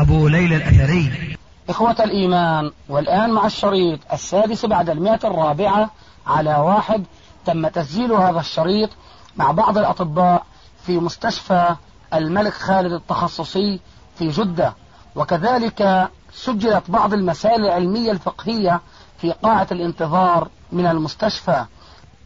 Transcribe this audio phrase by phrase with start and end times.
[0.00, 1.36] أبو ليلى الأثري.
[1.68, 5.90] إخوة الإيمان والآن مع الشريط السادس بعد المئة الرابعة
[6.26, 7.04] على واحد
[7.44, 8.90] تم تسجيل هذا الشريط
[9.36, 10.46] مع بعض الأطباء
[10.86, 11.74] في مستشفى
[12.14, 13.80] الملك خالد التخصصي
[14.18, 14.74] في جدة.
[15.16, 18.80] وكذلك سجلت بعض المسائل العلمية الفقهية
[19.18, 21.64] في قاعة الانتظار من المستشفى.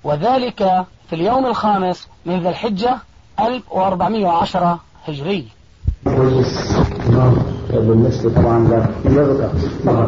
[0.04, 2.98] وذلك في اليوم الخامس من ذي الحجة
[3.40, 5.48] 1410 هجري.
[8.36, 8.58] طبعا
[9.04, 9.52] للغة
[9.86, 10.06] طبعا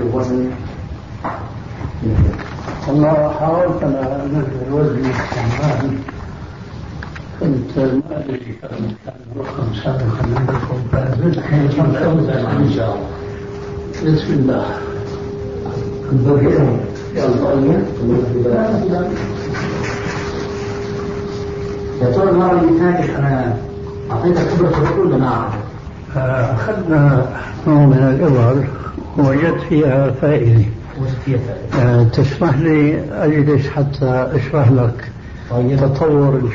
[0.00, 0.50] الوزن
[2.88, 5.98] والله حاولت أنا انزل وزني كمان
[7.40, 8.68] كنت ما أدري كم
[9.04, 11.38] كان رقم سابقا عندكم فزدت
[12.60, 14.66] ان شاء الله بسم الله.
[17.14, 19.08] يلا
[22.00, 23.56] يا ترى المرة اللي فاتت أنا
[24.10, 25.48] أعطيتك خبرة الركوع ولا ما؟
[26.54, 27.26] أخذنا
[27.66, 28.64] نوع من الإبر
[29.18, 30.64] ووجدت فيها فائدة؟
[31.80, 35.10] آه، تسمح لي أجلس حتى أشرح لك
[35.50, 35.76] طيب.
[35.76, 36.50] تطور.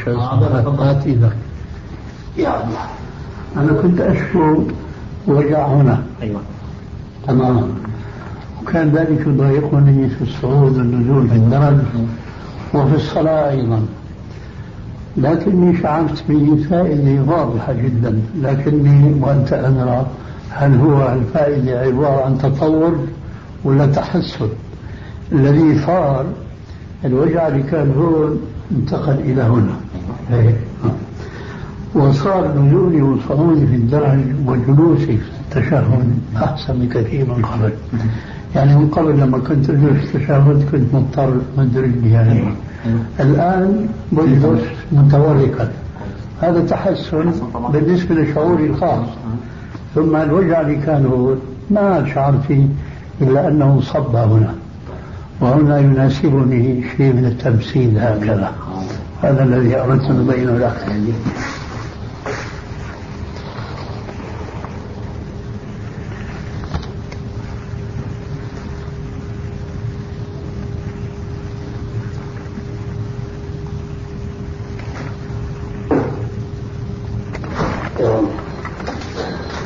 [0.79, 1.35] هات إيدك.
[2.37, 2.85] يا الله.
[3.57, 4.63] أنا كنت أشكو
[5.27, 6.03] وجع هنا.
[6.21, 6.41] أيوه.
[7.27, 7.67] تماما.
[8.61, 11.77] وكان ذلك يضايقني في الصعود والنزول في الدرج.
[12.73, 13.85] وفي الصلاة أيضا.
[15.17, 20.05] لكني شعرت بفائدة واضحة جدا لكني وأنت أدرى
[20.49, 22.95] هل هو الفائدة عبارة عن تطور
[23.63, 24.47] ولا تحسن؟
[25.31, 26.25] الذي صار
[27.05, 28.39] الوجع اللي كان هون
[28.71, 29.75] انتقل إلى هنا.
[31.95, 35.83] وصار نزولي وصعودي في الدرج وجلوسي في التشهد
[36.37, 37.71] أحسن بكثير من قبل.
[38.55, 42.43] يعني من قبل لما كنت أجلس في التشهد كنت مضطر مد رجلي يعني
[43.19, 45.71] الآن بجلس متوركا.
[46.41, 47.31] هذا تحسن
[47.73, 49.07] بالنسبة لشعوري الخاص.
[49.95, 51.35] ثم الوجع اللي كان هو
[51.69, 52.65] ما شعرت فيه
[53.21, 54.55] إلا أنه صب هنا.
[55.41, 58.51] وهنا يناسبني شيء من التمثيل هكذا.
[59.23, 60.85] هذا الذي أردت أن أبينه لك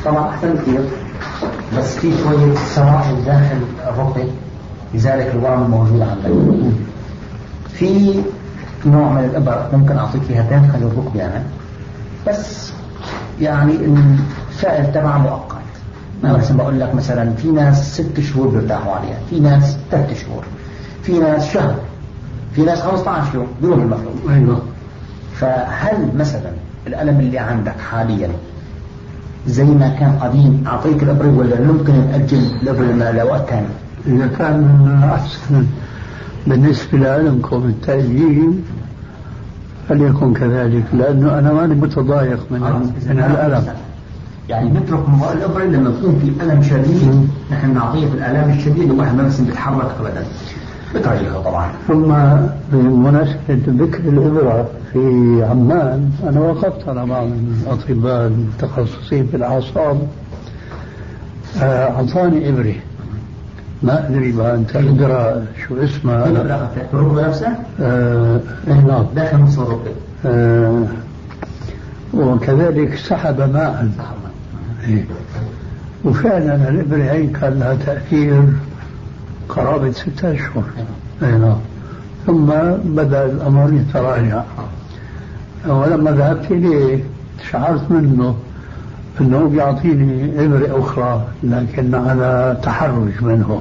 [0.04, 0.80] طبعا أحسن كثير
[1.78, 3.56] بس في شوية سوائل داخل
[3.88, 4.24] الرقي؟
[4.94, 6.30] لذلك الورم الموجود عندك.
[7.68, 8.20] في
[8.86, 11.42] نوع من الإبر ممكن أعطيك إياها داخل الركبة أنا.
[12.28, 12.72] بس
[13.40, 15.56] يعني الفائل تبعها مؤقت.
[16.24, 20.44] أنا مثلا بقول لك مثلا في ناس ست شهور بيرتاحوا عليها في ناس ثلاث شهور
[21.02, 21.74] في ناس شهر
[22.54, 24.16] في ناس 15 يوم بيروح المفروض.
[24.30, 24.60] أيوه.
[25.34, 26.52] فهل مثلا
[26.86, 28.30] الألم اللي عندك حاليا
[29.46, 30.64] زي ما كان قديم.
[30.66, 33.66] أعطيك الإبرة ولا ممكن نأجل الإبرة لوقت ثاني؟
[34.06, 34.64] إذا كان
[35.14, 35.66] أحسن
[36.46, 38.52] بالنسبة لعلمكم التأجيل
[39.88, 43.64] فليكن كذلك لأنه أنا ماني متضايق من من الألم.
[44.48, 49.22] يعني نترك الإبرة لما يكون في ألم شديد نحن نعطيه في الآلام الشديدة الواحد ما
[49.22, 50.24] بس بيتحرك أبدا.
[50.94, 51.72] بترجيحه طبعا.
[51.88, 52.14] ثم
[52.72, 54.98] بمناسبة ذكر الإبرة في
[55.50, 57.26] عمان أنا وقفت على بعض
[57.66, 60.08] الأطباء المتخصصين في الأعصاب.
[61.62, 62.74] آه، أعطاني إبرة.
[63.82, 69.04] ما أدري بقى أنت إبرة شو اسمها؟ الإبرة في الركبة نفسها آه إيه نعم.
[69.16, 69.90] داخل نص الركبة
[70.26, 70.84] آه
[72.14, 73.88] وكذلك سحب ماء
[74.88, 75.04] إيه.
[76.04, 78.42] وفعلا الإبرة هي كان لها تأثير
[79.50, 80.62] قرابة ستة أشهر.
[81.22, 81.56] أي نعم.
[82.26, 82.46] ثم
[82.84, 84.42] بدأ الأمر يتراجع.
[85.68, 87.04] ولما ذهبت إليه
[87.50, 88.36] شعرت منه
[89.20, 93.60] أنه بيعطيني إبرة أخرى لكن على تحرج منه.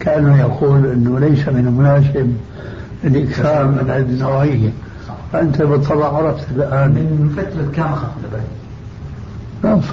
[0.00, 2.36] كأنه يقول أنه ليس من المناسب
[3.04, 4.70] الإكثار من هذه النوعية
[5.32, 6.90] فأنت بالطبع عرفت الآن.
[6.90, 8.14] من فترة كم أخذت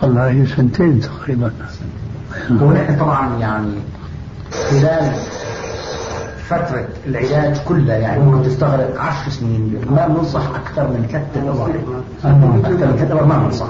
[0.02, 1.52] صار لها سنتين تقريبا.
[2.62, 3.68] ونحن طبعا يعني
[4.52, 5.12] خلال
[6.48, 11.70] فترة العلاج كلها يعني ممكن تستغرق عشر سنين ما بننصح أكثر من ثلاث أدوار
[12.66, 13.68] أكثر من ثلاث ما بننصح.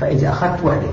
[0.00, 0.86] فإذا أخذت وحدة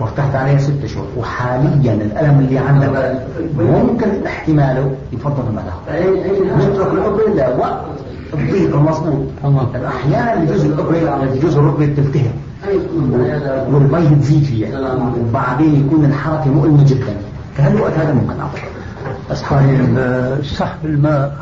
[0.00, 3.22] وارتحت عليها ست شهور وحاليا الألم اللي عندك
[3.58, 6.00] ممكن احتماله يفضل ما تاخذ
[6.70, 7.80] نترك الأبرة لوقت
[8.34, 9.24] الضيق المظبوط
[9.86, 12.32] أحيانا يجوز الأبرة يجوز الركبة تلتهب
[13.72, 17.16] والمي تزيد فيها وبعدين يكون الحركة مؤلمة جدا.
[17.56, 18.60] فهالوقت هذا ممكن أعطيه
[19.30, 19.98] بس طيب
[20.42, 21.36] سحب الماء.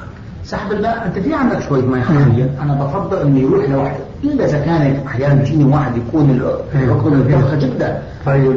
[0.44, 4.04] سحب الماء أنت في عندك شوية ماء حاليا أنا بفضل إنه يروح لوحده.
[4.24, 6.30] إلا إذا كان أحيانا بيجيني واحد يكون
[6.74, 8.52] الركبه متضخه جدا طيب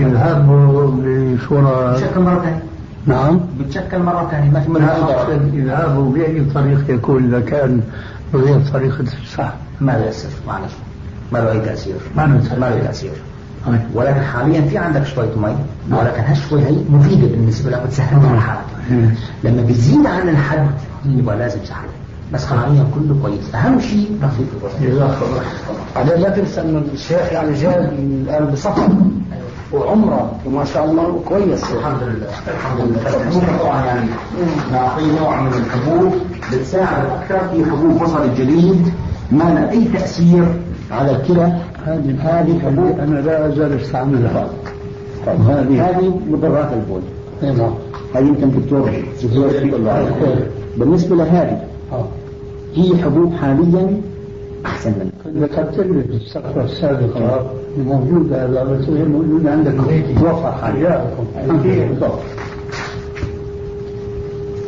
[0.00, 2.62] الذهاب بصوره بتشكل مرة ثانية.
[3.06, 3.40] نعم.
[3.60, 4.50] بتشكل مرة ثانية.
[4.50, 4.96] ما في منها
[5.28, 7.80] الذهاب بأي طريق يكون إذا كان
[8.34, 9.54] بغير طريقه السحب.
[9.80, 10.72] ما له يأثر معلش.
[11.32, 11.96] ما له أي تأثير.
[12.16, 13.12] ما له ما له تأثير.
[13.94, 15.56] ولكن حاليا في عندك شوية مي
[15.90, 18.60] ولكن هالشوي هي مفيدة بالنسبة لك بتسهل لك الحالة.
[19.44, 20.70] لما بيزيد عن الحد
[21.06, 21.88] يبقى لازم سحب
[22.32, 23.54] بس حاليا كله كويس.
[23.54, 24.48] أهم شيء تخفيف
[24.82, 25.14] الوزن
[25.96, 28.88] بعدين لا تنسى انه الشيخ يعني جاي الآن بسفر.
[29.72, 31.64] وعمرة وما شاء الله كويس.
[31.72, 32.26] الحمد لله.
[32.48, 33.58] الحمد لله.
[33.62, 34.08] طبعا يعني
[34.72, 36.14] نعطيه نوع من الحبوب
[36.52, 38.92] بتساعد أكثر في حبوب بصل الجليد
[39.32, 40.44] ما لها أي تأثير
[40.90, 41.58] على الكلى.
[41.86, 44.48] هذه هذه حبوب أنا لا أزال أستعملها.
[45.26, 47.00] طيب هذه هذه مضرات البول.
[47.42, 47.74] نعم
[48.14, 48.90] هذه يمكن دكتور
[49.22, 49.76] زهير
[50.76, 51.60] بالنسبة لهذه
[52.74, 54.00] هي حبوب حاليا
[54.66, 55.46] أحسن منها.
[55.46, 57.50] ذكرت لي في الصفحه السابقه
[57.86, 59.74] موجود هذا بس موجود عندك.
[60.20, 61.24] توفر حاجاتكم
[61.64, 62.18] بالضبط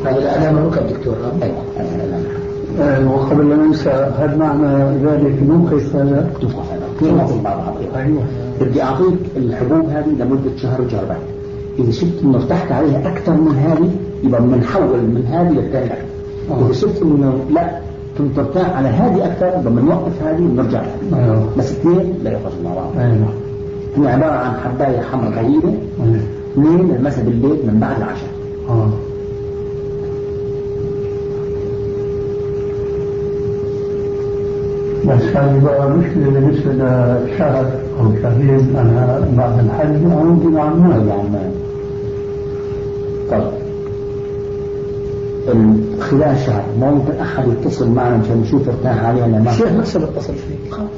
[0.05, 1.15] هذا الالام الركب دكتور.
[1.41, 3.89] أيوه وقبل لا ننسى
[4.19, 6.29] هل معنى ذلك نوقف هذا؟
[7.03, 7.59] هذا في بعض
[7.95, 8.23] أيوه
[8.61, 11.17] بدي اعطيك الحبوب هذه لمدة شهر وشهر بعد
[11.79, 13.89] إذا شفت إنه ارتحت عليها أكثر من هذه
[14.23, 16.05] يبقى بنحول من هذه للثانيه
[16.61, 17.79] إذا شفت إنه لا
[18.17, 20.81] كنت ترتاح على هذه أكثر يبقى بنوقف هذه وبنرجع
[21.13, 21.49] أيوه.
[21.57, 22.89] بس اثنين لا يخرجوا مع بعض
[23.97, 25.73] هي عبارة عن حباية حمراء طويله
[26.53, 28.29] اثنين المسا بالليل من بعد العشاء.
[35.05, 37.65] بس هذه بقى مشكلة بالنسبة لشهر
[37.99, 41.51] أو شهرين أنا بعد الحج أعود إلى عمان إلى عمان
[43.31, 43.59] طيب.
[45.99, 49.99] خلال شهر ما ممكن أحد يتصل معنا مشان نشوف ارتاح عليه ولا ما الشيخ نفسه
[49.99, 50.89] بيتصل فيك خلاص.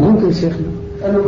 [0.00, 0.32] ممكن.
[0.32, 0.66] شيخنا.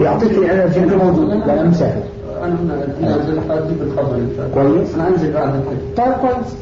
[0.00, 0.78] يعطيك العلاج.
[0.78, 1.28] انت موجود.
[1.28, 2.02] لا أنا مسافر.
[2.42, 2.56] أنا
[3.00, 4.94] انزل حاجتي بالخبر ان شاء الله كويس.
[4.94, 6.54] أنا انزل بعد الحج طيب كويس.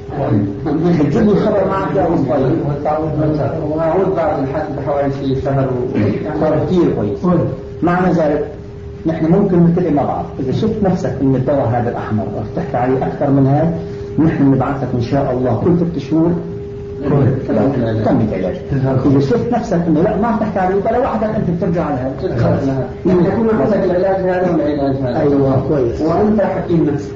[1.01, 5.71] بتجيب لي الخبر معك يا أبو طيب واعود بعد الحج بحوالي شيء شهر.
[6.41, 7.19] طيب كثير كويس
[7.83, 8.47] معنى ذلك
[9.07, 10.25] نحن ممكن نتفق مع بعض.
[10.41, 13.75] إذا شفت نفسك إن الدواء هذا الأحمر ارتحت عليه أكثر من هذا
[14.19, 16.31] نحن نبعث لك إن شاء الله كل ست شهور.
[18.05, 18.57] تم العلاج.
[19.07, 23.29] إذا شفت نفسك إنه لا ما ارتحت عليه فلا وحدك أنت بترجع على هذا يعني
[23.29, 25.21] يكون عندك العلاج هذا والعلاج هذا.
[25.21, 26.01] أيوه كويس.
[26.01, 27.13] وأنت حكيم نفسك.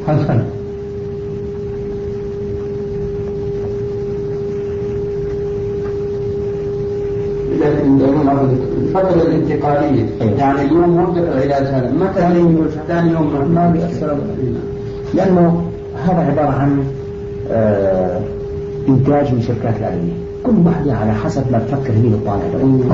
[8.01, 10.07] الفترة الانتقالية.
[10.39, 11.93] يعني اليوم مدة العلاج هذا.
[11.93, 12.21] متى
[12.89, 14.17] ثاني يوم ما بيأثر
[15.15, 15.63] لأنه
[16.05, 16.85] هذا عبارة عن
[17.51, 18.21] آه
[18.89, 20.13] إنتاج من شركات الأدوية
[20.43, 22.85] كل واحدة على حسب ما تفكر هي الطالب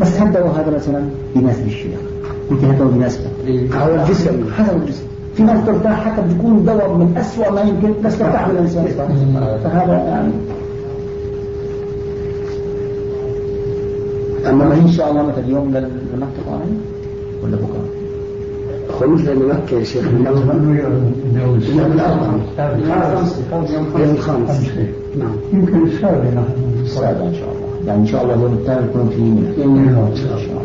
[0.00, 1.02] بس هالدواء هذا مثلا؟
[1.36, 2.00] يناسب الشيخ.
[2.50, 3.30] يمكن هالدواء يناسبك
[3.74, 4.44] على الجسم.
[4.58, 5.02] حسب الجسم.
[5.34, 8.84] في ناس ترتاح حتى بيكون دواء من أسوأ ما يمكن بس ترتاح من الإنسان.
[9.64, 10.32] فهذا يعني
[14.46, 15.68] أما إن شاء الله مثلا اليوم
[16.14, 16.60] لمكة
[17.42, 17.84] ولا بكرة؟
[18.98, 20.04] خروج لمكة يا شيخ.
[20.04, 21.60] من يوم
[24.00, 24.70] يوم الخامس.
[25.18, 25.36] نعم.
[25.52, 26.42] يمكن السابع.
[26.82, 27.68] السابع إن شاء الله.
[27.86, 30.62] يعني إن شاء الله اليوم الثاني يكون في منى إن شاء الله.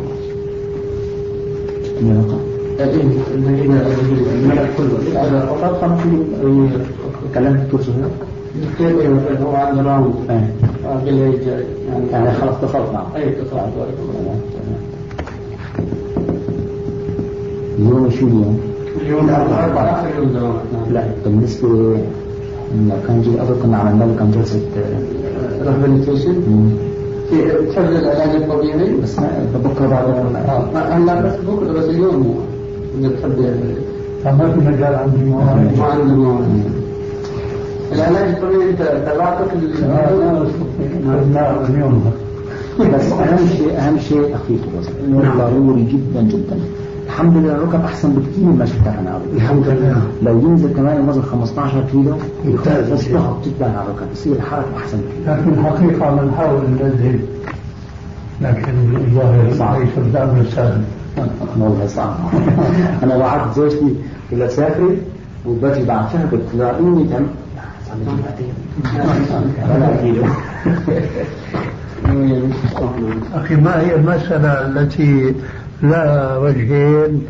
[2.79, 4.97] رقم الملك كله
[5.45, 6.01] فقط خمس
[7.35, 9.07] كلمت دكتور سهير
[9.43, 10.13] هو عنده راوند
[12.11, 13.63] يعني خلاص اتصلت معه اي اتصلت
[17.79, 18.59] اليوم شو اليوم؟
[19.01, 20.13] اليوم الاربعاء
[20.91, 21.95] لا بالنسبة لو
[23.07, 24.59] كان جي قبل كنا عملنا له كان جلسة
[25.61, 26.35] rehabilitation
[27.69, 29.15] تحب العلاج الطبيعي بس
[29.65, 30.05] بكره بعد
[30.75, 32.35] هلا بس بكره بس اليوم
[32.99, 33.55] اذا بتحب
[34.23, 36.82] فما في مجال عندي ما عنده مواعيد
[37.95, 39.47] العلاج الطبيعي انت تبعتك
[41.33, 42.11] لا اليوم
[42.79, 46.59] بس أهم شيء أهم شيء تخفيف الوزن انه ضروري جدا جدا.
[47.05, 50.01] الحمد لله الركب أحسن بكثير مما شفتها أنا الحمد لله.
[50.23, 52.15] لو ينزل كمان الوزن 15 كيلو
[52.93, 54.11] بس تقعد تتبع على الركب.
[54.13, 57.19] بصير الحركة أحسن بكثير لكن الحقيقة بنحاول ننزل
[58.41, 59.81] لكن الظاهر صعب.
[59.97, 60.81] الأمر سهل
[61.59, 62.15] والله صعب.
[63.03, 63.95] أنا وعدت زوجتي
[64.31, 64.97] ولا سافري
[65.47, 67.03] وباجي بعد شهر قلت لها اني
[73.33, 75.35] أخي ما هي المسألة التي
[75.83, 77.25] لها وجهين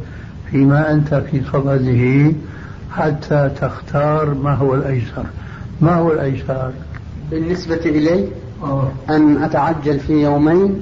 [0.52, 2.32] فيما أنت في صدده
[2.92, 5.26] حتى تختار ما هو الأيسر؟
[5.82, 6.72] ما هو الأيسر؟
[7.32, 8.28] بالنسبة إلي
[9.10, 10.82] أن أتعجل في يومين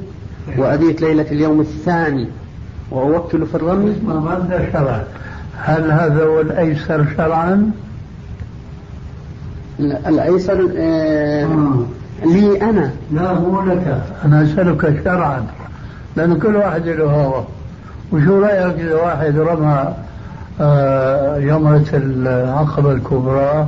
[0.58, 2.28] وأبيت ليلة اليوم الثاني
[2.92, 5.04] وأوكل في الرمي؟ ما ماذا شرع
[5.58, 7.72] هل هذا هو الأيسر شرعا؟
[10.08, 11.48] الأيسر آه،
[12.26, 12.92] لي أنا.
[13.12, 14.02] لا مو لك.
[14.26, 15.44] أنا أسألك شرعا.
[16.16, 17.46] لأن كل واحد له هوى
[18.12, 19.94] وشو رأيك إذا واحد رمى
[20.62, 23.68] آه، جمرة العقبة الكبرى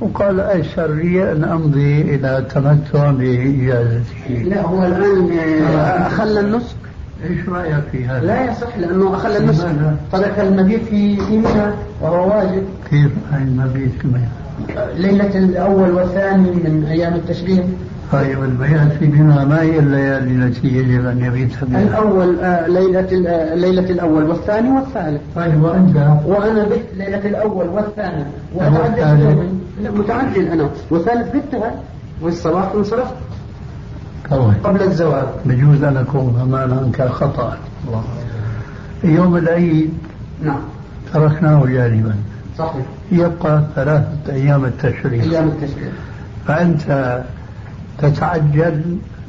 [0.00, 6.76] وقال أيسر لي أن أمضي إلى التمتع بإجازته لا هو الآن آه، أخل النسك.
[7.30, 9.68] إيش رأيك في هذا؟ لا يصح لأنه أخل النسك؟
[10.12, 12.62] ترك المبيت في في منى وهو واجب.
[12.90, 14.28] كيف المبيت كمان؟
[14.96, 17.64] ليلة الأول والثاني من أيام التشريق.
[18.12, 23.28] طيب البيات في منى ما هي الليالي التي يجب أن يبيت فيها؟ الأول آه، ليلة
[23.28, 25.20] آه، ليلة الأول والثاني والثالث.
[25.36, 25.96] طيب وأنت؟
[26.26, 28.24] وأنا بت ليلة الأول والثاني.
[29.80, 30.70] لا متعجل أنا.
[30.90, 31.74] والثالث بتها.
[32.22, 33.14] والصباح انصرفت.
[34.30, 34.54] طيب.
[34.64, 35.26] قبل الزواج.
[35.44, 37.56] بجوز أن أكون أمانا كخطأ
[39.04, 39.90] يوم العيد.
[40.42, 40.60] نعم.
[41.12, 42.14] تركناه جانبا.
[42.58, 42.84] صحيح.
[43.12, 45.22] يبقى ثلاثة أيام التشريق.
[45.22, 45.92] أيام التشريق.
[46.46, 47.22] فأنت
[47.98, 48.80] تتعجل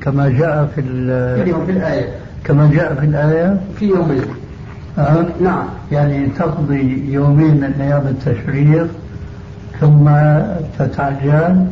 [0.02, 2.10] كما جاء في ال- اليوم في الآية.
[2.44, 4.22] كما جاء في الآية؟ في يومين.
[4.98, 5.66] أه؟ نعم.
[5.92, 8.88] يعني تقضي يومين من أيام التشريق
[9.82, 10.10] ثم
[10.80, 11.66] تتعجل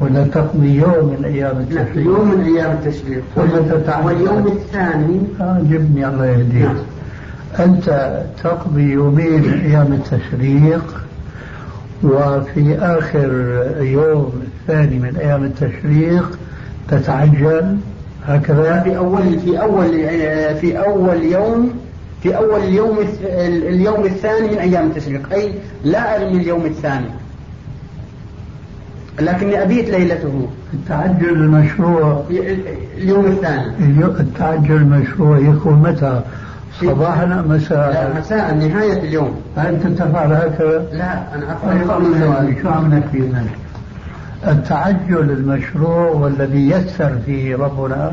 [0.00, 3.22] ولا تقضي يوم من أيام لا التشريق؟ يوم من أيام التشريق.
[3.36, 6.64] ثم تتعجل؟ واليوم الثاني؟ آه جبني الله يهديك.
[6.64, 6.76] نعم.
[7.60, 11.04] أنت تقضي يومين من أيام التشريق
[12.02, 13.30] وفي آخر
[13.80, 16.38] يوم الثاني من أيام التشريق
[16.88, 17.76] تتعجل
[18.26, 19.90] هكذا؟ في أول في أول
[20.60, 21.70] في أول يوم
[22.22, 22.60] في أول
[23.06, 23.24] الث-
[23.68, 25.52] اليوم الثاني من أيام التشريق أي
[25.84, 27.06] لا أرمي اليوم الثاني.
[29.20, 30.48] لكني أبيت ليلته.
[30.74, 32.22] التعجل المشروع
[32.98, 33.72] اليوم الثاني.
[34.20, 36.22] التعجل المشروع يكون متى؟
[36.80, 39.40] صباحا أم لا مساء مساء نهاية اليوم.
[39.58, 43.30] أنت تفعل هكذا لا أنا أفعل شو عم نحكي؟
[44.48, 48.12] التعجل المشروع والذي يسر فيه ربنا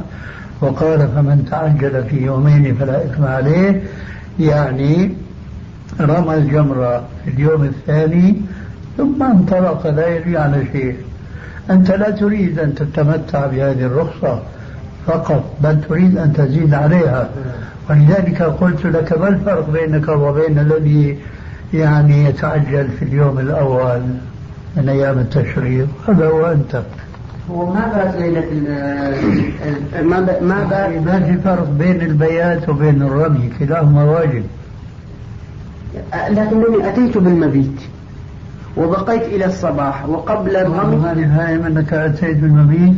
[0.62, 3.82] وقال فمن تعجل في يومين فلا إثم عليه
[4.40, 5.14] يعني
[6.02, 8.42] رمى الجمرة في اليوم الثاني
[8.98, 10.96] ثم انطلق لا يجري على شيء.
[11.70, 14.42] أنت لا تريد أن تتمتع بهذه الرخصة.
[15.08, 17.30] فقط بل تريد أن تزيد عليها.
[17.90, 21.18] ولذلك قلت لك ما الفرق بينك وبين الذي
[21.74, 24.02] يعني يتعجل في اليوم الأول
[24.78, 26.82] من أيام التشريق؟ هذا هو أنت.
[27.52, 28.46] هو ما بات ليلة
[30.04, 34.44] ما ب- ما بات ما في فرق بين البيات وبين الرمي؟ كلاهما واجب.
[36.30, 37.82] لكنني أتيت بالمبيت
[38.78, 42.96] وبقيت إلى الصباح وقبل الرمي هذه فاهم أنك أتيت بالمبيت.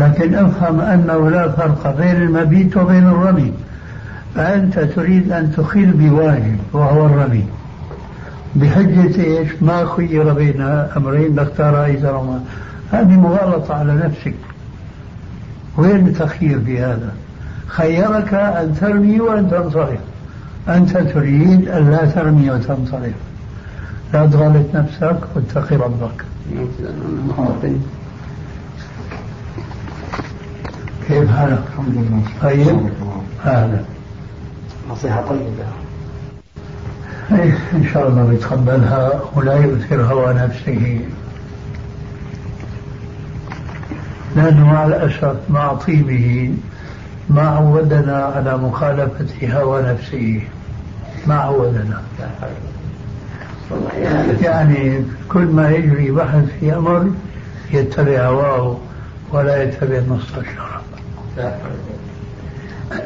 [0.00, 3.52] لكن افهم أنه لا فرق بين المبيت وبين الرمي
[4.34, 7.44] فأنت تريد أن تخل بواجب وهو الرمي
[8.56, 10.60] بحجة إيش؟ ما خير بين
[10.96, 12.40] أمرين لاختار أيسرهما
[12.92, 14.34] هذه مغالطة على نفسك.
[15.78, 17.12] وين التخيير في هذا؟
[17.66, 19.98] خيرك أن ترمي وأن تنصرف.
[20.68, 23.14] أنت تريد أن لا ترمي وتنصرف.
[24.14, 26.24] لا تغلط نفسك واتقي ربك.
[31.44, 32.90] الحمد لله طيب
[33.46, 33.80] أهلا
[34.90, 35.64] نصيحة طيبة.
[37.32, 41.00] إيه، إن شاء الله بيتقبلها ولا يؤثر هوى نفسه.
[44.36, 46.54] لأنه مع الأسف مع طيبه
[47.30, 50.40] ما عودنا على مخالفة هوى نفسه.
[51.26, 52.02] ما عودنا.
[54.42, 57.10] يعني كل ما يجري بحث في أمر
[57.72, 58.78] يتبع هواه
[59.32, 60.79] ولا يتبع نص الشرع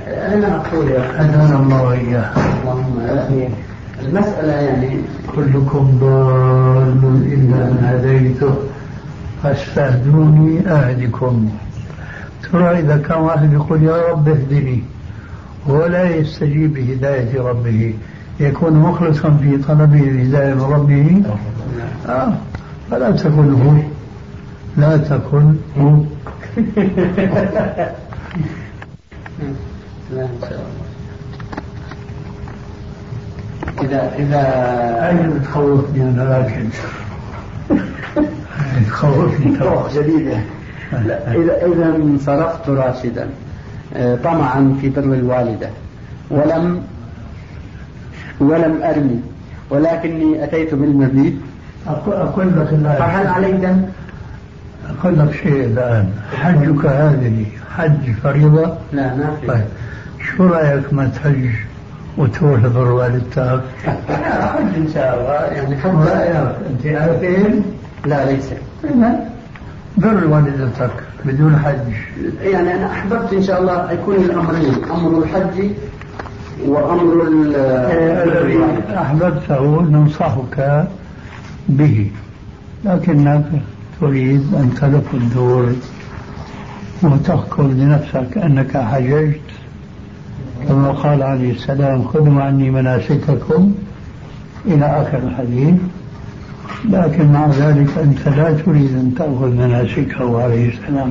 [0.07, 2.31] أنا أقول يا هدانا الله وإياه
[2.63, 3.51] اللهم آمين.
[4.03, 4.99] المسألة يعني
[5.35, 8.55] كلكم ضال إلا من هديته.
[9.43, 11.49] فاستهدوني أهدكم.
[12.53, 14.83] ترى إذا كان واحد يقول يا رب اهدني.
[15.67, 17.95] ولا يستجيب بهداية ربه.
[18.41, 21.23] يكون مخلصا في طلبه الهداية من ربه.
[22.09, 22.33] آه
[22.91, 23.75] فلا تكن هو.
[24.77, 25.97] لا تكن هو.
[30.13, 30.85] لا إن شاء الله
[33.83, 34.43] إذا إذا
[35.09, 36.69] أين تخوفني أنا لكن
[38.89, 39.59] تخوفني
[39.95, 40.39] جديدة.
[40.93, 43.29] لا إذا إذا انصرفت راشدا
[43.97, 45.69] آه، طمعا في بر الوالدة
[46.31, 46.83] ولم
[48.41, 49.21] ولم أرمي
[49.71, 51.41] ولكني أتيت بالمزيد.
[51.87, 53.83] أقول لك فهل علي دم؟
[54.91, 56.09] أقول لك شيء الآن.
[56.37, 59.47] حجك هذه حج فريضة؟ لا ما في.
[59.47, 59.65] طيب.
[60.37, 61.49] شو رأيك ما تحج
[62.19, 65.57] وتروح لبر والدتك؟ حج إن شاء الله.
[65.59, 67.63] يعني حج رأيك؟ أنت عارفين؟
[68.07, 68.51] لا ليس.
[68.85, 69.21] إذا
[69.97, 70.91] بر والدتك
[71.25, 71.93] بدون حج.
[72.43, 75.71] يعني أنا أحببت إن شاء الله يكون الأمرين أمر الحج
[76.67, 77.57] وأمر ال-
[78.97, 80.87] أحببته ننصحك
[81.69, 82.11] به.
[82.85, 83.45] لكنك
[84.01, 85.73] تريد أن تلف الدور
[87.03, 89.41] وتذكر لنفسك أنك حججت.
[90.69, 93.75] كما قال عليه السلام خذوا عني مناسككم
[94.67, 95.75] إلى آخر الحديث.
[96.91, 101.11] لكن مع ذلك أنت لا تريد أن تأخذ مناسكه عليه السلام.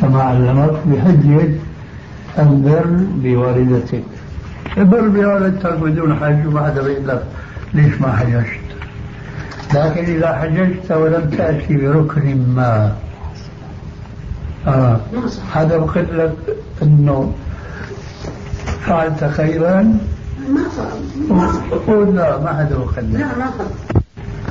[0.00, 1.48] كما علمك بحجة
[2.38, 4.04] البر بوالدتك.
[4.78, 7.24] البر بوالدتك بدون حج وما حدا بيقول لك
[7.74, 8.61] ليش ما حججت؟
[9.74, 12.92] لكن إذا حججت ولم تأتي بركن ما.
[14.66, 15.00] آه.
[15.52, 16.32] هذا بقول لك
[16.82, 17.32] أنه
[18.86, 19.98] فعلت خيرا؟
[21.86, 23.64] قول لا ما حدا بقول لك لا ما أخذ.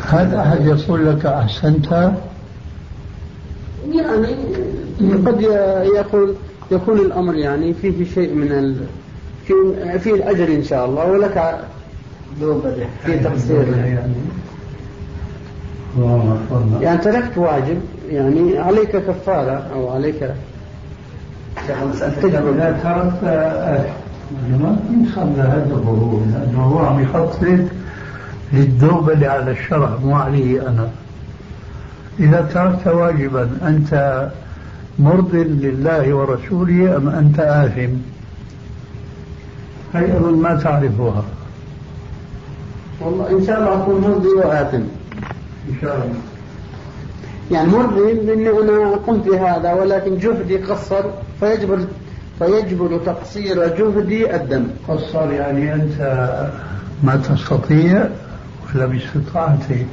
[0.06, 2.12] هل أحد يقول لك أحسنت؟
[3.92, 4.36] يعني
[5.26, 5.42] قد
[5.96, 6.36] يقول
[6.72, 8.76] يكون الأمر يعني فيه شيء من ال
[9.48, 11.60] في فيه الأجر إن شاء الله ولك
[13.06, 13.78] في تقصير.
[13.78, 14.14] يعني.
[16.82, 20.34] يعني تركت واجب يعني عليك كفارة أو عليك
[22.22, 22.50] تجربة.
[22.50, 23.86] إذا تركت آه،
[24.50, 27.40] ما ينصب هذا الظهور لأنه هو عم يخطط
[28.54, 30.90] للذوب اللي على الشرع مو علي أنا.
[32.20, 34.30] إذا تركت واجبا أنت
[35.00, 37.94] مرض لله ورسوله أم أنت آثم؟
[39.94, 41.24] هي أظن ما تعرفها.
[43.02, 44.82] والله إن شاء الله أكون مرضي وآثم.
[45.72, 46.16] إن شاء الله.
[47.52, 51.04] يعني مرضي لأني أنا قمت بهذا ولكن جهدي قصر
[51.40, 51.80] فيجبر
[52.40, 54.64] فيجبر تقصير جهدي الدم.
[54.88, 56.00] قصر يعني أنت
[57.04, 58.08] ما تستطيع
[58.76, 59.86] ولا باستطاعتك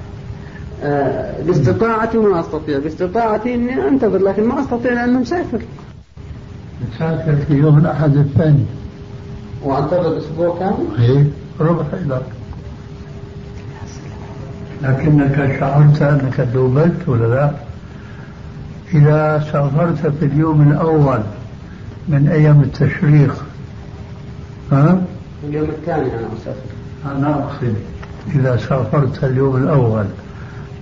[0.83, 2.79] آه، باستطاعتي ما أستطيع.
[2.79, 5.61] باستطاعتي أني أنتظر لكن ما أستطيع لأنه مسافر
[6.97, 8.65] تسافر في يوم الأحد الثاني.
[9.65, 11.25] وأنتظر أسبوع كامل؟ إيه
[11.61, 12.23] ربح لك
[14.83, 17.51] لكنك شعرت أنك ذوبت ولا لا؟
[18.95, 21.21] إذا سافرت في اليوم الأول
[22.09, 23.45] من أيام التشريق
[24.73, 25.03] ها؟
[25.45, 27.75] اليوم الثاني أنا أسافر أنا أقصد
[28.35, 30.05] إذا سافرت اليوم الأول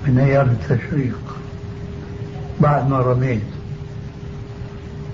[0.06, 1.18] من أيام التشريق.
[2.60, 3.40] بعد ما رميت.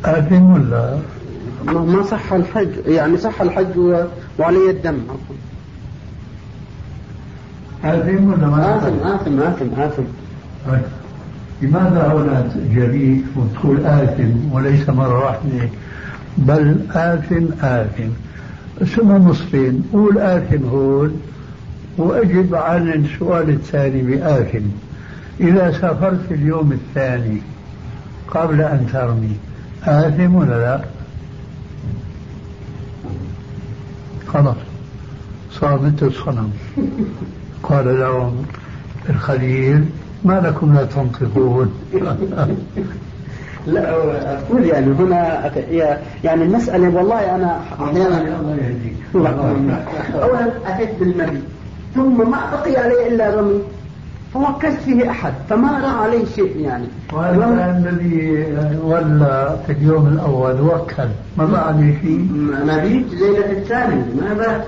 [0.05, 0.99] آثم ولا؟
[1.67, 3.79] ما صح الحج يعني صح الحج
[4.39, 5.37] وعلي الدم عفوا.
[7.85, 10.03] آثم ولا ما آثم آثم آثم آثم.
[10.67, 10.83] طيب.
[11.63, 15.69] لماذا هنا جريء وتقول آثم وليس مرة واحدة
[16.39, 18.09] بل آثم آثم.
[18.97, 21.21] ثم نصفين قول آثم هون
[21.99, 24.67] وأجب عن السؤال الثاني بآثم.
[25.41, 27.43] إذا سافرت اليوم الثاني
[28.29, 29.37] قبل أن ترمي
[29.85, 30.81] آثم ولا لا؟
[34.27, 34.57] خلاص.
[35.53, 36.53] صار مثل الصنم.
[37.63, 38.45] قال لهم
[39.11, 39.85] الخليل
[40.25, 41.73] ما لكم لا تنطقون.
[43.67, 43.91] لا
[44.39, 45.51] أقول يعني هنا
[46.25, 48.97] يعني المسألة والله أنا أحيانا الله يهديك
[50.15, 51.41] أولا أتيت بالمبي
[51.95, 53.63] ثم ما بقي علي إلا رمي
[54.35, 56.85] فوكلت فيه أحد فما رأى عليه شيء يعني.
[57.13, 58.47] وهذا الذي
[58.85, 62.29] ولى في اليوم الأول وكل ما عليه شيء؟
[62.67, 64.67] مبيت ليلة الثاني ما بات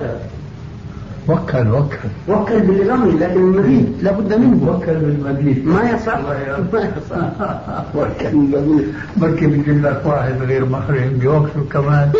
[1.27, 2.09] وكل وكل.
[2.27, 4.69] وكل بالرمي لكن المبيت لابد منه.
[4.69, 6.17] وكل بالمبيت ما يصح.
[6.17, 7.17] ما يصح.
[7.95, 8.85] وكل المبيت
[9.17, 12.11] بركي بيجيب لك واحد غير محرم بيوكله كمان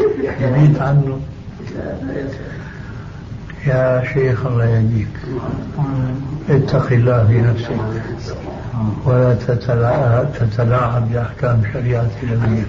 [0.41, 1.19] يبيت عنه.
[3.67, 5.07] يا شيخ الله يهديك
[6.49, 7.75] اتق الله في نفسك.
[9.05, 12.67] ولا تتلاعب, بأحكام شريعة نبيك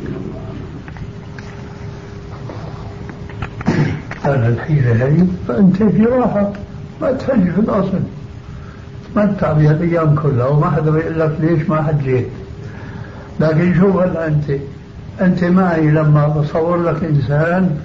[4.27, 6.53] هذا الحيلة هي فأنت في راحة
[7.03, 8.01] ما تحج في الأصل.
[9.15, 12.27] تمتع بهالأيام كلها وما حدا بيقول لك ليش ما حجيت
[13.41, 14.45] لكن شوف هلا أنت.
[15.21, 17.77] أنت معي لما بصور لك إنسان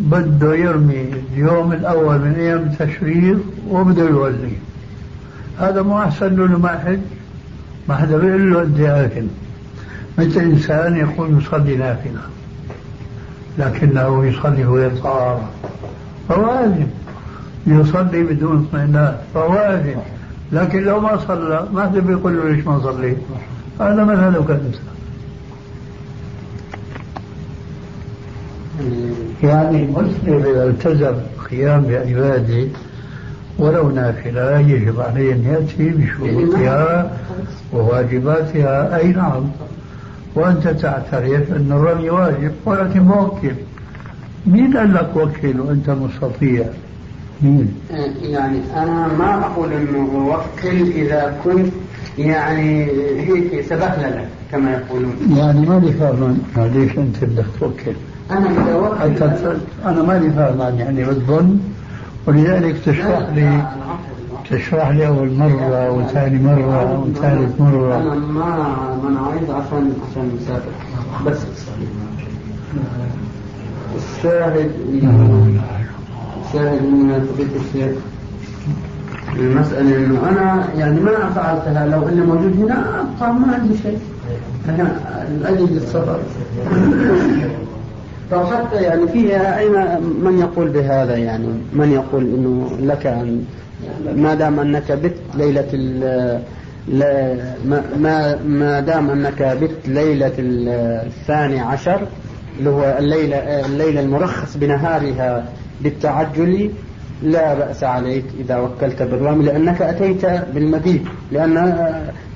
[0.00, 3.38] بده يرمي اليوم الأول من أيام التشريق
[3.70, 4.52] وبده يولي.
[5.58, 6.98] هذا مو أحسن له ما حج
[7.88, 9.26] ما حدا بيقول له أنت آكل
[10.18, 12.20] مثل إنسان يقول يصلي نافلة.
[13.58, 15.40] لكنه يصلي ويطهر
[16.28, 16.88] فواجب.
[17.66, 19.16] يصلي بدون اطمئنان.
[19.34, 19.96] فواجب.
[20.52, 23.16] لكن لو ما صلى ما حدا بيقول له ليش ما صليت؟
[23.80, 24.74] هذا مثلك انت
[29.42, 31.14] يعني المسلم إذا التزم
[31.50, 32.68] قيام بعباده
[33.58, 37.10] ولو نافلة يجب عليه أن يأتي بشروطها
[37.72, 38.96] وواجباتها.
[38.96, 39.44] أي نعم.
[40.34, 43.52] وأنت تعترف أن الرمي واجب ولكن موكل
[44.46, 46.66] مين قال لك وكل وأنت مستطيع
[47.42, 47.74] مين؟
[48.22, 51.72] يعني أنا ما أقول أنه وكل إذا كنت
[52.18, 52.84] يعني
[53.20, 57.92] هيك سبهللة كما يقولون يعني ماني فاهم ليش أنت بدك توكل؟
[58.30, 61.58] أنا إذا وكل أنا ماني فاهم يعني بتظن
[62.26, 63.62] ولذلك تشرح لي
[64.50, 70.70] تشرح لي أول مرة وثاني مرة وثالث مرة؟ أنا ما عايز عشان عشان مسافر.
[71.26, 71.38] بس.
[73.96, 74.70] الشاهد
[76.46, 77.96] الشاهد من فضيلة الشيخ.
[79.36, 81.86] المسألة إنه أنا يعني ما فعلتها.
[81.86, 83.98] لو إني موجود هنا أبقى ما عندي شيء.
[84.68, 85.00] أنا
[85.42, 86.20] لأجل السفر.
[88.30, 93.44] فحتى يعني فيها أين من يقول بهذا يعني؟ من يقول إنه لك أن
[94.16, 96.40] ما دام أنك بت ليلة ال
[97.98, 102.00] ما ما دام أنك بت ليلة الثاني عشر
[102.58, 103.36] اللي هو الليلة
[103.66, 105.44] الليلة المرخص بنهارها
[105.80, 106.70] بالتعجل
[107.22, 111.84] لا بأس عليك إذا وكلت بالرمي لأنك أتيت بالمبيت لأن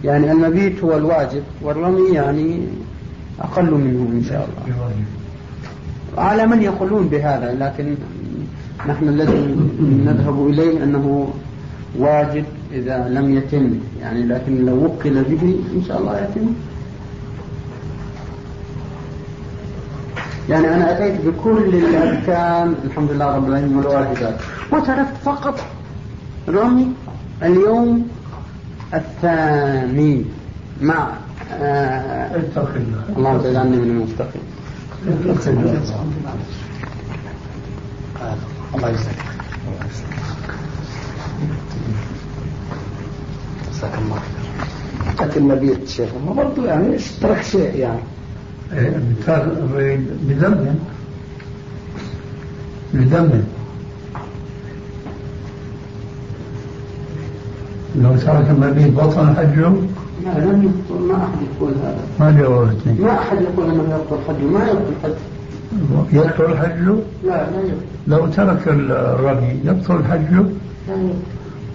[0.04, 2.60] يعني المبيت هو الواجب والرمي يعني
[3.40, 4.90] أقل منه إن شاء الله.
[6.18, 7.94] على من يقولون بهذا لكن
[8.88, 9.56] نحن الذي
[10.06, 11.28] نذهب إليه أنه
[11.98, 15.42] واجب إذا لم يتم يعني لكن لو وكل به
[15.74, 16.46] إن شاء الله يتم.
[20.48, 24.34] يعني أنا أتيت بكل الأركان الحمد لله رب العالمين والواجبات.
[24.72, 25.60] وتركت فقط
[26.48, 26.92] رمي
[27.42, 28.08] اليوم
[28.94, 30.24] الثاني
[30.82, 31.08] مع
[31.52, 32.36] آه
[33.16, 34.42] اللهم اجعلني من المستقيم
[38.74, 39.16] الله يسلمك
[43.72, 45.26] جزاك الله خير.
[45.26, 48.00] لكن مبيت شيخ ما برضه يعني ترك شيء يعني؟
[50.28, 50.76] بذنب
[52.94, 53.44] بذنب
[57.96, 59.72] لو ترك المبيت بطل حجه؟
[60.24, 62.04] لا لم يبطل ما أحد يقول هذا.
[62.20, 62.92] ما جاوبتني.
[63.00, 65.31] ما أحد يقول أنه يبطل حجه ما يبطل حجه.
[66.12, 67.86] يبطل حجه؟ لا لا يبطل.
[68.06, 70.42] لو ترك الرمي يبطل حجه؟
[70.88, 71.14] لا يبطل.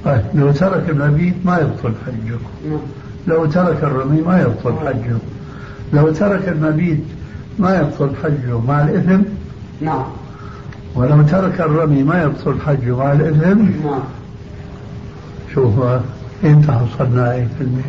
[0.05, 2.37] طيب لو ترك المبيت ما يبطل حجه
[2.69, 2.79] نعم.
[3.27, 5.17] لو ترك الرمي ما يبطل حجه
[5.93, 7.03] لو ترك المبيت
[7.59, 9.21] ما يبطل حجه مع الإثم؟
[9.81, 10.03] نعم.
[10.95, 13.99] ولو ترك الرمي ما يبطل حجه مع الإثم؟ نعم.
[15.53, 15.73] شوف
[16.43, 17.81] انت حصلنا اي كلمة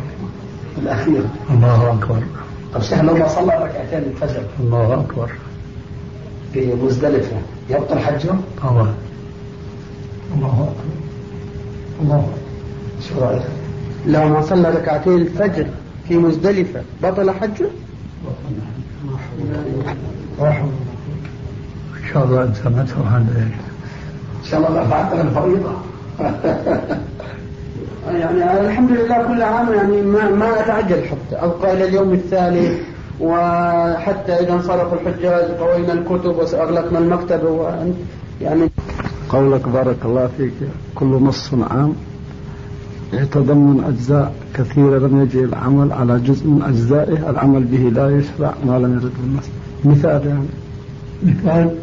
[0.77, 1.21] الأخير.
[1.49, 2.23] الله أكبر.
[2.73, 4.43] طب شيخ لو ما صلى ركعتين الفجر.
[4.59, 5.29] الله أكبر.
[6.53, 7.35] في مزدلفة.
[7.69, 8.29] يبطل حجه؟
[8.63, 8.93] طبعا
[10.35, 10.89] الله أكبر.
[12.01, 12.27] الله
[13.09, 13.41] شو رأيك؟
[14.07, 15.67] لو ما صلى ركعتين الفجر
[16.07, 17.65] في مزدلفة بطل حجه؟
[21.97, 23.45] إن شاء الله أنت ما تروح عند إيش
[24.43, 25.71] إن شاء الله رفعت الفريضة.
[28.19, 31.35] يعني الحمد لله كل عام يعني ما ما أتعجل حتى.
[31.35, 32.79] ابقى إلى اليوم الثالث
[33.21, 37.41] وحتى إذا انصرف الحجاج قوينا الكتب واغلقنا المكتب
[38.41, 38.69] يعني
[39.29, 40.53] قولك بارك الله فيك.
[40.95, 41.93] كل نص عام
[43.13, 47.29] يتضمن أجزاء كثيرة لم يجي العمل على جزء من أجزائه.
[47.29, 49.49] العمل به لا يشرع ما لم يرد النص
[49.85, 50.47] مثال يعني.
[51.23, 51.75] مثال؟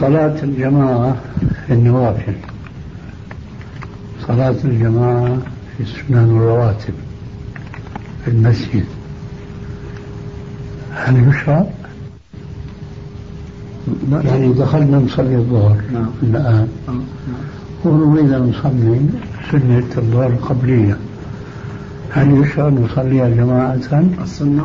[0.00, 1.16] صلاة الجماعة
[1.66, 2.34] في النوافل.
[4.26, 5.38] صلاة الجماعة
[5.76, 6.94] في السنن الرواتب.
[8.24, 8.84] في المسجد.
[10.94, 11.66] هل يشرع؟
[14.24, 15.76] يعني دخلنا نصلي الظهر.
[15.92, 16.10] نعم.
[16.22, 16.68] الآن.
[17.84, 19.00] ونريد أن نصلي
[19.52, 20.96] سنة الظهر القبلية.
[22.10, 24.64] هل يشرع نصليها جماعة؟ السنة.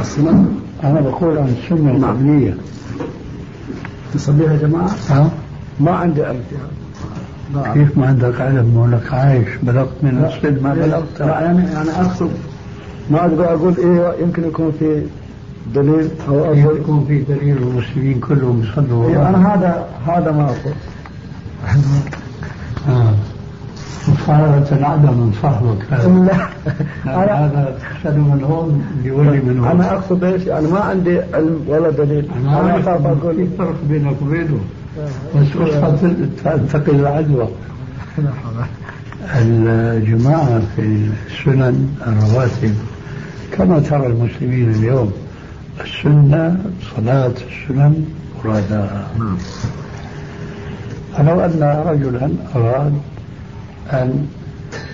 [0.00, 0.46] السنة.
[0.84, 2.54] أنا بقول عن السنة القبلية.
[4.14, 5.30] تصليها جماعة؟ ها؟
[5.80, 6.42] ما عندي علم
[7.74, 9.48] كيف ما عندك علم؟ ولك عايش.
[9.62, 11.20] بلغت من الصيد ما بلغت.
[11.20, 12.30] لا يعني يعني أقصد
[13.10, 15.02] ما أقدر أقول إيه يمكن يكون في
[15.74, 20.74] دليل أو أقول يكون في دليل والمسلمين كلهم يصلوا إيه أنا هذا هذا ما أقول.
[22.88, 23.14] آه.
[24.08, 26.08] مصارعة عدم من صاحبك هذا
[27.04, 27.44] لا.
[27.44, 31.90] هذا تخشى من هون يولي من هون أنا أقصد إيش؟ أنا ما عندي علم ولا
[31.90, 32.28] دليل.
[32.46, 34.60] أنا أخاف إنه أقول في فرق بينك وبينه.
[35.36, 35.96] بس فرصة
[36.44, 37.48] تنتقل العدوى.
[39.34, 42.74] الجماعة في السنن الرواتب
[43.58, 45.12] كما ترى المسلمين اليوم
[45.80, 46.56] السنة
[46.96, 48.04] صلاة السنن
[48.44, 49.08] مرادها
[51.16, 52.94] فلو أن رجلا أراد
[53.92, 54.26] أن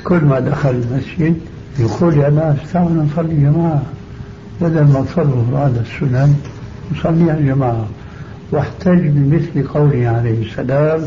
[0.05, 1.37] كل ما دخل المسجد
[1.79, 3.83] يقول يا ناس تعالوا نصلي جماعة.
[4.61, 6.35] بدل ما تصلوا مراد السنن
[6.93, 7.87] نصلي جماعة.
[8.53, 11.01] واحتج بمثل قوله عليه السلام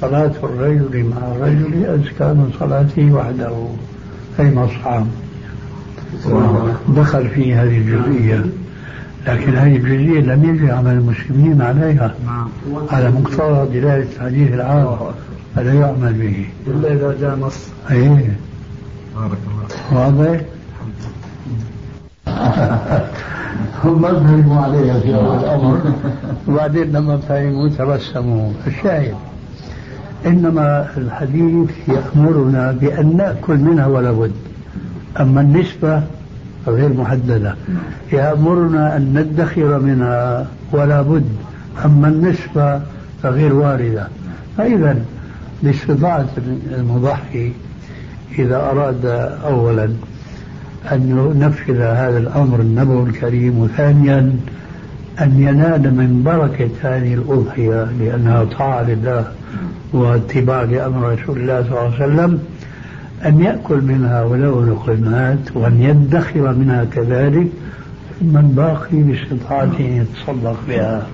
[0.00, 3.52] صلاة الرجل مع الرجل أزكى من صلاته وحده
[4.40, 5.06] أي مصعب
[6.88, 8.44] دخل في هذه الجزئية.
[9.26, 12.14] لكن هذه الجزئية لم يجري عمل المسلمين عليها.
[12.90, 14.96] على مقتضى دلالة الحديث العام
[15.56, 16.46] فلا يعمل به.
[16.66, 17.68] إلا إذا جاء نص.
[17.90, 18.08] أي
[19.16, 20.40] بارك الله واضح؟
[23.84, 25.80] هم ما فهموا عليها في أول الأمر.
[26.48, 28.52] وبعدين لما فهموا تبسموا.
[28.66, 29.14] الشاهد.
[30.26, 34.32] إنما الحديث يأمرنا بأن نأكل منها ولا بد.
[35.20, 36.02] أما النسبة
[36.66, 37.54] غير محددة.
[38.12, 41.28] يأمرنا أن ندخر منها ولا بد
[41.84, 42.80] أما النسبة
[43.22, 44.08] فغير واردة.
[44.58, 44.96] فإذا
[45.62, 46.28] لاستطاعة
[46.78, 47.52] المضحي
[48.38, 49.06] إذا أراد
[49.44, 49.88] أولا
[50.92, 54.36] أن ينفذ هذا الأمر النبوي الكريم وثانيا
[55.20, 59.24] أن ينال من بركة هذه الأضحية لأنها طاعة لله
[59.92, 62.38] واتباع لأمر رسول الله صلى الله عليه وسلم.
[63.26, 67.46] أن يأكل منها ولو لقمات وأن يدخر منها كذلك
[68.20, 71.06] ثم الباقي باستطاعته يتصدق بها.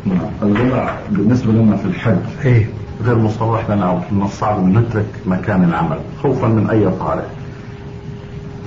[0.42, 2.66] الوضع بالنسبة لنا في الحج إيه.
[3.04, 7.24] غير مصرح لنا أو من الصعب أن نترك مكان العمل خوفا من أي طارئ.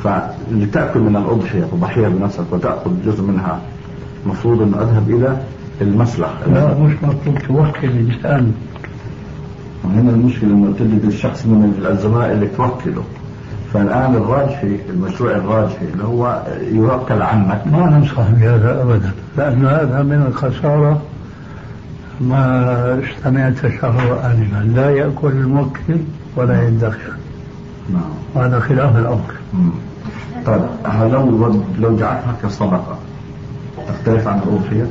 [0.03, 3.61] فلتأكل من الأضحية تضحيها بنفسك وتأخذ جزء منها
[4.27, 5.37] مفروض أن أذهب إلى
[5.81, 8.53] المسلخ لا مش مطلوب توكل الإنسان.
[9.85, 13.03] هنا المشكلة قلت لي الشخص من الزملاء اللي توكله.
[13.73, 20.25] فالآن الراجحي المشروع الراجحي اللي هو يوكل عنك ما ننصح بهذا أبدا لأن هذا من
[20.27, 21.01] الخسارة
[22.21, 24.63] ما استمعت شهر آنفا.
[24.75, 25.97] لا يأكل الموكل
[26.35, 27.13] ولا يدخر
[27.89, 28.43] نعم.
[28.45, 29.33] هذا خلاف الأمر.
[30.45, 30.61] طيب
[31.13, 32.97] لو لو جعلتها كصدقة
[33.87, 34.85] تختلف عن الأضحية؟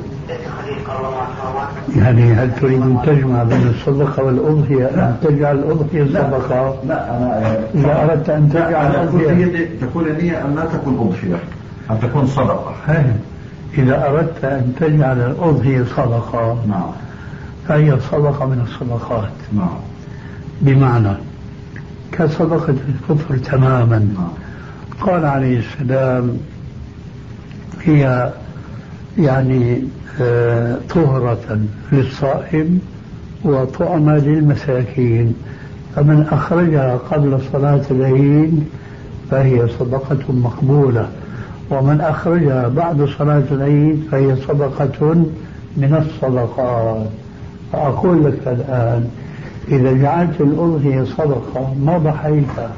[1.96, 7.16] يعني هل تريد أن تجمع بين الصدقة والأضحية؟ أن تجعل الأضحية صدقة لا.
[7.16, 9.32] أنا إذا أردت أن تجعل الأضحية.
[9.32, 11.38] الأضحية تكون النية أن لا تكون أضحية
[11.90, 12.74] أن تكون صدقة.
[12.86, 13.16] فاهم
[13.78, 16.90] إذا أردت أن تجعل الأضحية صدقة نعم.
[17.68, 19.32] فهي صدقة من الصدقات.
[19.52, 19.78] نعم.
[20.60, 21.12] بمعنى
[22.12, 23.98] كصدقة الفطر تماما.
[23.98, 24.28] نعم.
[25.00, 26.38] قال عليه السلام
[27.84, 28.32] هي
[29.18, 29.82] يعني
[30.20, 31.60] آه، طهرة
[31.92, 32.80] للصائم
[33.44, 35.34] وطعمة للمساكين.
[35.96, 38.64] فمن أخرجها قبل صلاة العيد
[39.30, 41.08] فهي صدقة مقبولة.
[41.70, 45.26] ومن أخرجها بعد صلاة العيد فهي صدقة
[45.76, 47.06] من الصدقات.
[47.72, 49.08] فأقول لك الآن
[49.68, 52.70] إذا جعلت الأضحية صدقة ما ضحيتها؟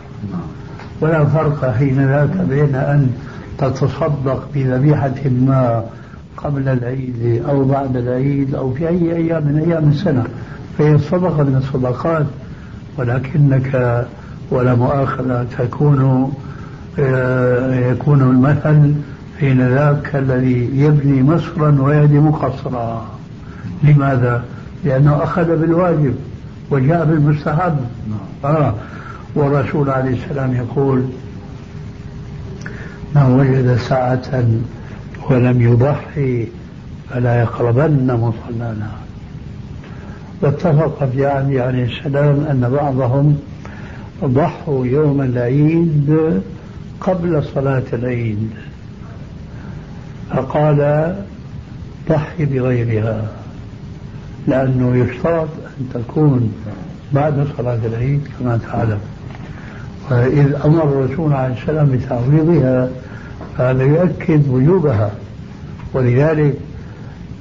[1.01, 3.11] ولا فرق حين ذاك بين أن
[3.59, 5.85] تتصدق بذبيحة ما
[6.45, 10.25] قبل العيد أو بعد العيد أو في أي أيام من أيام السنة
[10.79, 12.27] فهي صدقة من الصدقات
[12.99, 14.07] ولكنك
[14.51, 16.33] ولا مؤاخذة تكون
[16.99, 18.95] آه، يكون المثل
[19.41, 23.07] حين ذاك الذي يبني مصرا ويهدم قصرا
[23.83, 24.45] لماذا؟
[24.85, 26.15] لأنه أخذ بالواجب
[26.71, 27.77] وجاء بالمستحب
[28.45, 28.75] آه.
[29.35, 31.03] والرسول عليه السلام يقول
[33.15, 34.23] من وجد ساعة
[35.31, 36.47] ولم يضحي
[37.11, 38.91] فلا يقربن مصلانا.
[40.43, 43.39] واتفق في عهد عليه السلام أن بعضهم
[44.25, 46.41] ضحوا يوم العيد
[47.01, 48.51] قبل صلاة العيد.
[50.31, 51.15] فقال
[52.09, 53.29] ضحي بغيرها
[54.47, 55.49] لأنه يشترط
[55.81, 56.53] أن تكون
[57.13, 58.99] بعد صلاة العيد كما تعلم.
[60.11, 62.89] وإذ أمر الرسول عليه السلام بتعويضها
[63.59, 65.11] هذا يؤكد وجوبها.
[65.95, 66.55] ولذلك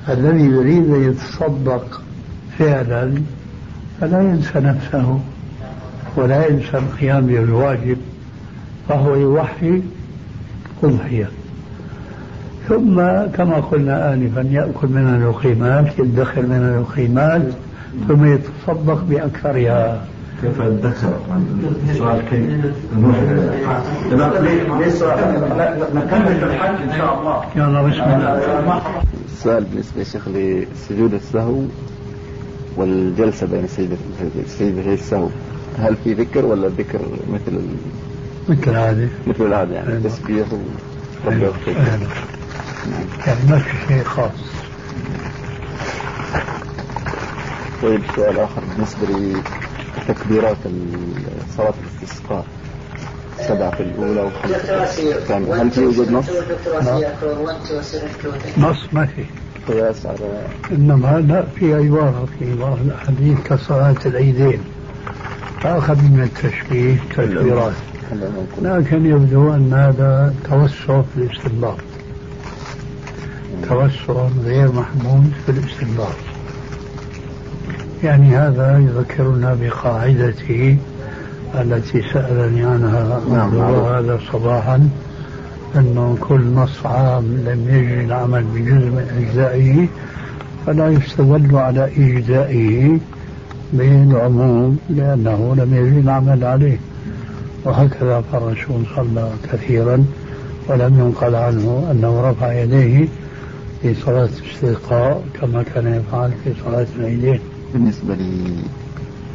[0.10, 2.02] الذي يريد أن يتصدق
[2.58, 3.14] فعلا
[4.02, 5.20] فلا ينسى نفسه
[6.16, 7.98] ولا ينسى القيام بالواجب
[8.90, 9.82] فهو يوحي
[10.84, 11.30] أضحية
[12.70, 12.96] ثم
[13.36, 17.42] كما قلنا آنفا يأكل من اليقيمات يدخر من اليقيمات
[18.08, 20.06] ثم يتصدق بأكثرها.
[20.44, 21.14] كيف ادخر
[21.98, 22.44] سؤال كيف؟
[25.94, 27.44] نكمل في الحج إن شاء الله.
[27.56, 28.82] يلا بسم الله.
[29.26, 31.62] السؤال بالنسبة يا شيخ لسجود السهو
[32.78, 33.68] والجلسة بين
[34.60, 35.30] سجدتي السهو.
[35.80, 37.00] هل في ذكر ولا الذكر
[37.34, 37.68] مثل ال...
[38.50, 39.10] مثل هذه.
[39.28, 40.02] مثل هذا يعني أيوة.
[40.04, 40.48] تسبيح
[41.26, 41.50] ورفع أيوة.
[41.56, 41.88] الخير أيوة.
[43.28, 44.32] يعني ما في شيء خاص.
[47.84, 49.08] طيب سؤال آخر بالنسبة
[50.10, 50.58] لتكبيرات
[51.58, 52.46] صلاة الاستسقاء.
[53.48, 55.62] سبعة في الأولى وخمسة في الثانية.
[55.62, 56.26] هل في وجود نص؟
[58.58, 59.26] نص ما في.
[59.68, 64.60] قياس على إنما لا في عبارة في بعض الأحاديث كصلاة العيدين.
[65.62, 67.74] فأخذ من التشبيه تكبيرات.
[68.62, 71.78] لكن يبدو أن هذا توسع في الاستنباط.
[73.70, 76.16] توسع غير محمود في الاستنباط.
[78.04, 80.78] يعني هذا يذكرنا بقاعدته
[81.62, 83.56] التي سألني عنها نعم،.
[83.86, 84.90] هذا صباحا
[85.76, 89.88] أنه كل نص عام لم يجري العمل بجزء من أجزائه
[90.66, 92.98] فلا يستدل على إجزائه
[93.74, 96.78] بالعموم لأنه لم يجري العمل عليه
[97.66, 100.06] وهكذا فالرسول صلى كثيرا
[100.68, 103.08] ولم ينقل عنه أنه رفع يديه
[103.82, 107.40] في صلاة الاستسقاء كما كان يفعل في صلاة العيدين
[107.74, 108.16] بالنسبة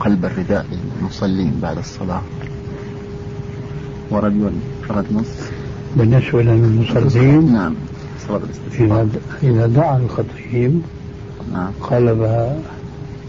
[0.01, 0.67] لقلب الرداء
[1.01, 2.23] للمصلين بعد الصلاة.
[4.11, 4.53] ورد
[4.91, 5.27] ورد نص
[5.97, 7.75] بالنسبة للمصلين نعم
[8.29, 9.03] صلاة الاستسقاء.
[9.03, 9.09] إذا
[9.43, 10.83] إذا دعا الخطيب
[11.53, 11.73] نعم.
[11.81, 12.57] قلبها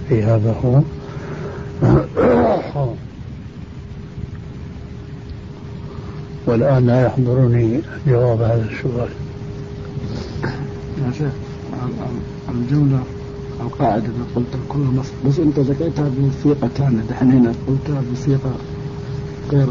[0.10, 0.82] في هذا هو.
[6.45, 9.10] والآن لا يحضرني جواب هذا السؤال.
[11.06, 11.32] يا شيخ
[12.50, 13.04] الجملة
[13.62, 18.56] القاعدة اللي قلتها كل مصر بس أنت ذكرتها بصيغة ثانية دحين هنا قلتها بصيغة
[19.52, 19.67] غير.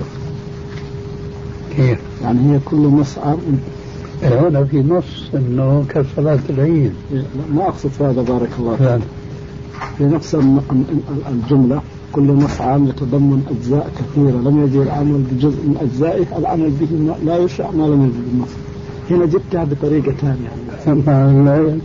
[1.77, 3.39] كيف؟ يعني هي كل مصعب
[4.23, 6.93] هنا في نص إنه كصلاة العيد.
[7.13, 7.23] لا،
[7.55, 8.87] ما أقصد في هذا بارك الله فيك.
[8.87, 8.99] لا.
[9.99, 10.35] في نفس
[11.29, 14.51] الجملة كل مصعب يتضمن أجزاء كثيرة.
[14.51, 18.49] لم يجد العمل بجزء من أجزائه العمل به لا يشرع ما لم يجد النص.
[19.11, 20.35] هنا جبتها بطريقة ثانية
[20.68, 20.68] ما-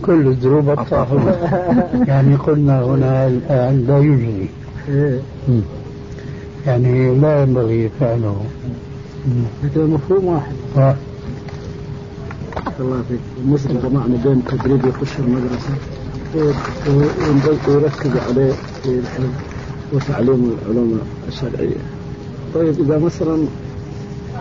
[0.02, 1.38] كل الدروب الطاهرة
[2.10, 4.48] يعني قلنا هنا الآن لا يجري
[4.88, 5.20] إيه.
[6.66, 8.36] يعني لا ينبغي فعله.
[9.64, 10.52] لكن المفهوم واحد.
[10.76, 10.96] بارك
[12.80, 15.74] الله فيك المسلم جمعنا بين تدريب يخش المدرسة.
[17.68, 19.30] ويركز عليه في الحفظ
[19.92, 21.76] وتعليم العلوم الشرعية.
[22.54, 23.46] طيب إذا مثلا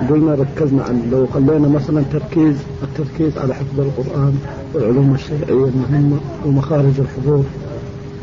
[0.10, 4.38] قلنا ركزنا عن لو خلينا مثلا تركيز التركيز على حفظ القرآن
[4.73, 7.45] والعلوم الشرعية المهمة ومخارج الحروف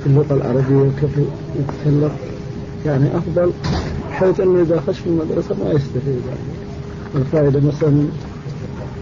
[0.02, 1.18] في اللغة العربية وكيف
[1.58, 2.10] يتكلم
[2.86, 3.52] يعني أفضل
[4.10, 6.60] بحيث أنه إذا خش في المدرسة ما يستفيد يعني.
[7.14, 8.04] الفائدة مثلا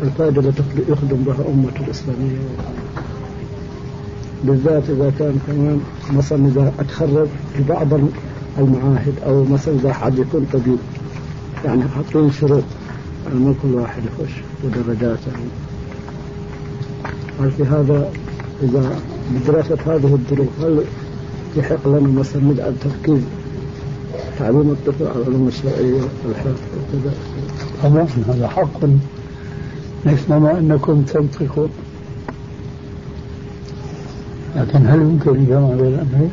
[0.02, 2.38] الفائدة التي يخدم بها أمة الإسلامية.
[4.44, 5.81] بالذات إذا كان كمان
[6.16, 7.26] مثلا إذا أتخرج
[7.57, 7.88] في بعض
[8.59, 10.78] المعاهد أو مثلا إذا حد يكون طبيب.
[11.64, 12.64] يعني حاطين شروط
[13.35, 14.33] ما كل واحد يخش
[14.64, 15.49] ودرجات يعني
[17.40, 18.11] هل في هذا
[18.62, 19.01] إذا
[19.35, 20.85] بدراسة هذه الظروف هل
[21.57, 23.23] يحق لنا مثلا نجعل تركيز
[24.38, 27.14] تعليم الطفل على العلوم الشرعية الحفظ وكذا؟
[27.83, 28.81] طبعا هذا حق
[30.07, 31.71] مثلما أنكم تنطقون.
[34.57, 36.31] لكن هل يمكن الجمع بين الأمرين؟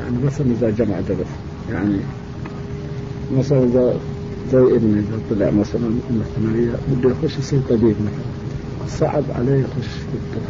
[0.00, 1.26] يعني مثلا إذا جمع درس
[1.70, 1.96] يعني
[3.38, 3.94] مثلا إذا
[4.52, 8.98] زي ابني إذا طلع مثلا من الثانوية بده يخش يصير طبيب مثلا.
[8.98, 10.42] صعب عليه يخش في الطب.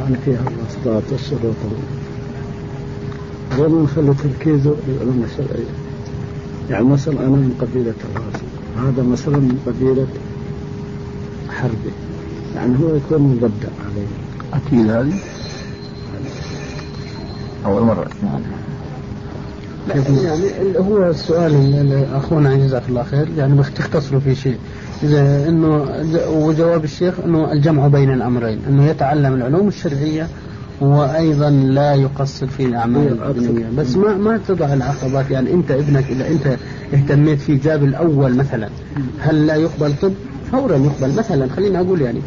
[0.00, 1.56] يعني فيها الواسطات والشروط.
[3.56, 5.74] غير نخلي تركيزه للعلوم الشرعية.
[6.70, 10.06] يعني مثلا أنا من قبيلة الراسي هذا مثلا من قبيلة
[11.48, 11.92] حربي.
[12.54, 14.06] يعني هو يكون مبدع عليه
[14.52, 15.18] أكيد هذه.
[17.66, 18.57] أول مرة أسمع
[19.94, 24.56] يعني هو السؤال اللي أخونا جزاك الله خير يعني تختصروا في شيء.
[25.02, 25.86] إذا إنه
[26.30, 30.28] وجواب الشيخ إنه الجمع بين الأمرين إنه يتعلم العلوم الشرعية
[30.80, 33.36] وأيضا لا يقصر في الأعمال أقصد.
[33.36, 36.56] الدنيويه بس ما ما تضع العقبات يعني أنت ابنك إذا أنت
[36.94, 38.68] اهتميت في جاب الأول مثلا
[39.18, 40.12] هل لا يقبل طب؟
[40.52, 41.18] فورا يقبل.
[41.18, 42.20] مثلا خليني أقول يعني.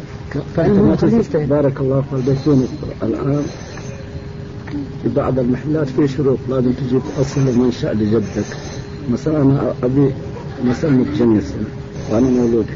[0.56, 0.96] فإنه
[1.34, 2.04] بارك الله
[2.44, 2.68] فيك.
[3.02, 3.42] الآن
[5.02, 8.44] في بعض المحلات في شروط لازم تجيب أصل ومنشا لجدك
[9.10, 10.12] مثلا أنا أبي
[10.64, 11.54] مثلا متجنس
[12.10, 12.66] وأنا مولود.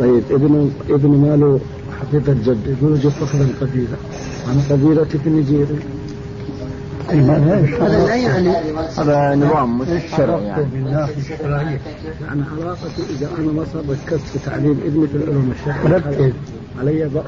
[0.00, 1.60] طيب ابنه ابنه ماله
[2.00, 3.96] حقيقة جد يقول جد فخر القبيلة
[4.46, 5.78] أنا قبيلتي في نيجيريا.
[7.08, 8.48] هذا لا يعني.
[8.98, 10.90] هذا نظام مش شرعي يعني.
[12.22, 16.32] يعني علاقتي إذا أنا مثلا ركزت في تعليم ابني في العلوم الشرعية ركز.
[16.80, 17.24] علي بأس.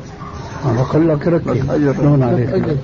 [0.65, 1.97] أنا بقول لك ركز.
[1.97, 2.77] شلون عليك.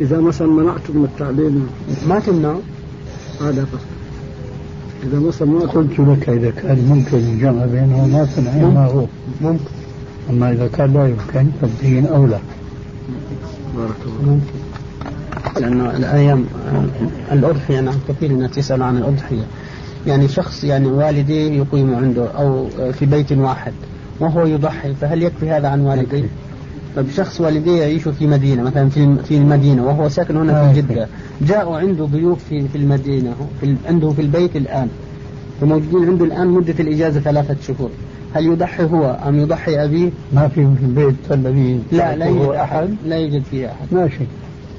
[0.00, 1.68] إذا مثلا منعته من التعليم
[2.08, 2.54] ما تمنع
[3.40, 3.80] هذا بس
[5.02, 9.06] إذا مثلا ما قلت لك إذا كان ممكن الجمع بينهما فنعم ما هو.
[9.40, 9.64] ممكن.
[10.30, 12.38] أما إذا كان لا يمكن فالدين أولى.
[13.76, 15.60] بارك الله ممكن.
[15.60, 16.44] لأنه الأيام
[17.32, 19.44] الأضحية نعم كثير الناس تسأل عن الأضحية.
[20.06, 23.72] يعني شخص يعني والديه يقيم عنده أو في بيت واحد
[24.20, 26.28] وهو يضحي فهل يكفي هذا عن والديه؟
[26.96, 31.08] طيب شخص والديه يعيشوا في مدينة مثلا في في المدينة وهو ساكن هنا في جدة.
[31.42, 34.88] جاءوا عنده ضيوف في في المدينة في عنده في البيت الآن.
[35.62, 37.90] وموجودين عنده الآن مدة الإجازة ثلاثة شهور.
[38.34, 42.94] هل يضحي هو أم يضحي أبيه؟ ما في في البيت الذي لا لا يوجد أحد؟
[43.06, 43.86] لا يوجد فيه أحد.
[43.92, 44.24] ماشي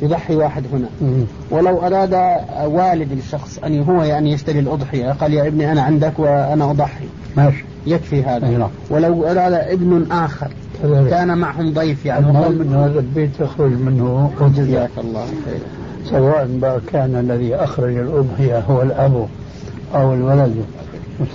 [0.01, 0.88] يضحي واحد هنا.
[1.01, 1.24] مم.
[1.51, 2.14] ولو أراد
[2.66, 7.05] والد الشخص أن هو يعني يشتري الأضحية قال يا ابني أنا عندك وأنا أضحي.
[7.38, 8.49] ماشي يكفي هذا.
[8.49, 8.70] نعم.
[8.89, 10.51] ولو أراد ابن آخر.
[11.09, 14.63] كان معهم ضيف يعني المهم وقال أن هذا البيت يخرج منه أضحية.
[14.63, 15.59] جزاك الله خيرا
[16.09, 19.28] سواء بقى كان الذي أخرج الأضحية هو الأب
[19.95, 20.55] أو الولد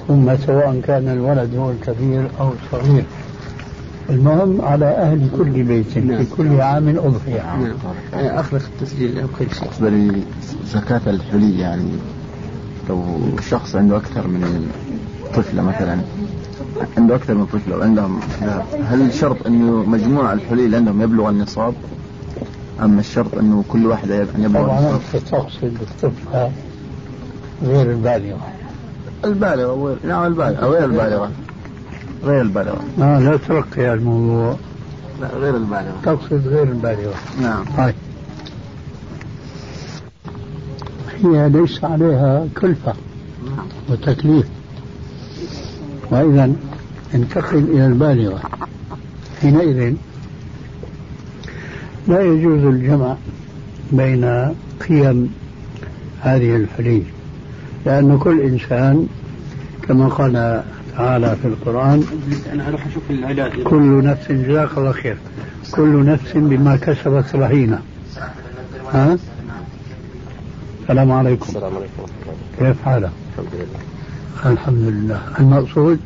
[0.08, 3.04] ثم سواء كان الولد هو الكبير أو الصغير.
[4.10, 6.24] المهم على أهل كل بيت نعم.
[6.24, 7.42] في كل عام أضحية.
[7.42, 7.72] نعم.
[8.14, 9.68] أخلص التسجيل أو كل شيء.
[9.80, 10.22] بالنسبة لي
[10.66, 11.90] زكاة الحلي يعني
[12.88, 13.04] لو
[13.50, 14.66] شخص عنده أكثر من
[15.34, 15.98] طفلة مثلا
[16.96, 21.74] عنده أكثر من طفلة وعندهم ذهب هل شرط أنه مجموع الحلي اللي عندهم يبلغ النصاب؟
[22.82, 26.52] أم الشرط أنه كل واحد أن يبلغ طبعا أنت تقصد الطفلة
[27.62, 28.40] غير البالغة.
[29.24, 31.30] البالغة غير نعم البالغة غير البالغة.
[32.24, 32.80] غير البالغة.
[33.00, 34.56] آه لا ترقي الموضوع.
[35.20, 35.96] لا غير البالغة.
[36.02, 37.14] تقصد غير البالغة.
[37.42, 37.64] نعم.
[37.78, 37.94] طيب.
[41.24, 42.94] هي ليس عليها كلفة
[43.90, 44.46] وتكليف.
[46.10, 46.52] وإذا
[47.14, 48.40] انتقل إلى البالغة.
[49.40, 49.94] حينئذ
[52.08, 53.16] لا يجوز الجمع
[53.92, 54.54] بين
[54.88, 55.34] قيم
[56.20, 57.02] هذه الحلي
[57.86, 59.06] لأن كل إنسان
[59.88, 60.62] كما قال
[60.96, 62.04] تعالى في القرآن
[62.52, 65.16] أنا أروح أشوف العلاج كل نفس جزاك الله خير
[65.72, 67.78] كل نفس بما كسبت رهينة.
[68.92, 69.18] ها؟
[70.82, 71.46] السلام عليكم.
[71.48, 72.02] السلام عليكم
[72.58, 73.97] كيف حالك؟ الحمد لله.
[74.46, 75.20] الحمد لله.
[75.38, 75.98] المقصود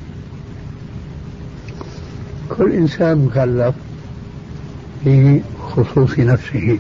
[2.49, 3.75] كل إنسان مكلف
[5.07, 6.79] بخصوص نفسه.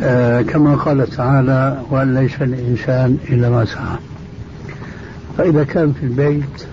[0.00, 3.96] آه كما قال تعالى وأن ليس الإنسان إلا ما سعى.
[5.38, 6.66] فإذا كان في البيت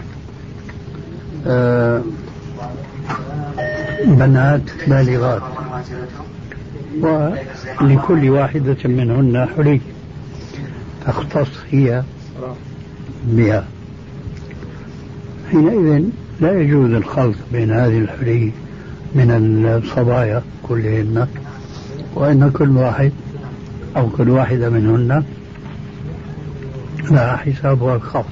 [1.47, 2.01] آه
[4.05, 5.41] بنات بالغات
[7.01, 9.81] ولكل واحدة منهن حلي
[11.05, 12.03] تختص هي
[13.27, 13.65] بها.
[15.51, 16.03] حينئذ
[16.41, 18.51] لا يجوز الخلط بين هذه الحلي
[19.15, 19.31] من
[19.65, 21.27] الصبايا كلهن
[22.15, 23.11] وإن كل واحد
[23.97, 25.23] أو كل واحدة منهن
[27.11, 28.25] لها حسابها الخاص.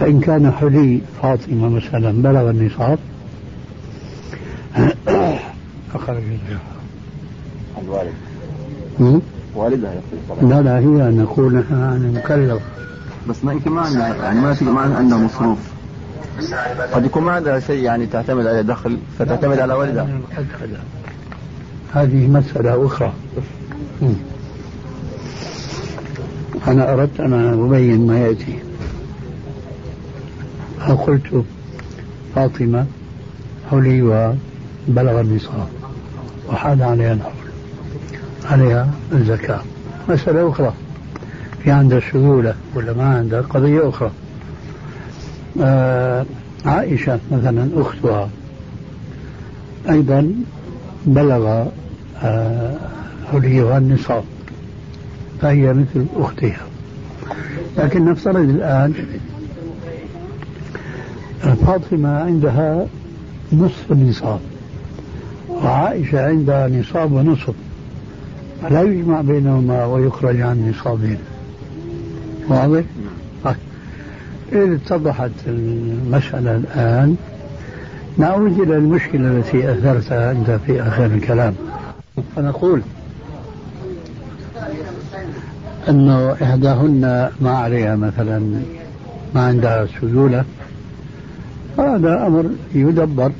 [0.00, 2.98] فإن كان حلي فاطمة مثلا بلغ النصاب
[5.94, 6.22] أخرج
[7.82, 8.12] الوالد?
[9.54, 10.00] والدها
[10.42, 12.62] لا لا هي نقول أنا مكلف
[13.28, 15.58] بس ما يمكن ما عندها يعني ما ما عندها مصروف.
[16.92, 20.08] قد يكون ما عندها شيء يعني تعتمد على دخل فتعتمد على والدها.
[21.94, 23.12] هذه مسألة أخرى.
[24.02, 24.12] م.
[26.68, 27.32] أنا أردت أن
[27.64, 28.58] أبين ما يأتي.
[30.88, 31.44] أو قلت
[32.34, 32.86] فاطمة
[33.70, 35.68] حلي وبلغ النصاب
[36.48, 37.32] وحال عليها الحول.
[38.44, 39.60] عليها الزكاة.
[40.08, 40.72] مسألة أخرى.
[41.64, 44.10] في عندها سيولة ولا ما عندها قضية أخرى.
[45.60, 46.26] آه
[46.66, 48.28] عائشة مثلا أختها
[49.90, 50.32] أيضا
[51.06, 51.66] بلغ
[52.22, 52.76] آه
[53.32, 54.24] حليها النصاب
[55.40, 56.60] فهي مثل أختها.
[57.78, 58.94] لكن نفترض الآن
[61.66, 62.86] فاطمة عندها
[63.52, 64.40] نصف النصاب
[65.48, 67.54] وعائشة عندها نصاب ونصف
[68.62, 71.18] فلا يجمع بينهما ويخرج عن نصابين.
[72.48, 72.82] واضح؟
[73.44, 73.56] طيب.
[74.52, 77.16] إذا اتضحت المسألة الآن
[78.18, 81.54] نعود إلى المشكلة التي أثرتها أنت في آخر الكلام
[82.36, 82.82] فنقول
[85.88, 88.62] أنه إحداهن ما عليها مثلا
[89.34, 90.44] ما عندها سيولة
[91.78, 93.32] هذا أمر يدبر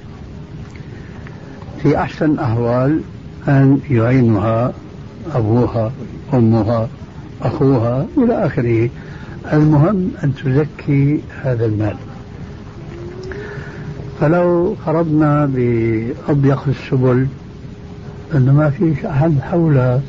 [1.83, 3.01] في أحسن الأحوال
[3.49, 4.73] أن يعينها
[5.35, 5.93] أبوها
[6.35, 6.89] أمها
[7.43, 8.91] أخوها إلى آخره.
[9.53, 11.97] المهم أن تزكي هذا المال.
[14.21, 17.27] فلو فرضنا بأضيق السبل
[18.35, 20.01] أنه ما فيش أحد حولها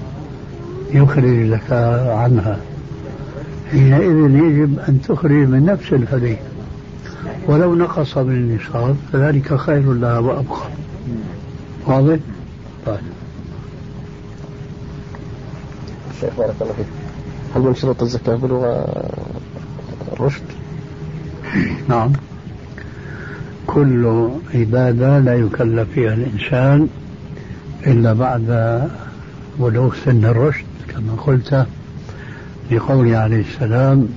[0.93, 2.57] يخرج زكاة عنها.
[3.71, 6.35] حينئذ يجب أن تخرج من نفس الهدي
[7.47, 10.67] ولو نقص من النصاب فذلك خير لها وأبقى.
[11.85, 12.17] واضح؟
[12.85, 12.97] طيب.
[16.21, 16.98] شيخ بارك الله فيك.
[17.55, 18.85] هل من شروط الزكاة بلغة
[20.13, 20.43] الرشد؟
[21.89, 22.11] نعم
[23.67, 26.87] كل عبادة لا يكلف فيها الإنسان
[27.87, 28.79] إلا بعد
[29.59, 31.65] بلوغ سن الرشد كما قلت
[32.71, 34.07] لقوله عليه السلام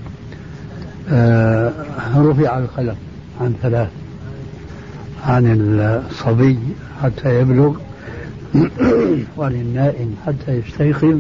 [1.11, 1.73] آه
[2.17, 2.97] رفع القلم
[3.41, 3.89] عن ثلاث
[5.27, 6.59] عن الصبي
[7.03, 7.77] حتى يبلغ
[9.37, 11.19] وعن النائم حتى يستيقظ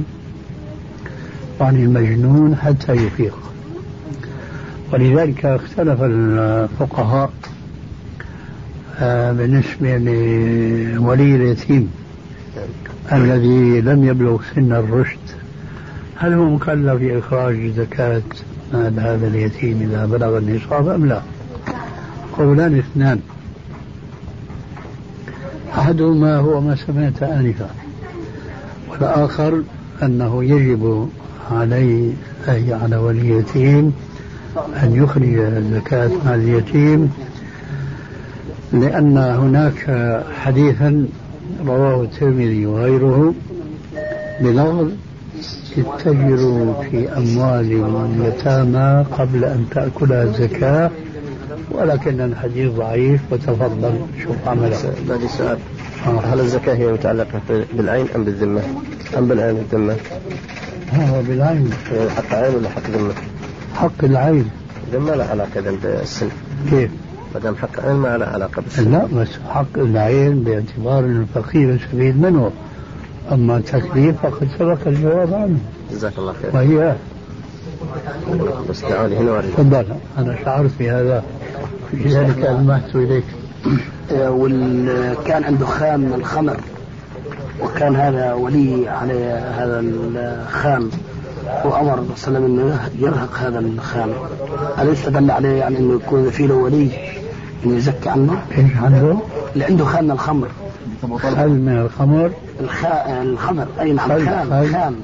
[1.63, 3.39] وعن المجنون حتى يفيق
[4.93, 7.31] ولذلك اختلف الفقهاء
[8.99, 11.91] آه، بالنسبة لولي اليتيم
[13.13, 15.19] الذي لم يبلغ سن الرشد
[16.17, 18.23] هل هو مكلف بإخراج زكاة
[18.73, 21.23] مال هذا اليتيم إذا بلغ النصاب أم لا؟
[22.39, 23.21] قولان اثنان
[25.79, 27.71] أحدهما هو ما سمعت آنفا
[28.91, 29.63] والآخر
[30.03, 31.09] أنه يجب
[31.51, 32.13] عليه
[32.49, 33.93] أي على ولي اليتيم
[34.83, 35.41] أن يخرج
[35.75, 37.13] زكاة مال اليتيم
[38.73, 39.91] لأن هناك
[40.41, 41.07] حديثا
[41.67, 43.35] رواه الترمذي وغيره
[44.41, 44.89] بلفظ
[45.79, 47.73] اتجروا في أموال
[48.21, 50.91] اليتامى قبل أن تأكلها الزكاة
[51.71, 55.59] ولكن الحديث ضعيف وتفضل شوف عمله بعد سؤال.
[56.05, 57.41] هل الزكاة هي متعلقة
[57.73, 58.63] بالعين أم بالذمة؟
[59.19, 59.97] أم بالعين والذمة؟
[60.93, 61.71] هو بالعين.
[62.17, 63.13] حق عين ولا حق ذمة؟
[63.75, 64.51] حق العين.
[64.93, 66.29] ذمة لا علاقة بالسن
[66.71, 66.91] كيف؟
[67.35, 68.93] ما دام حق عين ما له علاقة بالسن.
[68.93, 72.51] لا بس حق العين باعتبار الفقير السبيل منه.
[73.33, 75.59] أما التكليف فقد سبق الجواب عنه.
[75.93, 76.51] جزاك الله خير.
[76.55, 76.97] وهي؟
[78.71, 79.87] بس تعالي هنا تفضل.
[80.19, 81.25] أنا شعرت بهذا.
[81.93, 83.25] لذلك ألمحت إليك.
[84.13, 86.57] وكان عنده خام من الخمر
[87.63, 89.15] وكان هذا ولي على
[89.59, 90.91] هذا الخام
[91.65, 94.11] وأمر صلى الله عليه وسلم أنه يرهق هذا الخام.
[94.79, 96.89] اليس دل عليه يعني إنه يكون في له ولي
[97.65, 99.17] انه يزكي عنه؟ إيش عنده؟
[99.55, 100.49] اللي عنده خام من الخمر.
[101.19, 102.31] خل من الخمر؟
[102.61, 103.23] الخا...
[103.23, 103.67] الخمر.
[103.81, 104.95] أي نعم خام خام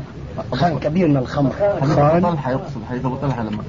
[0.55, 0.79] خام.
[0.79, 1.51] كبير من الخمر.
[1.81, 3.63] خان طلحة يقصد حديث ابو طلحة لما.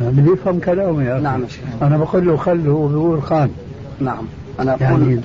[0.00, 1.22] بدي يفهم كلامي يا أخي.
[1.22, 1.64] نعم يا شيخ.
[1.82, 3.50] أنا بقول له خل هو بيقول خان
[4.00, 4.24] نعم.
[4.60, 5.20] أنا أقول يعني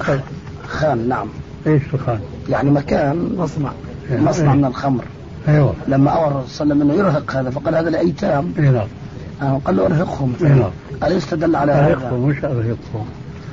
[0.68, 1.28] خان نعم.
[1.68, 2.20] إيش الخان؟
[2.50, 3.72] يعني مكان مصنع
[4.12, 5.04] مصنع من الخمر.
[5.48, 5.74] أيوه.
[5.88, 8.54] لما أمر صلى الله عليه وسلم إنه يرهق هذا فقال هذا الأيتام.
[8.60, 8.88] اي نعم.
[9.42, 10.34] آه، قال له أرهقهم.
[10.42, 10.72] اي نعم.
[11.04, 12.12] اليس دل على هذا.
[12.12, 13.06] مش ارهقه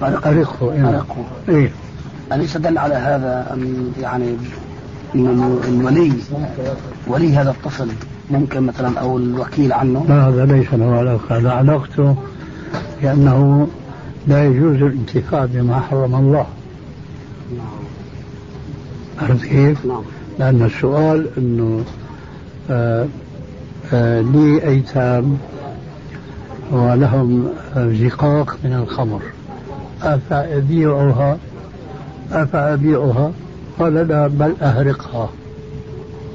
[0.02, 1.70] أرهقه ارهقه اي نعم.
[2.32, 4.36] اليس دل على هذا أن يعني
[5.14, 6.12] إن الولي
[7.06, 7.88] ولي هذا الطفل
[8.30, 10.04] ممكن مثلا أو الوكيل عنه.
[10.08, 12.16] لا هذا ليس له علاقه هذا علاقته
[13.02, 13.68] لأنه
[14.28, 16.46] لا يجوز الانتفاع بما حرم الله.
[19.22, 20.02] عرفت كيف؟ نعم.
[20.38, 21.84] لأن السؤال أنه
[22.70, 23.06] آه
[23.92, 25.38] آه لي أيتام
[26.70, 29.22] ولهم زقاق من الخمر.
[30.02, 31.38] أفأبيعها
[32.32, 33.32] أفأبيعها
[33.78, 35.28] قال لا بل أهرقها.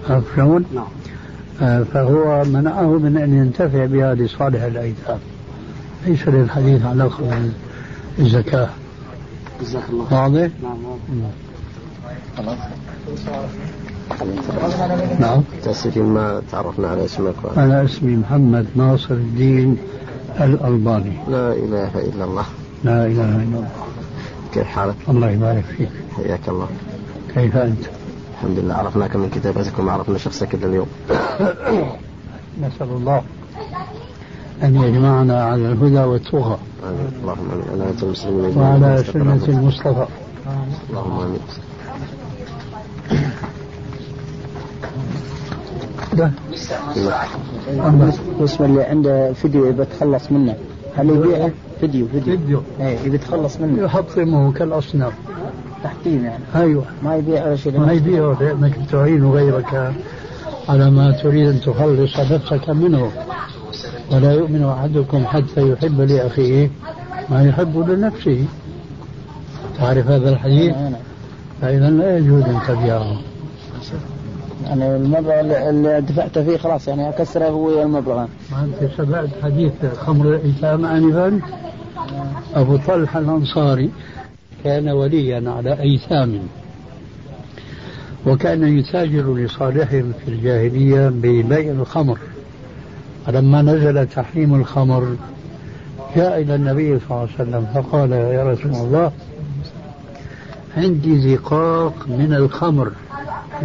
[0.10, 0.86] عرفت شلون؟ نعم.
[1.62, 5.18] آه، فهو منعه من أن ينتفع بها لصالح الأيتام.
[6.08, 7.24] ليس للحديث علاقة
[8.18, 8.70] بالزكاة
[9.62, 10.78] جزاك الله واضح؟ نعم
[15.20, 15.42] نعم.
[15.64, 19.78] تأسفين ما تعرفنا على اسمك أنا اسمي محمد ناصر الدين
[20.40, 21.14] الألباني.
[21.28, 22.46] لا إله إلا الله.
[22.84, 23.70] لا إله إلا الله.
[24.54, 25.90] كيف حالك؟ الله يبارك فيك.
[26.16, 26.68] حياك الله.
[27.34, 27.86] كيف أنت؟
[28.34, 28.74] الحمد لله.
[28.74, 30.88] عرفناك من كتاباتك وما عرفنا شخصك إلا اليوم.
[32.62, 33.22] نسأل الله
[34.64, 36.58] أن يجمعنا على الهدى والتقى.
[36.84, 37.82] آمين اللهم آمين.
[37.82, 38.58] أنا أنت المسلمين.
[38.58, 40.06] وعلى سنة المصطفى.
[40.90, 41.40] اللهم آمين.
[46.14, 46.32] ده.
[48.38, 50.56] بالنسبة اللي عنده فيديو يبي يتخلص منه.
[50.96, 52.38] هل يبيعه؟ فيديو فيديو.
[52.38, 52.62] فيديو.
[52.80, 53.84] إيه يبي يتخلص منه.
[53.84, 55.12] يحطمه كالأصنام
[55.84, 56.44] تحطيم يعني.
[56.56, 56.84] أيوة.
[57.04, 57.80] ما يبيع ولا شيء.
[57.80, 59.94] ما يبيعه لأنك تعين غيرك
[60.70, 63.12] على ما تريد أن تخلص نفسك منه.
[64.12, 66.70] ولا يؤمن أحدكم حتى يحب لأخيه
[67.30, 68.46] ما يحب لنفسه.
[69.78, 70.76] تعرف هذا الحديث؟
[71.62, 73.18] فإذا لا يجوز أن تبيعه.
[74.66, 78.16] يعني المبلغ اللي دفعت فيه خلاص يعني أكسره هو المبلغ
[78.52, 81.40] ما أنت سمعت حديث خمر الأيتام آنفا؟
[82.56, 83.90] أبو طلحة الأنصاري
[84.64, 86.40] كان وليا على أيتام
[88.28, 92.18] وكان يتاجر لصالحهم في الجاهلية ببيع الخمر.
[93.26, 95.16] فلما نزل تحريم الخمر
[96.16, 99.12] جاء إلى النبي صلى الله عليه وسلم فقال يا رسول الله
[100.78, 102.92] عندي زقاق من الخمر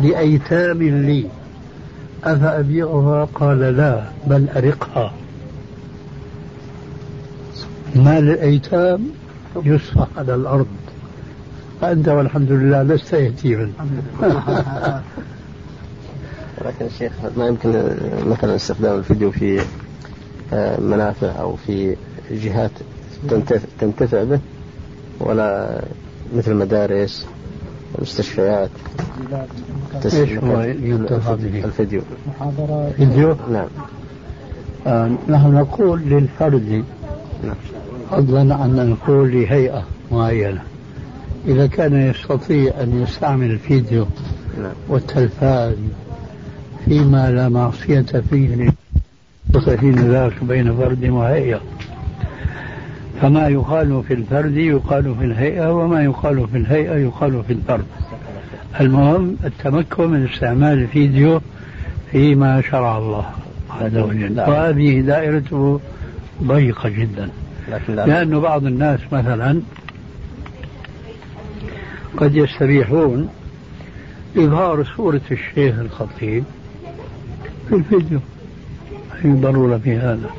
[0.03, 1.27] لأيتام لي.
[2.25, 5.13] أفأبيعها؟ قال لا بل أرقها.
[7.95, 9.07] مال الأيتام
[9.65, 10.67] يصفح على الأرض.
[11.81, 13.71] فأنت والحمد لله لست يتيما.
[16.61, 17.97] ولكن الشيخ ما يمكن
[18.27, 19.61] مثلا استخدام الفيديو في
[20.53, 21.97] آه، منافع أو في
[22.31, 22.71] جهات
[23.81, 24.41] تنتفع به
[25.21, 25.81] ولا
[26.35, 27.27] مثل المدارس
[27.99, 28.71] المستشفيات
[30.05, 33.69] إيش هو ينتفع به؟ الفيديو محاضرة فيديو؟ نعم
[34.87, 36.85] آه نحن نقول للفرد
[37.45, 37.57] نعم
[38.11, 40.63] فضلا عن أن نقول لهيئة معينة
[41.47, 44.07] إذا كان يستطيع أن يستعمل الفيديو
[44.59, 44.73] نعم.
[44.89, 45.75] والتلفاز
[46.89, 48.73] فيما لا معصية فيه
[49.81, 51.61] حين ذاك بين فرد وهيئة.
[53.23, 57.85] فما يقال في الفرد يقال في الهيئة وما يقال في الهيئة يقال في الفرد.
[58.81, 61.41] المهم التمكن من استعمال الفيديو
[62.13, 63.31] فيما شرع الله
[63.71, 64.41] عز وجل.
[64.41, 65.81] وهذه دائرته
[66.43, 67.29] ضيقة جدا.
[67.89, 69.61] لأن بعض الناس مثلا
[72.17, 73.29] قد يستبيحون
[74.37, 76.45] إظهار صورة الشيخ الخطيب
[77.69, 78.21] في الفيديو
[79.25, 80.31] أي ضرورة في هذا.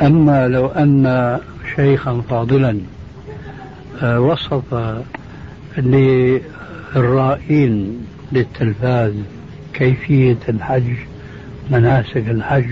[0.00, 1.38] أما لو أن
[1.76, 2.80] شيخا فاضلا
[4.02, 4.94] آه، وصف
[6.94, 7.98] للرائين
[8.32, 9.12] للتلفاز
[9.74, 10.92] كيفية الحج
[11.70, 12.70] مناسك الحج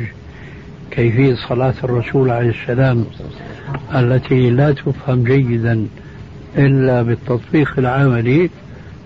[0.90, 3.04] كيفية صلاة الرسول عليه السلام
[3.94, 5.86] التي لا تفهم جيدا
[6.58, 8.50] إلا بالتطبيق العملي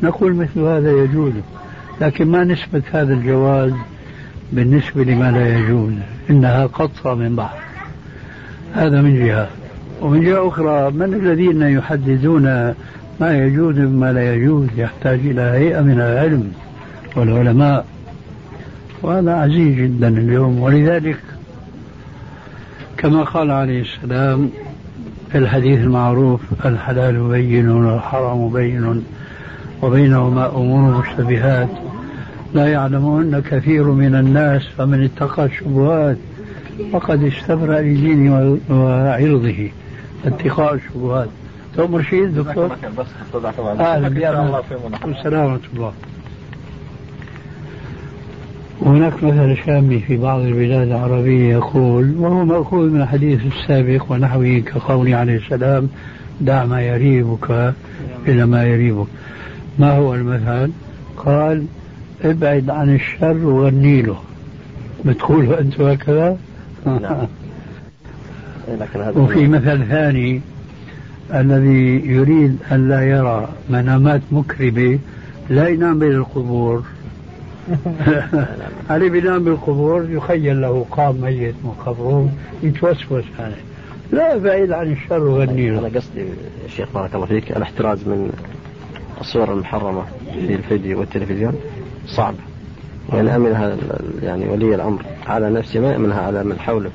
[0.03, 1.33] نقول مثل هذا يجوز.
[2.01, 3.73] لكن ما نسبة هذا الجواز
[4.53, 5.93] بالنسبة لما لا يجوز
[6.31, 7.59] إنها قطرة من بحر
[8.75, 9.49] هذا من جهة.
[10.01, 12.45] ومن جهة أخرى من الذين يحددون
[13.21, 16.53] ما يجوز وما لا يجوز يحتاج إلى هيئة من العلم
[17.17, 17.87] والعلماء.
[19.03, 20.61] وهذا عزيز جدا اليوم.
[20.61, 21.19] ولذلك
[22.97, 24.51] كما قال عليه السلام
[25.33, 29.05] في الحديث المعروف الحلال بين والحرام بين
[29.83, 31.69] وبينهما أمور مشتبهات.
[32.55, 36.17] لا يعلمهن كثير من الناس فمن اتقى الشبهات
[36.93, 39.71] فقد استبرأ لدينه وعرضه.
[40.25, 41.29] اتقاء الشبهات.
[41.77, 42.71] تؤمر شيء دكتور؟
[43.81, 44.17] أهلا بك
[45.05, 45.93] السلام ورحمه الله.
[48.87, 55.17] هناك مثل شامي في بعض البلاد العربية يقول وهو مأخوذ من الحديث السابق ونحوه كقوله
[55.17, 55.89] عليه السلام
[56.41, 57.75] دع ما يريبك
[58.29, 59.07] إلى ما يريبك.
[59.79, 60.71] ما هو المثل؟
[61.17, 61.65] قال
[62.25, 64.17] ابعد عن الشر وغني له
[65.05, 66.37] بتقولوا أنتم هكذا
[66.87, 67.27] نعم.
[69.17, 70.41] وفي مثل ثاني
[71.35, 74.99] الذي يريد أن لا يرى منامات مكربة
[75.51, 76.83] لا ينام بين القبور.
[78.91, 82.31] علي بينام بالقبور يخيل له قام ميت من قبره
[82.63, 83.65] يتوسوس عليه.
[84.13, 86.25] لا بعيد عن الشر وغني أنا قصدي
[86.67, 88.33] الشيخ بارك الله فيك الاحتراز من
[89.21, 91.55] الصور المحرمة في الفيديو والتلفزيون.
[92.11, 92.35] صعب.
[93.09, 93.77] وينأمنها
[94.23, 95.03] يعني ولي الأمر.
[95.27, 96.91] على نفسه ما يأمنها على من حوله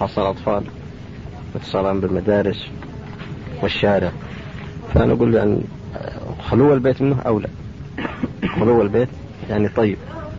[0.00, 0.62] خاصة الأطفال
[1.54, 2.68] واتصالهم بالمدارس
[3.62, 4.12] والشارع.
[4.94, 5.60] فأنا أقول يعني
[6.48, 7.48] خلو البيت منه أولى
[8.60, 9.08] خلو البيت
[9.50, 9.96] يعني طيب.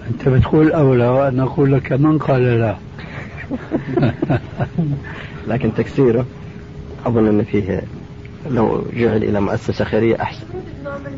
[0.09, 2.75] أنت بتقول أولى وأنا أقول لك من قال لا.
[5.47, 6.25] لكن تكسيره
[7.05, 7.81] أظن أن فيه
[8.49, 10.45] لو جعل إلى مؤسسة خيرية أحسن.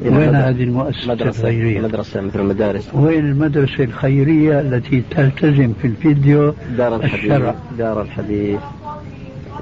[0.05, 2.89] وين هذه المؤسسة مدرسة الخيرية؟ مدرسة مثل المدارس.
[2.93, 8.59] وين المدرسة الخيرية التي تلتزم في الفيديو دار الحديث الشرع؟ دار الحديث.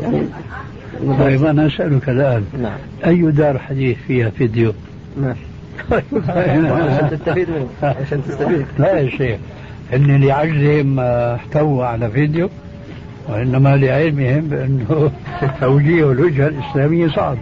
[0.01, 0.25] يعني
[1.19, 2.77] طيب أنا أسألك الآن نعم.
[3.05, 4.73] أي دار حديث فيها فيديو؟
[5.17, 5.35] ما
[6.29, 7.67] عشان تستفيد منه.
[7.83, 8.65] عشان تستفيد.
[8.79, 9.39] لا يا شيخ
[9.93, 12.49] إن لعجزهم احتووا على فيديو
[13.29, 15.11] وإنما لعلمهم بأنه
[15.61, 17.37] توجيه الوجهة الإسلامية صعب.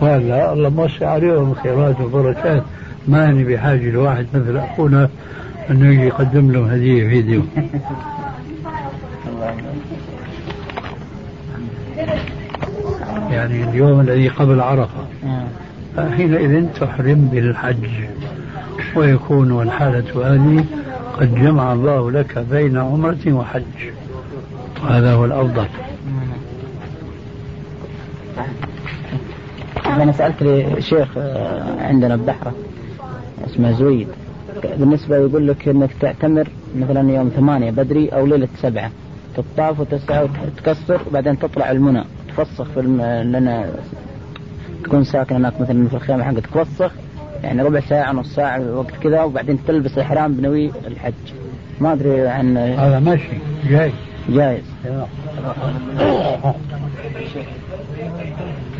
[0.00, 2.62] وهذا الله موسع عليهم الخيرات والبركات
[3.08, 5.08] ما أنا بحاجة لواحد مثل أخونا
[5.70, 7.42] أنه يجي يقدم له هدية فيديو
[13.30, 15.06] يعني اليوم الذي قبل عرفة.
[15.96, 17.88] فحينئذ تحرم بالحج.
[18.96, 20.64] ويكون الحالة هذه
[21.20, 23.62] قد جمع الله لك بين عمرة وحج.
[24.82, 25.66] وهذا هو الأفضل.
[29.86, 32.54] أنا سألت لشيخ آه، عندنا ببحرة
[33.46, 34.08] اسمه زويد.
[34.78, 38.90] بالنسبة يقول لك إنك تعتمر مثلا يوم ثمانية بدري أو ليلة سبعة.
[39.36, 42.04] تطاف وتسعى وتكسر وبعدين تطلع المنى.
[42.28, 43.02] تفسخ في الم...
[43.02, 43.70] لنا
[44.84, 46.46] تكون ساكن هناك مثلا في الخيمة حقك.
[46.46, 46.92] تفسخ
[47.44, 51.12] يعني ربع ساعة نص ساعة وقت كذا وبعدين تلبس الإحرام بنوي الحج.
[51.80, 53.28] ما أدري عن هذا ماشي
[53.68, 53.92] جاي.
[54.28, 54.64] جايز.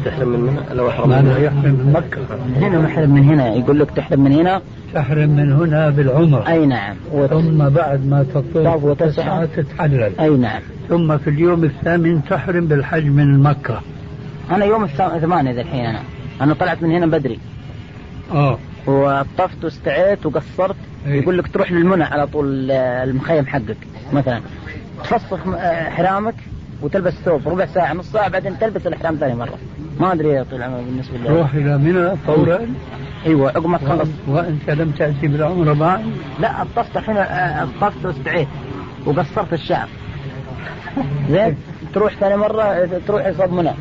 [0.07, 2.21] تحرم من منى لو أحرم من يحرم من مكة.
[2.67, 3.55] هنا محرم من هنا.
[3.55, 4.63] يقول لك تحرم من هنا.
[4.95, 6.97] تحرم من هنا بالعمرة أي نعم.
[7.13, 7.31] وت...
[7.31, 10.13] ثم بعد ما تطوف وتسعى تتحلل.
[10.21, 10.61] أي نعم.
[10.89, 13.81] ثم في اليوم الثامن تحرم بالحج من مكة.
[14.51, 16.01] أنا يوم الثمانية ذا الحين أنا.
[16.41, 17.39] أنا طلعت من هنا بدري.
[18.33, 18.59] آه.
[18.87, 20.77] وطفت واستعيت وقصرت.
[21.07, 23.77] إيه؟ يقول لك تروح للمنى على طول المخيم حقك
[24.13, 24.41] مثلا.
[25.05, 26.35] تفسخ احرامك
[26.83, 29.59] وتلبس ثوب ربع ساعة نص ساعة بعدين تلبس الإحرام ثاني مرة.
[30.01, 32.67] ما أدري يا طويل العمر بالنسبة لي روح إلى منى فورا
[33.27, 34.09] أيوة عقب ما تخلص.
[34.29, 36.05] وأنت لم تأتي بالعمرة بعد؟
[36.41, 38.49] لا الطفت الحين الطفت واستعيت
[39.07, 39.89] وقصرت الشعر.
[41.31, 41.57] زين؟
[41.95, 43.73] تروح ثاني مرة تروح يصاب منى.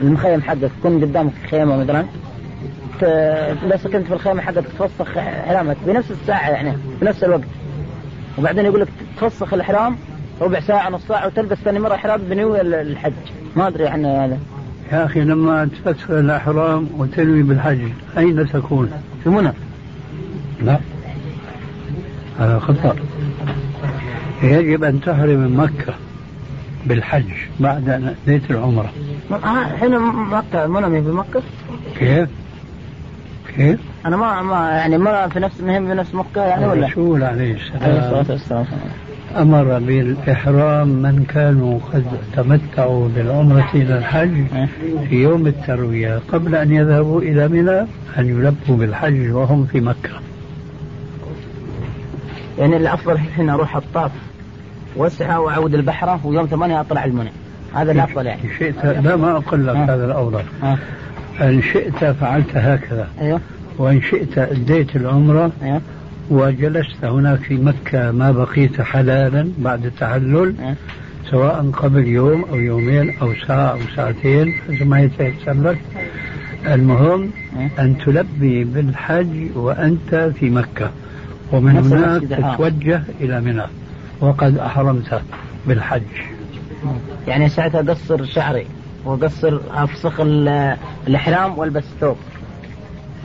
[0.00, 2.04] المخيم حقك تكون قدامك خيمة مثلا.
[3.68, 7.48] بس كنت في الخيمة حقك تفسخ إحرامك بنفس الساعة يعني بنفس الوقت.
[8.38, 8.88] وبعدين يقول لك
[9.20, 9.96] تفسخ الإحرام
[10.40, 13.12] ربع ساعة نص ساعة وتلبس ثاني مرة إحرام بنوي الحج
[13.56, 14.38] ما أدري إحنا هذا
[14.92, 17.78] يا أخي لما تفسخ الإحرام وتنوي بالحج
[18.18, 18.90] أين تكون؟
[19.24, 19.52] في منى
[20.62, 20.78] لا
[22.38, 22.96] هذا خطأ
[24.42, 25.94] يجب أن تحرم من مكة
[26.86, 28.92] بالحج بعد أن أديت العمرة
[29.82, 31.42] هنا مكة منى في مكة؟
[31.98, 32.28] كيف؟
[33.56, 37.22] كيف؟ أنا ما ما يعني ما في نفس مهم في نفس مكة يعني ولا؟ الرسول
[37.22, 37.56] عليه
[38.30, 38.66] السلام
[39.36, 42.04] أمر بالإحرام من كانوا قد
[42.36, 44.44] تمتعوا بالعمرة إلى الحج
[45.08, 46.20] في يوم التروية.
[46.32, 47.80] قبل أن يذهبوا إلى منى
[48.18, 50.10] أن يلبوا بالحج وهم في مكة.
[52.58, 54.10] يعني الأفضل الحين أروح الطاف
[54.96, 57.30] واسعى وأعود البحرة ويوم ثمانية أطلع المنى.
[57.74, 58.40] هذا الأفضل يعني.
[58.58, 60.42] شئت لا ما أقول لك هذا الأفضل.
[61.40, 63.08] إن شئت فعلت هكذا.
[63.20, 63.40] أيوه.
[63.78, 65.80] وإن شئت أديت العمرة أيوه.
[66.30, 70.54] وجلست هناك في مكة ما بقيت حلالا بعد التحلل.
[71.30, 75.78] سواء قبل يوم أو يومين أو ساعة أو ساعتين حسب ما يتيسر لك
[76.66, 77.30] المهم.
[77.78, 80.90] أن تلبي بالحج وأنت في مكة.
[81.52, 83.66] ومن هناك تتوجه إلى منى.
[84.20, 85.22] وقد أحرمت
[85.66, 86.02] بالحج.
[87.26, 88.66] يعني ساعتها أقصر شعري
[89.04, 90.20] وأقصر أفسخ
[91.06, 92.16] الإحرام والبس ثوب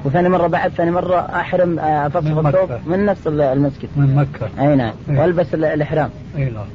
[0.06, 3.90] وثاني مرة بعد ثاني مرة أحرم أفسخ الثوب من نفس المسجد.
[3.96, 4.50] من مكة.
[4.60, 4.94] أي نعم.
[5.10, 5.20] أيه.
[5.20, 6.10] وألبس الإحرام.
[6.38, 6.66] أي نعم.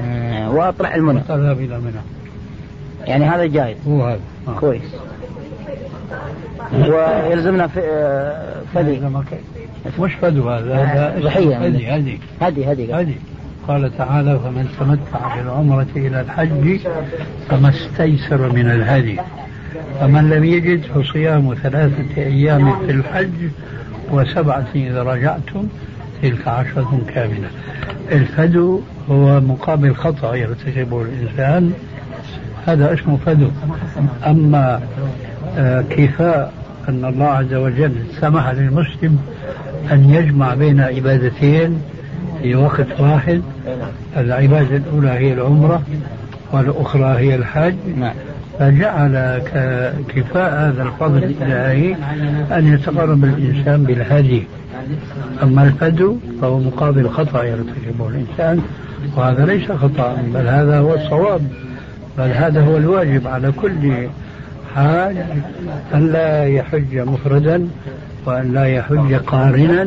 [0.00, 1.18] آه وأطلع المنى.
[1.18, 2.00] وتذهب إلى منى.
[3.06, 3.76] يعني هذا جايز.
[3.88, 4.20] هو هذا.
[4.48, 4.52] آه.
[4.60, 4.94] كويس.
[6.72, 7.80] ويلزمنا في
[8.74, 9.00] فدي.
[9.98, 10.74] مش فدو هذا.
[10.74, 12.20] هذا ضحية هدي هدي.
[12.40, 12.94] هدي هدي.
[12.94, 13.14] هدي.
[13.68, 16.78] قال تعالى فمن تمتع بالعمرة إلى الحج
[17.48, 19.20] فما استيسر من الهدي.
[20.00, 23.50] فمن لم يجد فصيام ثلاثة أيام في الحج
[24.10, 25.68] وسبعة إذا رجعتم
[26.22, 27.48] تلك عشرة كاملة.
[28.12, 28.80] الفدو
[29.10, 31.72] هو مقابل خطأ يرتكبه الإنسان.
[32.66, 33.48] هذا اسمه فدو
[34.26, 34.80] أما
[35.90, 36.52] كفاء
[36.88, 39.18] أن الله عز وجل سمح للمسلم
[39.92, 41.82] أن يجمع بين عبادتين
[42.42, 43.42] في وقت واحد.
[44.16, 45.82] العبادة الأولى هي العمرة
[46.52, 47.74] والأخرى هي الحج.
[48.58, 49.42] فجعل
[50.08, 51.96] كفاء هذا الفضل الإلهي
[52.52, 54.42] أن يتقرب الإنسان بالهدي.
[55.42, 58.62] أما الفدو فهو مقابل خطأ يرتكبه الإنسان
[59.16, 61.42] وهذا ليس خطأ بل هذا هو الصواب
[62.18, 64.08] بل هذا هو الواجب على كل
[64.74, 65.16] حاج
[65.94, 67.68] أن لا يحج مفردا
[68.26, 69.86] وأن لا يحج قارنا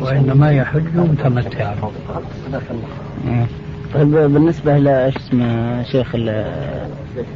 [0.00, 1.74] وإنما يحج متمتعا.
[3.94, 6.14] طيب بالنسبة ل اسمه شيخ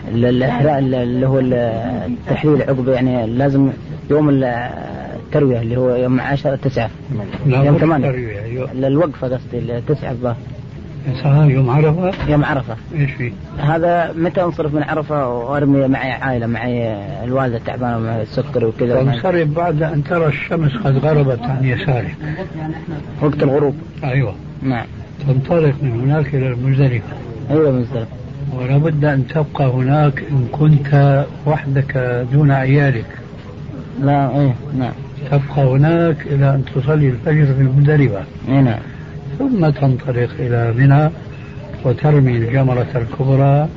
[0.09, 3.71] اللي هو التحليل عقب يعني لازم
[4.11, 6.91] يوم التروية اللي هو يوم 10 9
[7.47, 8.11] يوم 8
[8.73, 10.37] الوقفة قصدي التسعة الظاهر.
[11.09, 12.77] يسعى يوم عرفة؟ يوم عرفة.
[12.95, 18.65] إيش في؟ هذا متى أنصرف من عرفة وأرمي معي عائلة معي الوالدة تعبانة معي السكر
[18.65, 19.03] وكذا.
[19.03, 22.17] تنصرف بعد أن ترى الشمس قد غربت عن يسارك.
[23.23, 23.75] وقت الغروب.
[24.05, 24.35] أيوة.
[24.63, 24.87] نعم.
[25.29, 27.17] تنطلق من هناك إلى المزدلفة.
[27.51, 28.07] أيوة مزدلفة
[28.53, 33.07] ولا بد أن تبقى هناك إن كنت وحدك دون عيالك.
[34.03, 34.93] لا إيه نعم.
[35.31, 38.79] تبقى هناك إلى أن تصلي الفجر في المزدلفة إيه نعم.
[39.39, 41.11] ثم تنطلق إلى منى
[41.85, 43.69] وترمي الجمرة الكبرى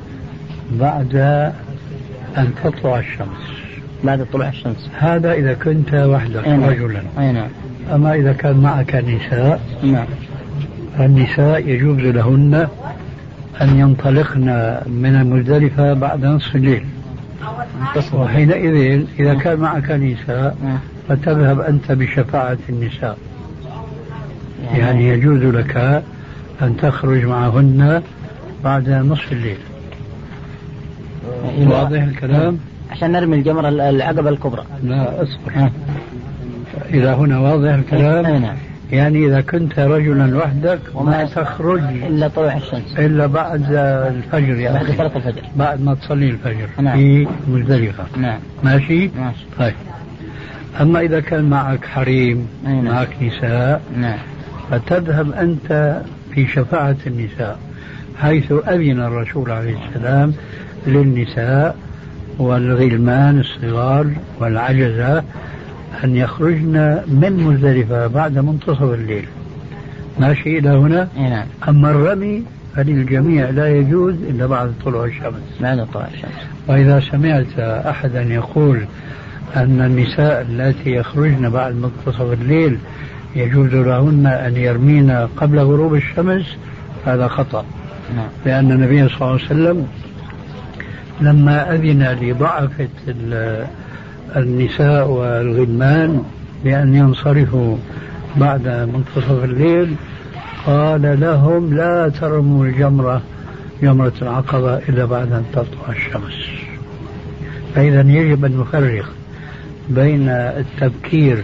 [0.72, 1.16] بعد
[2.38, 3.58] أن تطلع الشمس.
[4.04, 4.90] بعد طلوع الشمس.
[5.00, 6.70] هذا إذا كنت وحدك أي نعم.
[6.70, 7.02] رجلا.
[7.20, 7.50] اي نعم.
[7.94, 10.06] أما إذا كان معك نساء نعم.
[11.00, 12.68] النساء يجوز لهن
[13.62, 16.86] أن ينطلقن من المزدلفة بعد نصف الليل
[18.14, 20.58] وحينئذ إذا كان معك نساء.
[21.10, 23.18] فتذهب أنت بشفاعة النساء
[24.76, 26.04] يعني يجوز لك
[26.62, 28.02] أن تخرج معهن
[28.64, 29.58] بعد نصف الليل
[31.58, 31.68] إيه.
[31.68, 32.58] واضح الكلام؟
[32.92, 35.70] عشان نرمي الجمرة العقبة الكبرى لا اصبر.
[36.90, 38.56] إلى هنا واضح الكلام؟ نعم
[38.92, 43.00] يعني إذا كنت رجلا وحدك وما ما تخرج إلا طلوع الشمس.
[43.00, 45.42] إلا بعد الفجر يا بعد صلاة الفجر.
[45.56, 46.98] بعد ما تصلي الفجر نعم.
[46.98, 48.04] في مزدلفة.
[48.18, 48.40] نعم.
[48.64, 49.46] ماشي؟ ماشي.
[49.60, 49.74] طيب.
[50.82, 52.86] أما إذا كان معك حريم نعم.
[52.86, 54.20] معك نساء نعم.
[54.72, 56.02] فتذهب أنت
[56.34, 57.60] في شفاعة النساء
[58.22, 60.34] حيث أذن الرسول عليه السلام
[60.88, 61.76] للنساء
[62.40, 64.08] والغلمان الصغار
[64.40, 65.24] والعجزة
[66.04, 69.26] أن يخرجن من مزدلفة بعد منتصف الليل.
[70.20, 71.46] ماشي إلى هنا؟ نعم.
[71.68, 72.44] أما الرمي
[72.76, 75.42] فللجميع لا يجوز إلا بعد طلوع الشمس.
[75.62, 76.48] بعد طلوع الشمس.
[76.68, 78.86] وإذا سمعت أحدا يقول
[79.56, 82.78] أن النساء اللاتي يخرجن بعد منتصف الليل
[83.36, 86.58] يجوز لهن أن يرمين قبل غروب الشمس
[87.06, 87.66] هذا خطأ.
[88.16, 88.28] نعم.
[88.46, 89.88] لأن النبي صلى الله عليه وسلم
[91.22, 92.88] لما أذن لضعفة
[94.36, 96.24] النساء والغلمان
[96.64, 97.78] بأن ينصرفوا
[98.36, 99.96] بعد منتصف الليل.
[100.66, 103.22] قال لهم لا ترموا الجمرة
[103.82, 106.48] جمرة العقبة إلا بعد أن تطلع الشمس.
[107.76, 109.06] فإذا يجب أن نفرق
[109.90, 111.44] بين التبكير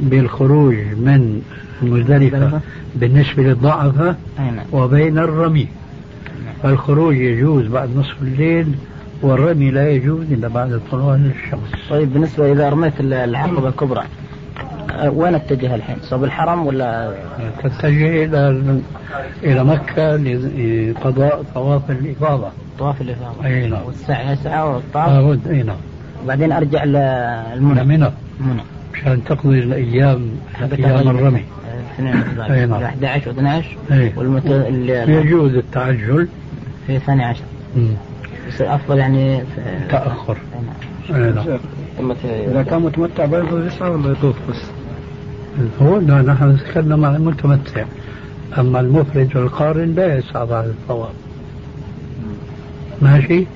[0.00, 1.42] بالخروج من
[1.82, 2.60] المزدلفة
[2.94, 4.54] بالنسبة للضعفة نعم.
[4.72, 5.68] وبين الرمي.
[6.62, 8.66] فالخروج يجوز بعد نصف الليل.
[9.22, 11.88] والرمي لا يجوز إلا بعد طلوع الشمس.
[11.90, 14.02] طيب بالنسبة إذا رميت العقبة الكبرى
[14.90, 17.14] أه، وين اتجه الحين؟ صوب الحرم ولا؟
[17.62, 18.60] تتجه إلى
[19.42, 22.48] إلى مكة لقضاء طواف الإفاضة.
[22.78, 23.82] طواف الإفاضة؟ أي نعم.
[23.86, 25.76] والسعي يسعى والطواف؟ لابد أي نعم.
[26.24, 28.10] وبعدين أرجع من للمنى منى.
[28.40, 28.62] منى.
[28.94, 30.30] مشان تقضي الأيام
[30.72, 31.44] أيام الرمي.
[31.94, 32.14] اثنين
[32.50, 32.82] أي نعم.
[32.82, 34.12] 11 و12 أي.
[34.16, 34.46] والمت...
[35.08, 36.28] يجوز التعجل.
[36.86, 37.44] في ثاني عشر.
[37.76, 37.94] مم.
[38.52, 39.44] بس الأفضل يعني أي
[41.10, 41.34] نعم.
[41.34, 41.58] نعم.
[42.24, 44.62] إذا كان متمتع بيض يسعى ولا يطوف بس؟
[45.82, 47.84] هو لا نحن ذكرنا مع المتمتع.
[48.58, 51.12] أما المفرد والقارن لا يسعى بعد الطواف.
[53.02, 53.46] ماشي؟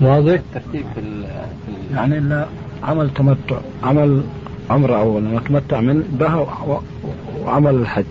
[0.00, 1.24] واضح؟ ترتيب في
[1.94, 2.46] يعني لا
[2.82, 4.22] عمل تمتع عمل
[4.70, 6.46] عمرة أولا وتمتع من بها
[7.42, 8.04] وعمل الحج.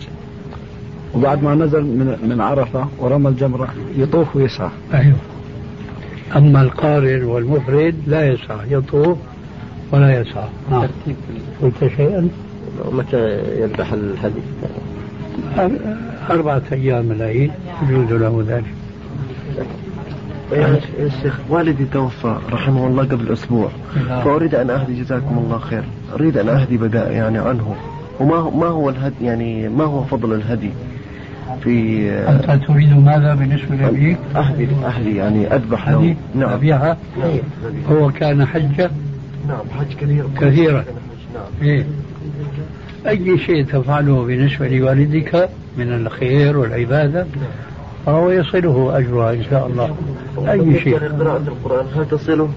[1.16, 4.70] وبعد ما نزل من من عرفة ورمى الجمرة يطوف ويسعى.
[4.94, 5.16] أيوه.
[6.36, 9.18] أما القارن والمفرد لا يسعى يطوف
[9.92, 10.48] ولا يسعى.
[10.72, 10.88] نعم.
[11.62, 12.30] قلت شيئا؟
[12.92, 14.42] متى يذبح الهدي؟
[15.56, 17.52] أر- أربعة أيام من العيد
[17.90, 18.74] يجوز له ذلك.
[20.52, 20.80] يا
[21.22, 23.70] شيخ والدي توفى رحمه الله قبل أسبوع.
[24.10, 24.22] نعم.
[24.22, 25.84] فأريد أن أهدي جزاكم الله خير.
[26.14, 27.76] أريد أن أهدي بداء يعني عنه.
[28.20, 30.70] وما ما هو الهدي يعني ما هو فضل الهدي؟
[31.64, 36.50] في أنت تريد ماذا بالنسبة لأبيك؟ أهدي أهدي يعني أذبح له نعم.
[36.50, 36.98] أبيها
[37.90, 38.92] هو كان حجة؟
[39.48, 40.86] نعم حج كثير كثيرة.
[41.34, 41.70] نعم.
[41.70, 41.86] إيه.
[43.08, 47.26] أي شيء تفعله بالنسبة لوالدك من الخير والعبادة؟
[48.06, 49.96] فهو يصله أجرها إن شاء الله.
[50.52, 51.86] أي شيء؟ قراءة القرآن.
[51.96, 52.50] هل تصله؟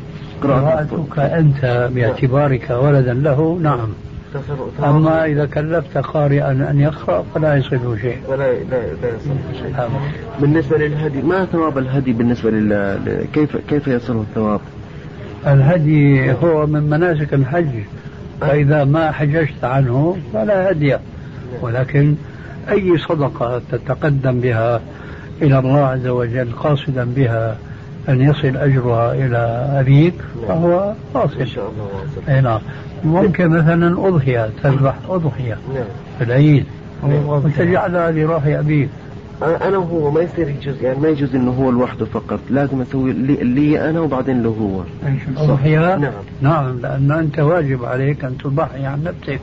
[0.42, 3.88] قراءتك أنت باعتبارك ولدا له؟ نعم.
[4.84, 8.18] أما إذا كلفت قارئا أن يقرأ فلا يصله شيء.
[8.28, 9.74] ولا لا لا يصل شيء.
[9.74, 9.90] هذا.
[10.40, 14.60] بالنسبة للهدي ما ثواب الهدي بالنسبة لل كيف كيف يصله الثواب؟
[15.46, 17.82] الهدي هو من مناسك الحج.
[18.40, 20.96] فإذا ما حججت عنه فلا هدي.
[21.62, 22.14] ولكن
[22.70, 24.80] أي صدقة تتقدم بها
[25.42, 27.56] إلى الله عز وجل قاصدا بها
[28.08, 30.14] أن يصل أجرها إلى أبيك
[30.48, 32.30] فهو إن قاصد شاء الله واصل.
[32.30, 32.60] أي نعم.
[33.04, 35.84] ممكن مثلا أضحية تذبح أضحية نعم.
[36.18, 36.64] في العيد.
[37.02, 38.88] وتجعلها لروح أبيك.
[39.42, 43.34] أنا وهو ما يصير يجوز يعني ما يجوز إنه هو لوحده فقط لازم أسوي لي,
[43.34, 44.82] لي أنا وبعدين له هو.
[45.28, 46.12] الأضحية نعم.
[46.40, 49.40] نعم لأن أنت واجب عليك أن تضحي عن نفسك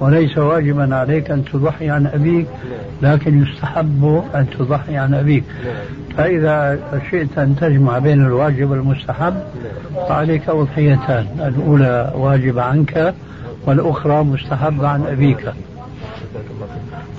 [0.00, 2.46] وليس واجبا عليك أن تضحي عن أبيك
[3.02, 5.44] لكن يستحب أن تضحي عن أبيك.
[6.16, 6.78] فإذا
[7.10, 9.34] شئت أن تجمع بين الواجب والمستحب
[10.08, 13.14] فعليك أضحيتان الأولى واجبة عنك
[13.66, 15.52] والأخرى مستحبة عن أبيك.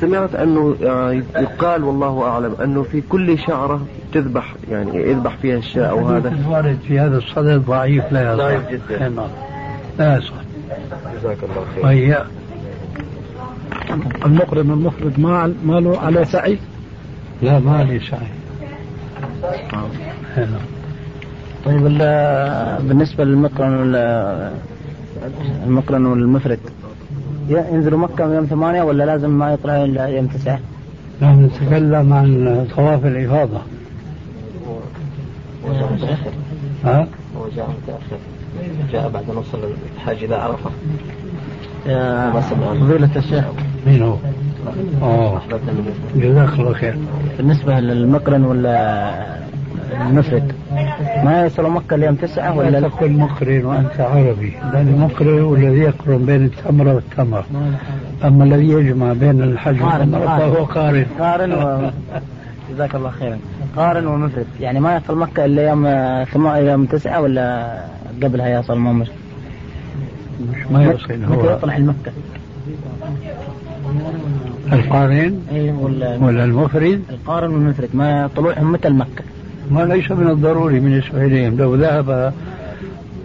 [0.02, 3.82] سمعت أنه آه، يقال والله أعلم أنه في كل شعرة
[4.14, 6.30] تذبح يعني يذبح فيها الشاء أو هذا.
[6.30, 8.36] الوارد في هذا الصدد ضعيف لا يصح.
[8.44, 9.10] ضعيف جدا.
[9.10, 9.28] نعم.
[10.00, 10.34] لا يصح.
[11.20, 11.84] جزاك الله خير.
[11.86, 12.24] وهي
[14.26, 16.58] المقرن المفرد ما ما له على سعي؟
[17.42, 18.28] لا ما لي سعي.
[19.74, 20.60] نعم.
[21.66, 24.52] طيب ال- بالنسبة للمقرن وال-
[25.68, 26.60] المقرن والمفرد
[27.50, 30.60] ي- ينزلوا مكة يوم ثمانية ولا لازم ما يطلع إلا يوم تسعة؟
[31.22, 33.60] نحن نتكلم عن طواف الإفاضة.
[36.86, 38.18] ها؟ هو جاء متأخر
[38.92, 39.46] جاء بعد نص
[39.96, 40.70] الحاج إلى عرفة.
[41.86, 42.32] يا
[42.82, 43.46] فضيلة الشيخ.
[43.88, 44.16] مين هو؟
[45.02, 45.42] أوه.
[46.16, 46.98] جزاك الله خير.
[47.38, 49.14] بالنسبة للمقرن ولا
[49.92, 50.52] المفرد.
[51.24, 54.54] ما يوصلوا مكة اليوم تسعة ولا ولا تقل مقرن وأنت عربي.
[54.74, 57.46] لأن المقرن هو الذي يقرن بين التمرة والتمرة
[58.24, 61.06] أما الذي يجمع بين الحج والتمرة فهو قارن.
[61.20, 61.92] قارن و...
[62.70, 63.38] جزاك الله خيرا.
[63.76, 64.46] قارن ومفرد.
[64.60, 65.84] يعني ما يصل مكة إلا يوم
[66.34, 67.78] ثمانية يوم تسعة ولا
[68.24, 69.08] قبلها يصل ما مش
[70.52, 72.12] مش ما يصل متى هو يطلع المكة؟
[74.74, 77.90] القارن اي ولا ولا المفرد؟ القارن والمفرد.
[77.94, 79.24] ما طلوعهم متى المكة؟
[79.70, 82.34] ما ليس من الضروري بالنسبة إليهم لو ذهب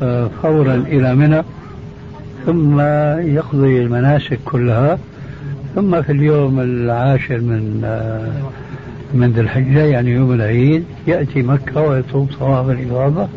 [0.03, 1.43] آه، فورا إلى منى
[2.47, 2.81] ثم
[3.21, 4.99] يقضي المناسك كلها
[5.75, 8.29] ثم في اليوم العاشر من آه،
[9.15, 13.29] من ذي الحجة يعني يوم العيد يأتي مكة ويطوف طواف الإفاضة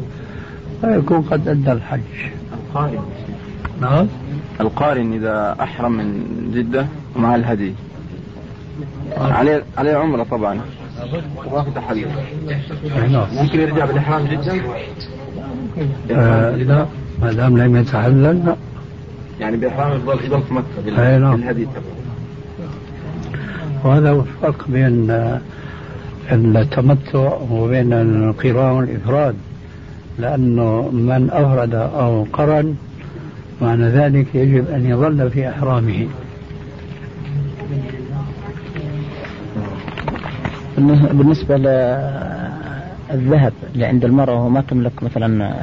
[0.83, 1.99] ويكون قد أدى الحج.
[2.53, 2.99] القارن.
[3.81, 4.07] نعم.
[4.61, 7.73] القارن إذا أحرم من جدة مع الهدي؟
[9.17, 10.59] عليه عليه عمرة طبعا.
[13.33, 14.61] ممكن يرجع بالإحرام جدا؟
[16.11, 16.85] آه لا
[17.21, 18.55] ما دام لم يتحلل لا
[19.39, 21.35] يعني بإحرام يفضل يضل في مكة نعم.
[21.35, 21.97] بالهدي تبعه.
[23.83, 25.41] وهذا هو الفرق بين آه،
[26.31, 29.35] التمتع وبين القران والإفراد.
[30.19, 32.75] لأنه من أفرد أو قرن
[33.61, 36.07] معنى ذلك يجب أن يظل في إحرامه.
[40.77, 45.53] بالنسبة للذهب اللي عند المرأة وهو ما تملك مثلا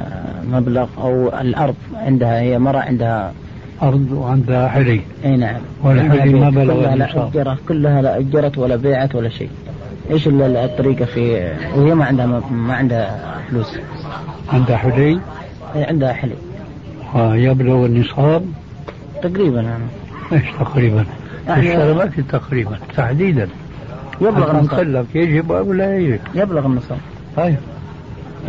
[0.51, 3.33] مبلغ أو الأرض عندها هي مرأة عندها
[3.81, 5.61] أرض وعندها حلي أي نعم.
[5.83, 7.27] والحلي عندها ما بلغ كلها لا.
[7.27, 9.49] أجرت كلها لا أجرت ولا بيعت ولا شيء.
[10.11, 13.77] إيش ال- الطريقة في وهي ما عندها ما عندها فلوس.
[14.53, 15.19] عندها حلي
[15.75, 16.33] عندها حلي
[17.15, 18.45] ويبلغ النصاب؟
[19.23, 19.61] تقريبا.
[19.61, 19.83] يعني
[20.33, 21.05] إيش تقريبا؟
[21.47, 23.47] يعني- في تقريبا تحديدا.
[24.21, 26.97] يبلغ لك يجب أو لا يجب يبلغ النصاب.
[27.37, 27.55] طيب.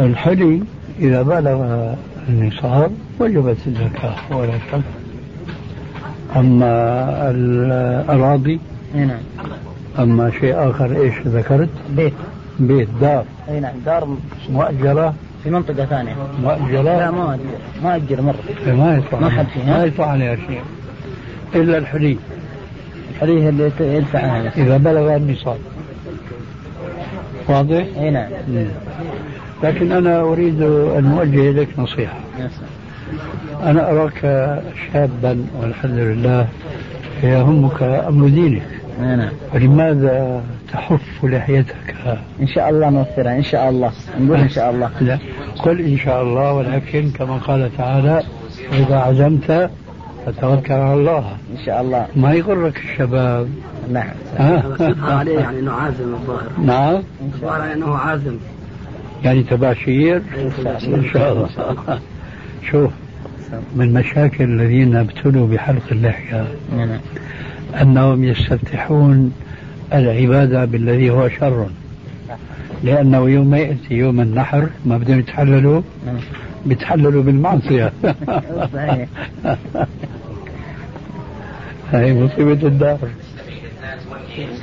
[0.00, 0.62] الحلي
[1.00, 1.92] إذا بلغ
[2.28, 4.80] النصاب وجبت الزكاة ولا شك
[6.36, 8.60] أما الأراضي
[8.94, 9.18] نعم.
[9.98, 12.12] أما شيء آخر إيش ذكرت؟ بيت.
[12.60, 13.24] بيت دار.
[13.48, 13.74] أي نعم.
[13.86, 14.08] دار
[14.50, 15.14] مؤجرة.
[15.44, 16.12] في منطقة ثانية.
[16.42, 17.42] لا مؤجرة ما أجر
[17.82, 18.36] ما أجر مرة.
[18.66, 19.78] ما يطلع ما حد فيها.
[19.78, 20.60] ما يطلع عليها شيء.
[21.54, 22.16] إلا الحلي.
[23.16, 24.58] الحلي هي اللي بس.
[24.58, 25.58] إذا بلغ النصاب
[27.48, 28.28] واضح؟ إي نعم.
[29.62, 33.66] لكن أنا أريد أن أوجه إليك نصيحة يا سلام.
[33.70, 34.20] أنا أراك
[34.92, 36.48] شابا والحمد لله
[37.22, 38.62] يهمك أمر دينك
[39.00, 40.42] نعم فلماذا
[40.72, 41.94] تحف لحيتك
[42.40, 45.18] إن شاء الله نوفرها إن شاء الله نقول إن شاء الله لا
[45.58, 48.22] قل إن شاء الله ولكن كما قال تعالى
[48.72, 49.70] إذا عزمت
[50.26, 51.36] فتوكل على الله.
[51.52, 52.06] إن شاء الله.
[52.16, 53.48] ما يغرك الشباب.
[53.92, 54.10] نعم.
[54.38, 54.62] ها؟
[55.02, 56.50] عليه يعني إنه عازم الظاهر.
[56.64, 57.02] نعم.
[57.34, 58.36] الظاهر إنه عازم.
[59.24, 60.22] يعني تباشير
[60.86, 61.48] إن شاء الله.
[62.70, 62.90] شوف
[63.76, 66.46] من مشاكل الذين ابتلوا بحلق اللحية
[66.76, 66.98] نعم.
[67.80, 69.32] أنهم يستفتحون
[69.92, 71.66] العبادة بالذي هو شر.
[72.84, 76.16] لأنه يوم يأتي يوم النحر ما بدهم يتحللوا؟ نعم.
[76.66, 77.92] بيتحللوا بالمعصية.
[81.92, 82.98] هاي مصيبة الدار.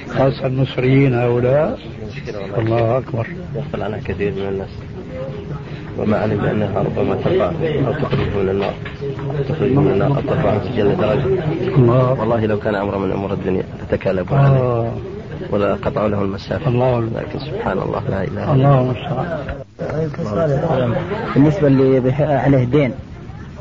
[0.09, 1.79] خاصة المصريين هؤلاء.
[2.57, 3.27] الله أكبر.
[3.55, 4.69] يغفل عنها كثير من الناس.
[5.97, 7.51] وما علم بأنها ربما ترفع
[7.87, 8.73] أو تخرج من النار.
[9.49, 11.23] تخرج من النار أو ترفع من سجل درجة.
[11.75, 12.11] الله.
[12.19, 14.57] والله لو كان أمر من أمور الدنيا لتكالبوا عليه.
[14.57, 14.91] آه
[15.51, 16.67] ولا قطعوا له المسافة.
[16.67, 16.99] الله.
[16.99, 18.95] لكن سبحان الله لا إله إلا الله.
[21.35, 22.93] بالنسبة اللي عليه دين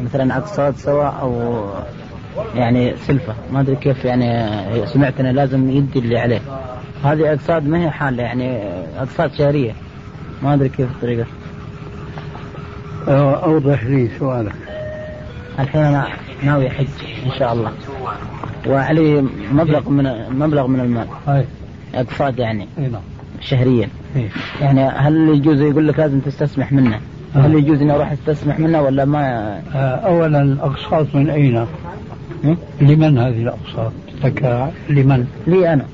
[0.01, 1.65] مثلا أقساط سواء أو
[2.55, 3.35] يعني سلفة.
[3.53, 4.47] ما أدري كيف يعني
[4.87, 6.41] سمعت أنه لازم يدي اللي عليه.
[7.05, 8.59] هذه أقساط ما هي حالة يعني
[8.99, 9.73] أقساط شهرية.
[10.43, 11.27] ما أدري كيف الطريقة.
[13.09, 14.55] آه، أوضح لي سؤالك.
[15.59, 16.07] الحين أنا
[16.43, 16.87] ناوي حج
[17.27, 17.73] إن شاء الله.
[18.67, 21.07] وعلي مبلغ من مبلغ من المال.
[21.95, 23.03] أقساط يعني نعم.
[23.41, 23.89] شهريا.
[24.61, 27.01] يعني هل يجوز يقول لك لازم تستسمح منه؟
[27.35, 31.67] هل يجوز إني أروح أستسمح منه ولا ما؟ آه، أولا الأقساط من أين؟
[32.81, 33.93] لمن هذه الأقساط؟
[34.25, 35.85] لك لمن؟ لي أنا.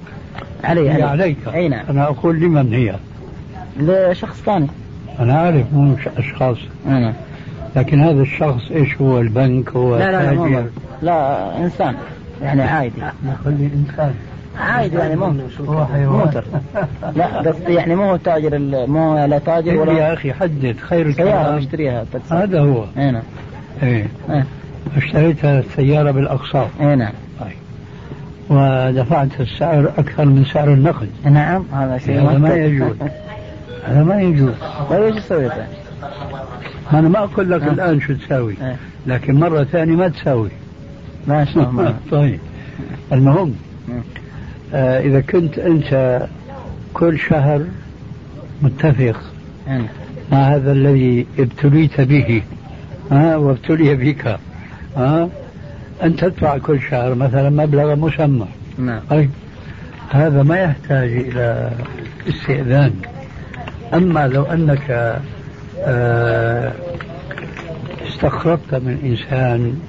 [0.64, 1.36] علي علي عليك.
[1.54, 1.84] أي نعم.
[1.90, 2.94] أنا أقول لمن هي؟
[3.80, 4.66] لشخص ثاني.
[5.18, 6.56] أنا أعرف مو أشخاص.
[6.86, 7.14] أنا.
[7.76, 10.64] لكن هذا الشخص إيش هو؟ البنك هو؟ لا لا لا.
[11.02, 11.94] لا إنسان.
[12.42, 13.02] يعني عادي
[13.44, 14.14] خلي إنسان.
[14.58, 16.42] عادي يعني مو هو حيوان.
[17.16, 20.76] لا قصدي يعني مو تاجر مو لا تاجر يا ولا أخي حدد.
[20.80, 21.08] خير
[21.56, 22.84] مشتريها تاكسي هذا هو.
[22.98, 23.22] أي نعم.
[23.82, 24.06] إيه.
[24.30, 24.46] إيه.
[24.96, 26.68] اشتريت السيارة بالأقساط.
[26.80, 27.12] اي نعم.
[28.50, 31.08] ودفعت السعر أكثر من سعر النقد.
[31.24, 32.96] نعم هذا شيء هذا ما يجوز.
[33.86, 34.54] هذا ما يجوز.
[34.90, 35.52] طيب إيش سويت؟
[36.92, 37.72] أنا ما أقول لك آه.
[37.72, 38.76] الآن شو تساوي إيه.
[39.06, 40.50] لكن مرة ثانية ما تساوي.
[41.26, 41.94] ما شاء الله.
[42.10, 42.38] طيب.
[43.12, 43.54] المهم
[43.88, 44.00] مم.
[44.74, 46.22] آه إذا كنت أنت
[46.94, 47.64] كل شهر
[48.62, 49.20] متفق
[49.68, 49.90] إيه.
[50.32, 52.42] مع هذا الذي ابتليت به
[53.10, 54.38] ها وابتلي بك.
[54.98, 55.28] ها؟
[56.02, 58.46] أن تدفع كل شهر مثلا مبلغ مسمى.
[58.78, 59.00] نعم.
[59.10, 59.30] طيب.
[60.10, 61.70] هذا ما يحتاج إلى
[62.28, 62.94] استئذان.
[63.94, 65.18] أما لو أنك
[65.78, 66.72] آه،
[68.08, 69.80] استقرضت من إنسان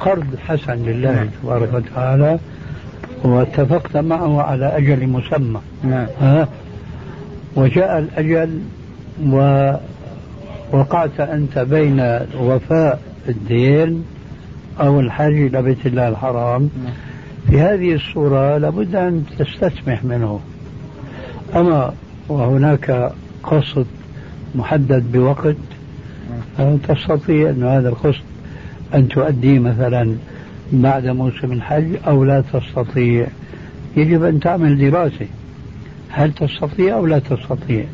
[0.00, 2.38] قرض حسن لله تبارك وتعالى
[3.22, 5.60] واتفقت معه على أجل مسمى.
[5.84, 6.06] نعم.
[6.20, 6.48] ها؟
[7.56, 8.60] وجاء الأجل
[9.26, 14.04] ووقعت أنت بين وفاء الدين
[14.80, 16.70] أو الحج إلى بيت الله الحرام.
[17.50, 20.40] في هذه الصورة لابد أن تستسمح منه.
[21.56, 21.94] أما
[22.28, 23.12] وهناك
[23.42, 23.86] قسط
[24.54, 25.56] محدد بوقت
[26.58, 28.22] أه، تستطيع أن هذا القسط
[28.94, 30.16] أن تؤديه مثلا
[30.72, 33.26] بعد موسم الحج أو لا تستطيع؟
[33.96, 35.26] يجب أن تعمل دراسة.
[36.08, 37.84] هل تستطيع أو لا تستطيع؟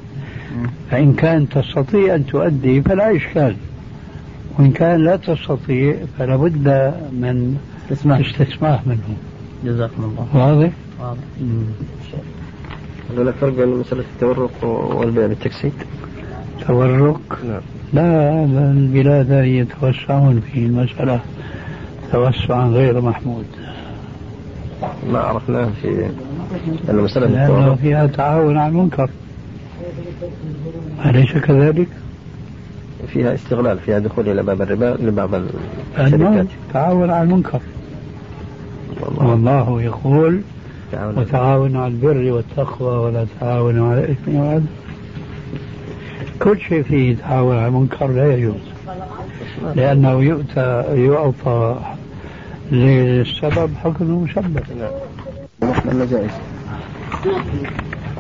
[0.90, 3.56] فإن كان تستطيع أن تؤدي فلا إشكال.
[4.58, 7.56] وإن كان لا تستطيع فلا بد من
[7.90, 8.18] تسمح.
[8.18, 9.16] استسماح منه.
[9.64, 10.46] جزاكم الله.
[10.46, 11.18] واضح؟ واضح.
[13.10, 15.72] هل هناك فرق بين مسألة التورق والبيع بالتقسيط؟
[16.66, 17.60] تورق؟ نعم.
[17.92, 21.20] لا هذا البلاد يتوسعون في المسألة
[22.12, 23.46] توسعا غير محمود.
[25.12, 26.10] ما عرفناه في
[26.90, 29.10] أن مسألة لأنه فيها تعاون على المنكر.
[31.06, 31.88] أليس كذلك؟
[33.12, 35.30] فيها استغلال فيها دخول إلى باب الربا لبعض
[35.98, 36.46] الشركات.
[36.72, 37.60] تعاون على المنكر.
[39.00, 39.30] والله.
[39.30, 40.40] والله يقول
[40.92, 41.18] تعاون.
[41.18, 44.66] وتعاونوا على البر والتقوى ولا تعاونوا على الإثم والعدل
[46.42, 48.54] كل شيء فيه تعاون على المنكر لا يجوز
[49.76, 51.76] لأنه يؤتى يعطى
[52.72, 54.62] للسبب حكم المسبب
[55.62, 56.30] نحن أنه جائز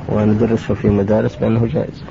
[0.08, 2.02] وندرسه في مدارس بأنه جائز.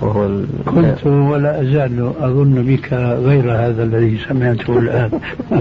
[0.00, 0.46] وهو ال...
[0.66, 5.10] كنت ولا أزال أظن بك غير هذا الذي سمعته الآن.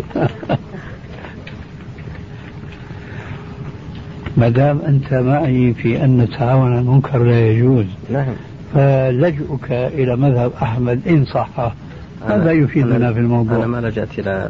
[4.38, 8.26] ما دام أنت معي في أن التعاون على المنكر لا يجوز نعم.
[8.74, 11.50] فلجؤك إلى مذهب أحمد إن صح.
[12.30, 14.50] ماذا أنا- يفيدنا أنا- في الموضوع؟ أنا ما لجأت إلى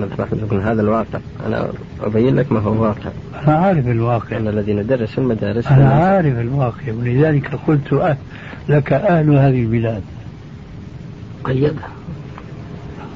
[0.00, 1.18] مذهب أحمد بن هذا الواقع.
[1.46, 1.68] أنا
[2.02, 3.10] أبين لك ما هو الواقع.
[3.46, 4.36] أنا عارف الواقع.
[4.36, 8.16] أن الذي ندرس في المدارس أنا عارف الواقع ولذلك قلت أه
[8.68, 10.02] لك أهل هذه البلاد.
[11.44, 11.88] قيدها.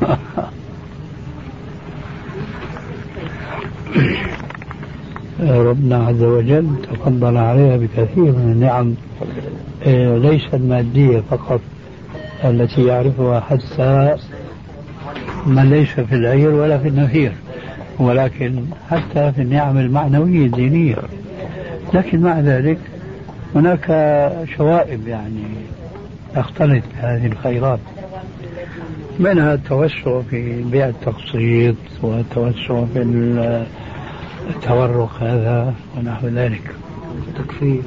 [5.41, 8.95] ربنا عز وجل تفضل عليها بكثير من النعم.
[9.87, 11.61] آه، ليس المادية فقط
[12.45, 14.17] التي يعرفها حتى
[15.47, 17.33] من ليس في العير ولا في النفير
[17.99, 20.97] ولكن حتى في النعم المعنوية الدينية.
[21.95, 22.79] لكن مع ذلك
[23.55, 23.87] هناك
[24.57, 25.43] شوائب يعني
[26.35, 27.79] تختلط بهذه الخيرات
[29.19, 33.03] منها التوسع في بيع التقسيط والتوسع في
[34.51, 36.75] التورق هذا ونحو ذلك.
[37.39, 37.83] تكفير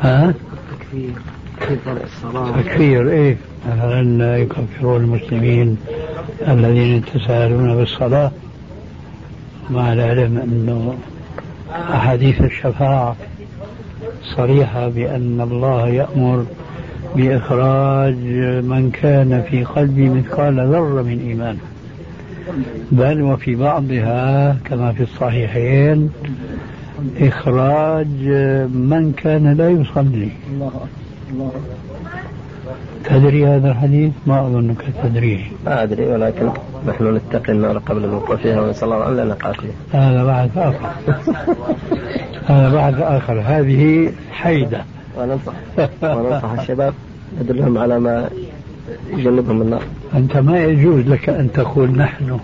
[0.00, 0.34] ها؟
[0.72, 1.12] تكفير
[1.68, 2.60] كيف الصلاة.
[2.62, 3.36] تكفير إيه.
[3.68, 5.76] مثلا يكفرون المسلمين
[6.48, 8.30] الذين يتساهلون بالصلاة
[9.70, 10.94] مع العلم أنه
[11.94, 13.16] أحاديث الشفاعة
[14.22, 16.44] صريحة بأن الله يأمر
[17.16, 18.16] بإخراج
[18.64, 21.56] من كان في قلبه مثقال ذرة من إيمان.
[22.92, 26.10] بل وفي بعضها كما في الصحيحين
[27.20, 28.06] إخراج
[28.72, 30.28] من كان لا يصلي.
[33.04, 35.44] تدري هذا الحديث؟ ما أظنك تدريه.
[35.66, 36.50] ما أدري ولكن
[36.88, 39.72] نحن نتقي النار قبل الوقوع فيها ونسأل الله أن لا نقع فيها.
[39.92, 40.90] هذا بعد آخر
[42.50, 44.84] هذا بعد آخر هذه حيدة.
[45.16, 45.52] وننصح.
[46.02, 46.94] وننصح الشباب
[47.40, 48.30] ندلهم على ما
[49.10, 49.82] يجنبهم النار.
[50.14, 52.40] أنت ما يجوز لك أن تقول نحن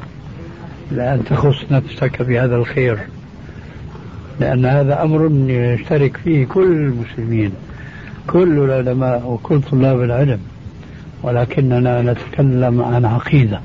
[0.93, 2.99] لأن تخص نفسك بهذا الخير
[4.41, 7.53] لأن هذا أمر يشترك فيه كل المسلمين
[8.27, 10.39] كل العلماء وكل طلاب العلم.
[11.23, 13.61] ولكننا نتكلم عن عقيدة.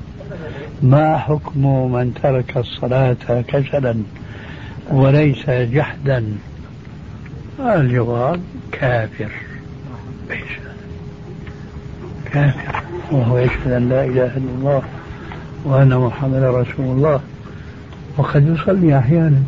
[0.81, 3.95] ما حكم من ترك الصلاة كسلا؟
[4.91, 6.23] وليس جحدا.
[7.59, 8.39] الجواب
[8.71, 9.31] كافر.
[12.25, 12.83] كافر.
[13.11, 14.81] وهو يشهد أن لا إله إلا الله
[15.65, 17.19] وأن محمدا رسول الله.
[18.17, 19.43] وقد يصلي أحيانا.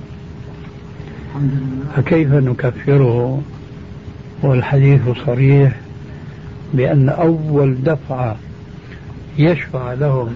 [1.96, 3.42] فكيف نكفره؟
[4.44, 5.72] والحديث صريح
[6.74, 8.36] بأن أول دفعة
[9.38, 10.34] يشفع لهم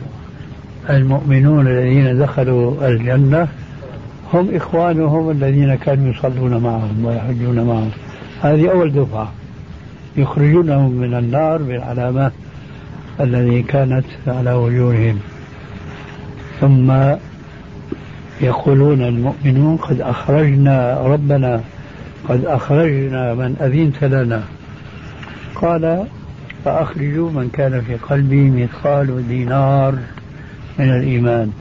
[0.89, 3.47] المؤمنون الذين دخلوا الجنة
[4.33, 7.91] هم إخوانهم الذين كانوا يصلون معهم ويحجون معهم.
[8.41, 9.31] هذه أول دفعة.
[10.17, 12.31] يخرجونهم من النار بالعلامات
[13.19, 15.19] التي كانت على وجوههم.
[16.59, 17.15] ثم
[18.41, 21.61] يقولون المؤمنون قد أخرجنا ربنا
[22.29, 24.43] قد أخرجنا من أذنت لنا.
[25.55, 26.05] قال
[26.65, 29.95] فأخرجوا من كان في قلبي مثقال دينار
[30.79, 31.51] من الإيمان.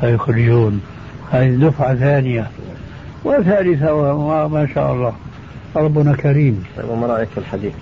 [0.00, 0.80] فيخرجون.
[1.30, 2.46] هذه دفعة ثانية.
[3.24, 5.12] وثالثة وما شاء الله.
[5.76, 6.64] ربنا كريم.
[6.76, 7.72] طيب وما رأيك في الحديث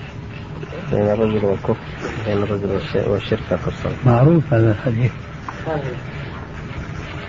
[0.92, 1.76] بين الرجل والكفر
[2.26, 5.12] بين الرجل والشرك في الصلاة معروف هذا الحديث.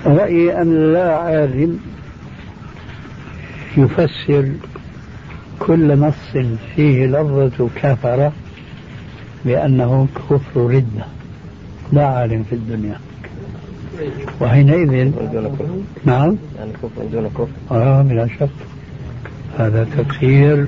[0.06, 1.80] رأيي أن لا عالم
[3.78, 4.50] يفسر
[5.60, 6.38] كل نص
[6.76, 8.32] فيه لفظة كفر
[9.46, 11.06] بأنه كفر ردة.
[11.92, 13.00] لا عالم في الدنيا.
[14.42, 15.12] وحينئذ
[16.06, 16.36] نعم.
[16.58, 18.50] يعني كفر دون كفر آه بلا شك.
[19.58, 20.68] هذا تفسير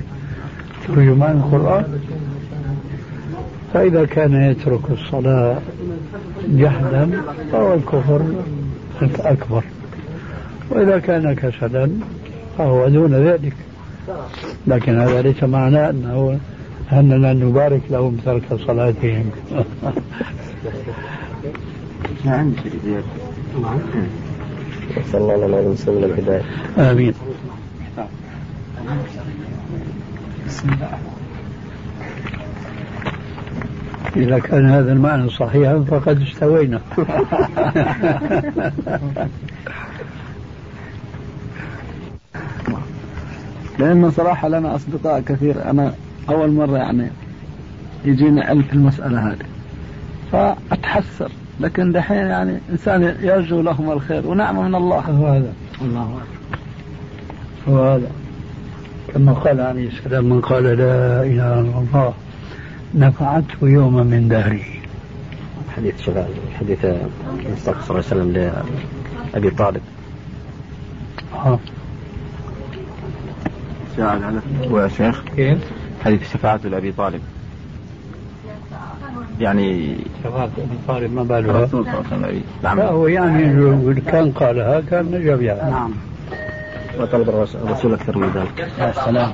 [0.88, 1.84] ترجمان القرآن.
[3.74, 5.58] فإذا كان يترك الصلاة
[6.48, 7.10] جحدا
[7.52, 8.22] فهو الكفر
[9.02, 9.62] الأكبر.
[10.70, 11.90] وإذا كان كسلا
[12.58, 13.54] فهو دون ذلك.
[14.66, 16.38] لكن هذا ليس معناه أنه
[16.92, 19.30] أننا نبارك لهم ترك صلاتهم.
[22.24, 22.52] نعم.
[24.98, 26.42] نسأل الله لنا وللمسلمين الهداية.
[26.78, 27.14] آمين.
[34.16, 36.80] إذا كان هذا المعنى صحيحا فقد استوينا.
[43.78, 45.70] لأنه صراحة لنا أصدقاء كثير.
[45.70, 45.94] أنا
[46.28, 47.10] أول مرة يعني
[48.04, 49.46] يجيني علم في المسألة هذه.
[50.32, 51.30] فأتحسر.
[51.60, 55.00] لكن دحين يعني إنسان يرجو لهم الخير ونعمة من الله.
[55.00, 55.52] هو هذا.
[55.82, 56.58] الله أكبر
[57.68, 58.10] هو هذا.
[59.14, 62.14] كما قال عليه السلام من قال لا إله إلا الله
[62.94, 64.64] نفعته يوما من دهره.
[65.76, 66.28] حديث شباب
[66.60, 68.52] حديث المصطفى صلى الله عليه وسلم
[69.34, 69.82] لأبي طالب.
[71.32, 71.58] ها
[73.96, 75.58] سؤال على يا شيخ؟ كيف؟
[76.04, 77.20] حديث شفاعته لأبي طالب.
[79.42, 80.50] يعني أبي
[80.88, 81.50] طالب ما بالها.
[81.50, 82.80] الرسول صلى الله عليه وسلم لا نعم.
[82.80, 85.70] هو يعني لو كان قالها كان نجب يعني.
[85.70, 85.90] نعم.
[87.00, 88.68] وطلب الرسول أكثر من ذلك.
[88.78, 89.32] يا سلام.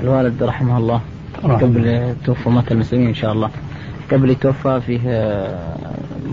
[0.00, 1.00] الوالد رحمه الله
[1.42, 3.50] قبل توفى مات المسلمين إن شاء الله.
[4.12, 5.78] قبل يتوفى فيه آه،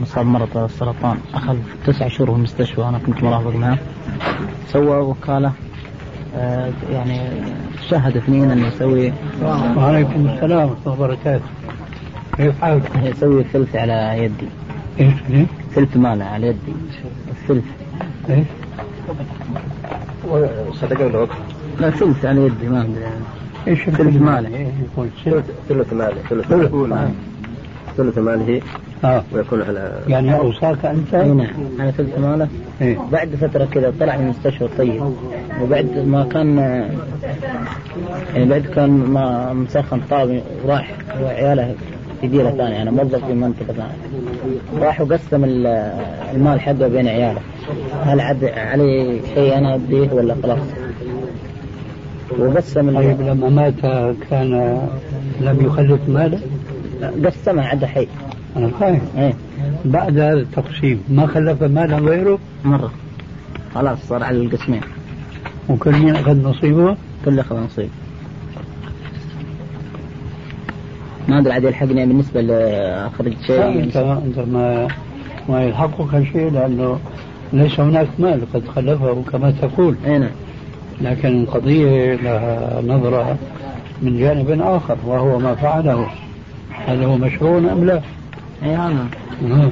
[0.02, 1.18] مصاب مرض السرطان.
[1.34, 3.78] أخذ تسع شهور في المستشفى وأنا كنت مرافق معه.
[4.68, 5.52] سوى وكالة.
[6.92, 7.20] يعني
[7.90, 9.14] شهد اثنين إنه يسوي
[9.78, 11.46] وعليكم السلام ورحمة الله وبركاته.
[12.38, 14.48] كيف حالك؟ يسوي ثلث على يدي.
[15.00, 15.46] إيش؟ إيه؟
[15.76, 16.74] ثلث ماله على يدي.
[17.32, 17.64] الثلث.
[18.30, 18.46] إيش؟
[20.82, 21.38] صدق ولا وقف؟
[21.80, 23.02] لا ثلث على يدي ما أدري.
[23.02, 23.26] يعني.
[23.68, 24.50] إيش ثلث ماله.
[24.56, 27.12] إيه يقول ثلث ثلث ماله ثلث ثلث ماله.
[27.98, 28.62] ثلث ماله.
[29.06, 29.24] آه.
[29.34, 31.48] ويكون على يعني أوصاك أنت؟ أي نعم.
[31.80, 32.48] على ثلث ماله
[32.82, 35.02] إيه؟ بعد فترة كذا طلع من المستشفى طيب.
[35.62, 36.58] وبعد ما كان
[38.36, 40.92] يعني بعد كان ما مسخن طاب وراح
[41.24, 41.76] وعياله
[42.22, 42.82] في ديرة ثانية.
[42.82, 44.86] أنا موظف في منطقة ثانية.
[44.86, 45.92] راح وقسم ال-
[46.36, 47.40] المال حقه بين عياله.
[48.04, 50.60] هل عد علي شيء أنا أديه ولا خلاص؟
[52.40, 53.80] وقسم طيب لما مات
[54.30, 54.80] كان
[55.42, 56.40] لم يخلف مالا
[57.26, 58.08] قسمها عد حي.
[58.56, 59.02] أنا فاهم.
[59.18, 59.34] إيه.
[59.86, 62.92] بعد هذا التقسيم ما خلف مالا غيره مرة.
[63.76, 64.82] خلاص صار على القسمين.
[65.70, 66.96] وكل مين أخذ نصيبه؟
[67.26, 67.90] كله أخذ نصيب.
[71.28, 74.88] ما أدري عاد يلحقني بالنسبة لاخرج لا، شيء انت أنت ما
[75.50, 77.00] ما يلحقك شيء لأنه
[77.54, 79.96] ليس هناك مال قد خلفه كما تقول.
[80.06, 80.30] اي نعم.
[81.02, 83.38] لكن القضية لها نظرة
[84.02, 86.08] من جانب آخر وهو ما فعله.
[86.88, 88.02] هل هو مشروع أم لا؟
[89.42, 89.72] نعم.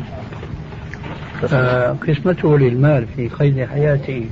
[1.53, 4.25] آه، قسمته للمال في قيد حياته.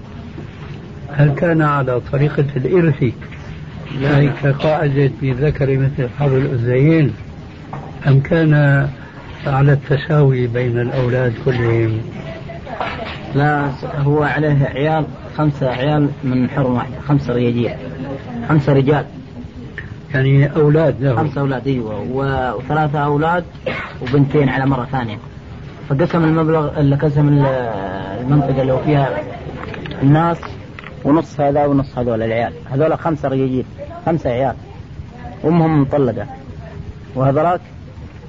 [1.12, 3.04] هل كان على طريقة الإرث؟
[4.18, 7.14] أي كقاعدة للذكر مثل حظ الأنثيين.
[8.08, 8.54] أم كان
[9.48, 12.02] على التساوي بين الأولاد كلهم؟
[13.36, 15.06] لا هو عليه عيال
[15.38, 17.76] خمسة عيال من حرم واحدة خمسة رجال
[18.50, 19.06] خمسة رجال.
[20.14, 21.16] يعني أولاد له.
[21.16, 22.06] خمسة أولاد أيوة.
[22.58, 23.44] وثلاثة أولاد
[24.02, 25.18] وبنتين على مرة ثانية.
[25.90, 27.46] فقسم المبلغ اللي قسم ال-
[28.22, 29.10] المنطقة اللي هو فيها
[30.02, 30.38] الناس
[31.06, 32.54] ونص هذا ونص هذول العيال.
[32.72, 33.66] هذول خمسة رجاجيل
[34.06, 34.56] خمسة عيال.
[35.46, 36.26] أمهم مطلقة.
[37.16, 37.62] وهذولاك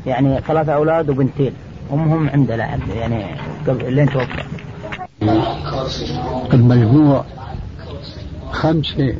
[0.06, 1.52] يعني ثلاثة أولاد وبنتين.
[1.92, 3.24] أمهم عنده لا يعني
[3.68, 4.42] قبل لين توفى.
[6.52, 7.24] المجموع
[8.50, 9.14] خمسة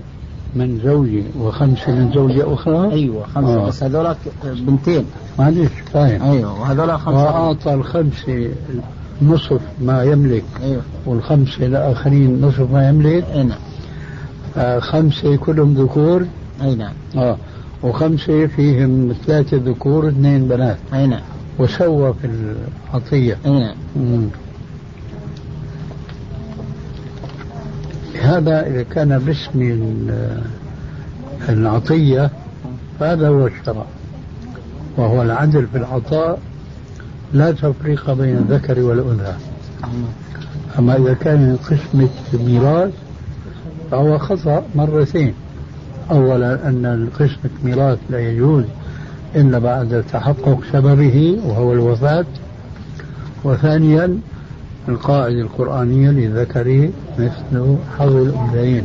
[0.56, 3.66] من زوجي وخمسة من زوجة أخرى؟ أيوة خمسة آه.
[3.66, 5.04] بس هذولاك بنتين.
[5.38, 7.24] معلش فاهم أيوة وهذولا خمسة.
[7.24, 8.50] وأعطى الخمسة
[9.22, 10.82] نصف ما يملك أيوة.
[11.06, 13.24] والخمسة الآخرين نصف ما يملك.
[13.34, 13.58] أي نعم.
[14.56, 16.26] آه خمسة كلهم ذكور.
[16.62, 16.92] أي نعم.
[17.16, 17.36] آه
[17.82, 20.78] وخمسة فيهم ثلاثة ذكور اثنين بنات.
[20.94, 21.20] أي نعم.
[21.58, 22.28] وسوى في
[22.92, 23.38] العطية.
[23.46, 23.74] أي نعم.
[28.32, 30.42] هذا إذا كان باسم ال-
[31.48, 32.30] العطية
[33.00, 33.84] فهذا هو الشرع.
[34.96, 36.38] وهو العدل في العطاء
[37.32, 39.34] لا تفريق بين الذكر والأنثى.
[40.78, 42.08] أما إذا كان قسمة
[42.46, 42.92] ميراث
[43.90, 45.34] فهو خطأ مرتين.
[46.10, 48.64] أولا أن قسمة ميراث لا يجوز
[49.36, 52.24] إلا بعد تحقق سببه وهو الوفاة.
[53.44, 54.18] وثانيا
[54.88, 58.84] القاعدة القرآنية للذكر مثل حظ الأنثيين.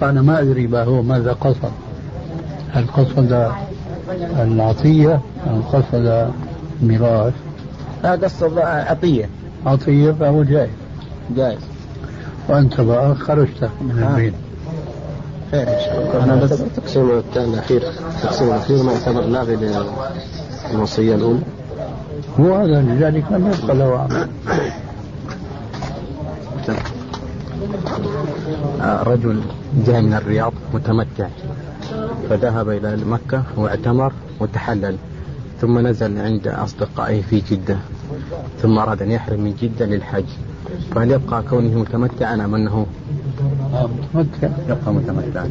[0.00, 1.70] فأنا ما أدري ما هو ماذا قصد؟
[2.72, 3.52] هل قصد
[4.38, 6.30] العطية؟ أم قصد
[6.82, 7.34] ميراث؟
[8.02, 9.28] لا قصد عطية.
[9.66, 10.70] عطية فهو جائز.
[11.36, 11.58] جائز.
[12.48, 14.10] وأنت بقى خرجت من آه.
[14.10, 14.34] البيت.
[15.50, 16.24] خير إن شاء الله.
[16.24, 17.82] أنا بس التقسيم الثاني الأخير
[18.16, 19.56] التقسيم الأخير ما يعتبر لاغي
[20.72, 21.40] للوصية الأولى.
[22.40, 24.28] هو هذا لذلك لم يبقى له عمل.
[29.06, 29.40] رجل
[29.86, 31.28] جاء من الرياض متمتع
[32.30, 34.96] فذهب إلى مكة واعتمر وتحلل
[35.60, 37.76] ثم نزل عند أصدقائه في جدة
[38.62, 40.24] ثم أراد أن يحرم من جدة للحج.
[40.94, 42.86] فهل يبقى كونه متمتعا أم أنه
[44.14, 45.50] متمتع يبقى متمتعا؟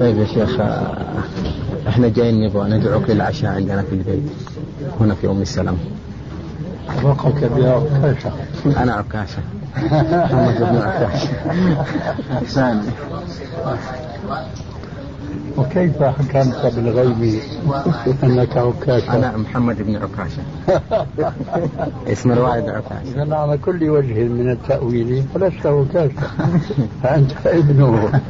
[0.00, 0.60] طيب يا شيخ
[1.88, 4.22] إحنا جايين نبغى ندعوك للعشاء عندنا في البيت.
[5.00, 5.78] هنا في أم السلام.
[7.02, 8.32] وقت بها عكاشة.
[8.82, 9.42] أنا عكاشة.
[9.76, 11.28] محمد بن عكاشة.
[12.44, 12.80] ثاني
[15.56, 17.40] وكيف حكمت بالغيب؟
[18.22, 19.14] أنك عكاشة.
[19.14, 20.42] أنا محمد بن عكاشة.
[22.08, 23.24] اسم الوالد عكاشة.
[23.24, 26.12] إذا على كل وجه من التأويل فلست عكاشة
[27.02, 28.20] فأنت ابنه.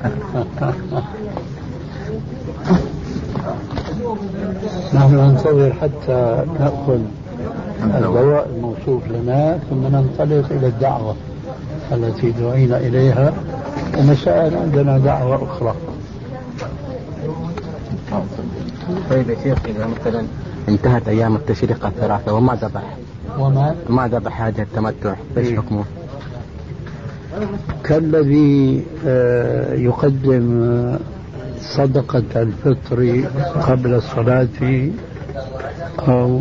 [4.95, 7.01] نحن ننتظر حتى نأخذ
[7.85, 11.17] الدواء الموصوف لنا ثم ننطلق إلى الدعوة
[11.93, 13.33] التي دعينا إليها
[13.99, 15.75] ومساء عندنا دعوة أخرى.
[19.11, 20.25] طيب يا شيخ إذا مثلا
[20.69, 22.97] انتهت أيام التشريق الثلاثة وما ذبح؟
[23.39, 25.85] وما؟ ما ذبح هذا التمتع؟ إيش حكمه؟
[27.85, 30.99] كالذي آه، يقدم آه،
[31.63, 33.25] صدقة الفطر
[33.61, 34.89] قبل الصلاة
[36.09, 36.41] أو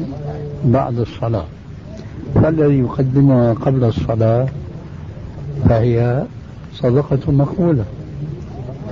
[0.66, 1.46] بعد الصلاة.
[2.36, 4.48] فالذي يقدمها قبل الصلاة
[5.70, 6.24] فهي
[6.74, 7.84] صدقة مقبولة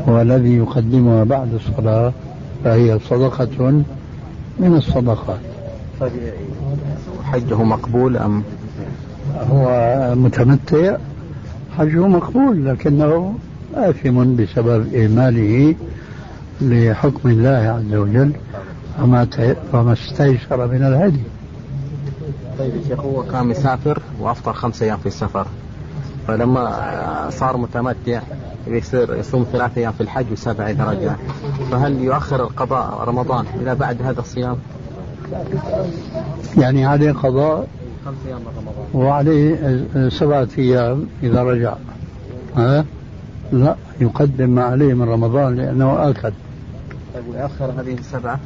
[0.08, 2.14] والذي يقدمها بعد الصلاة
[2.64, 3.84] فهي صدقة
[4.60, 5.40] من الصدقات.
[7.24, 8.44] حجه مقبول أم؟
[9.52, 9.68] هو
[10.16, 10.98] متمتع
[11.78, 13.34] حجه مقبول لكنه
[13.76, 15.76] آثم بسبب إهماله
[16.62, 18.32] لحكم الله عز وجل
[19.02, 19.28] وما
[19.74, 21.24] وما استيسر من الهدي.
[22.60, 25.48] طيب شيخ هو كان مسافر وأفطر خمس أيام في السفر.
[26.28, 28.22] فلما صار متمتع
[28.68, 31.16] يصير يصوم ثلاث أيام في الحج وسبع اذا رجع
[31.72, 34.58] فهل يؤخر القضاء رمضان إلى بعد هذا الصيام؟
[36.58, 37.68] يعني عليه قضاء
[38.06, 38.86] خمس أيام رمضان.
[38.94, 41.74] وعليه سبعة أيام إذا رجع.
[42.58, 42.86] ها؟
[43.52, 46.32] لا يقدم ما عليه من رمضان لأنه آكل.
[47.14, 48.40] طيب ويؤخر هذه السبعة.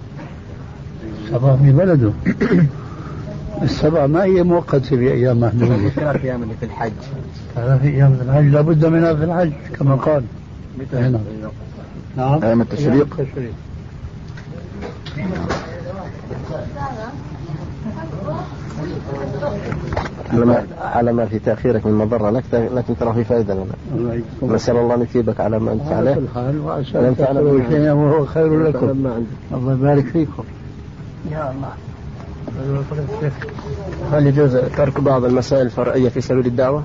[1.30, 2.12] سبعة في بلده.
[3.62, 6.92] السبعة ما هي مؤقتة بأيام محدودة ثلاث أيام اللي في الحج.
[7.56, 8.46] ثلاث أيام في الحج.
[8.46, 10.24] لابد منها في الحج كما قال.
[10.94, 11.20] هنا.
[12.18, 12.44] نعم.
[12.44, 13.20] أيام التشريق.
[13.20, 13.54] التشريق.
[20.34, 22.30] على ما على ما في تأخيرك من مضرة.
[22.30, 24.22] لك لكن ترى في فائدة لنا.
[24.44, 26.60] نسأل الله أن يثيبك على ما أنت على عليه كل حال
[26.96, 28.90] أنا تكرهوا ما- شيئا وهو خير لكم.
[29.52, 30.44] الله يبارك فيكم.
[31.32, 31.70] يا الله.
[34.12, 36.84] هل يجوز ترك بعض المسائل الفرعية في سبيل الدعوة؟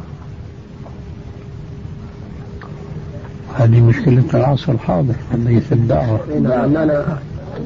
[3.54, 6.20] هذه مشكلة العصر الحاضر قضية الدعوة.
[6.42, 7.18] نعم أنا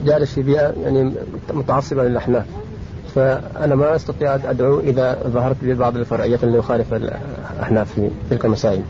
[0.06, 1.12] جالس في بيئة يعني
[1.54, 2.46] متعصبة للأحناف.
[3.14, 8.44] فأنا ما أستطيع أن أدعو إذا ظهرت لي بعض الفرعيات اللي يخالف الأحناف في تلك
[8.44, 8.82] المسائل.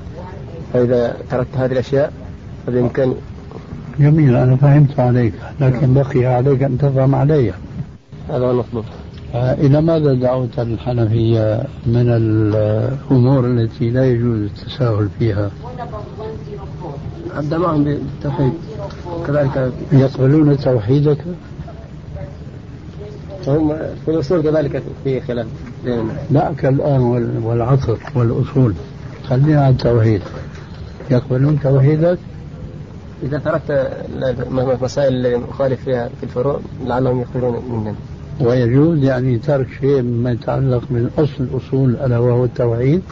[0.73, 2.13] فإذا تركت هذه الأشياء
[2.67, 3.15] فبامكاني
[3.99, 7.53] جميل أنا فهمت عليك لكن بقي عليك أن تفهم علي.
[8.29, 8.85] هذا هو المطلوب.
[9.35, 15.51] آه، إلى ماذا دعوت الحنفية من الأمور التي لا يجوز التساهل فيها؟
[17.37, 18.53] أبدأ معهم بالتوحيد.
[19.27, 21.19] كذلك يقبلون توحيدك؟
[23.49, 25.47] هم في الاصول كذلك في خلاف
[25.85, 28.75] بيننا لا كالآن وال- والعصر والأصول.
[29.29, 30.23] خلينا على التوحيد
[31.11, 32.19] يقبلون توحيدك.
[33.23, 33.91] إذا تركت
[34.51, 37.95] المسائل اللي مخالف فيها في الفروع لعلهم يقبلون مننا
[38.41, 43.03] ويجوز يعني ترك شيء مما يتعلق من أصل الأصول ألا وهو التوحيد؟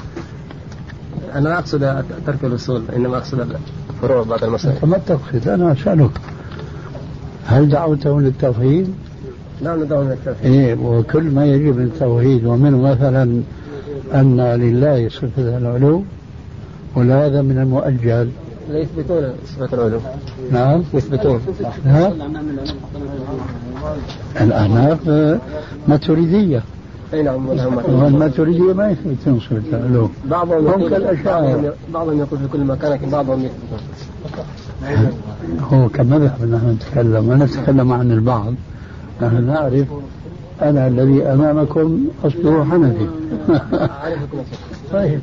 [1.34, 3.46] أنا لا أقصد ترك الأصول إنما أقصد
[3.94, 4.88] الفروع بعض المسائل.
[4.88, 6.10] ما تقصد أنا أسألك.
[7.46, 8.94] هل دعوته للتوحيد؟
[9.62, 10.52] لا ندعو من التوحيد.
[10.52, 13.42] إيه وكل ما يجب من التوحيد ومنه مثلا
[14.14, 16.02] أن لله صفة العلو
[16.96, 18.28] ولا هذا من المؤجل.
[18.70, 20.00] لا يثبتون صفة العلو.
[20.52, 20.82] نعم.
[20.94, 21.40] يثبتون؟
[24.40, 25.38] الأحناف آه،
[25.88, 26.62] ماتريدية
[27.14, 27.48] أي نعم
[27.88, 30.08] والماتريدية ما يثبتون صفة العلو.
[30.30, 31.74] بعضهم هم يقول كالأشاعرة.
[31.94, 33.78] بعضهم- يقول في كل مكان لكن بعضهم يثبتون.
[35.60, 38.54] هو كمذهب نحن نتكلم ما نتكلم عن البعض.
[39.22, 39.86] نحن نعرف
[40.62, 43.06] أنا الذي أمامكم أصله حنفي.
[44.92, 45.20] طيب.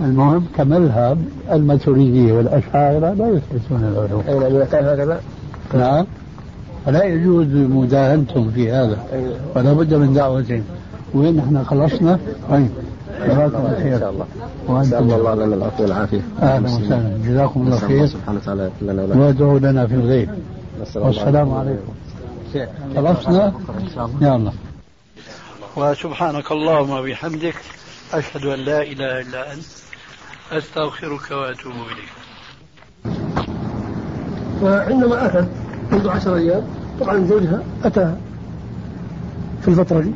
[0.00, 1.18] المهم كمذهب
[1.52, 5.20] الماتريدية والأشاعرة لا يثبتون العلو اي نعم اذا كان هكذا
[5.74, 6.06] نعم.
[6.86, 8.98] فلا يجوز مداهنتم في هذا.
[9.56, 10.62] ولا بد من دعوتهم.
[11.14, 12.18] وين نحن خلصنا؟
[12.50, 12.68] طيب.
[13.26, 14.26] جزاكم الله إن خير شاء الله.
[15.16, 16.20] الله لنا العفو والعافية.
[16.42, 17.18] أهلا وسهلا.
[17.26, 18.06] جزاكم الله خير.
[18.06, 18.70] سبحانه وتعالى
[19.14, 20.28] وادعوا لنا في الغيب.
[20.94, 21.92] والسلام عليكم.
[22.96, 23.52] خلصنا؟
[24.20, 24.52] يلا.
[25.76, 27.54] وسبحانك اللهم وبحمدك
[28.12, 29.64] أشهد أن لا إله إلا أنت
[30.52, 32.12] أستغفرك وأتوب إليك.
[34.60, 35.48] فعندما أتت
[35.92, 36.62] منذ عشر أيام
[37.00, 38.16] طبعا زوجها أتى
[39.62, 40.12] في الفترة دي.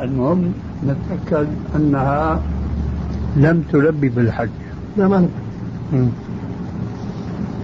[0.00, 0.54] المهم
[0.84, 2.42] نتأكد أنها
[3.36, 4.48] لم تلبي بالحج.
[4.96, 5.28] لا ما.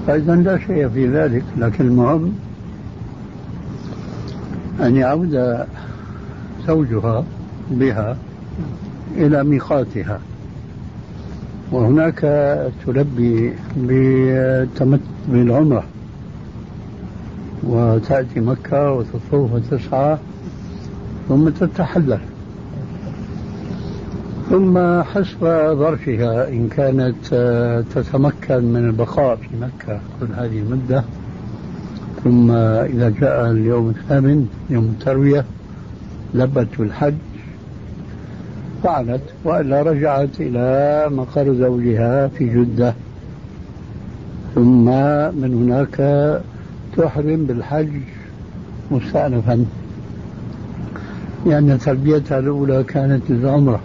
[0.06, 2.38] فإذا لا شيء في ذلك لكن المهم
[4.80, 5.64] أن يعود
[6.66, 7.24] زوجها
[7.70, 8.16] بها
[9.16, 10.20] إلى ميقاتها.
[11.72, 12.20] وهناك
[12.86, 13.52] تلبي
[15.28, 15.84] بالعمرة.
[17.62, 20.18] وتأتي مكة وتطوف وتسعى
[21.28, 22.20] ثم تتحلل.
[24.50, 25.40] ثم حسب
[25.78, 27.24] ظرفها إن كانت
[27.94, 31.04] تتمكن من البقاء في مكة كل هذه المدة
[32.24, 35.44] ثم إذا جاء اليوم الثامن يوم التروية
[36.34, 37.14] لبت بالحج
[38.82, 42.94] فعلت وإلا رجعت إلى مقر زوجها في جدة.
[44.54, 44.84] ثم
[45.40, 45.96] من هناك
[46.96, 48.00] تحرم بالحج
[48.90, 49.64] مستأنفا.
[51.46, 53.80] لأن تلبيتها الأولى كانت للعمرة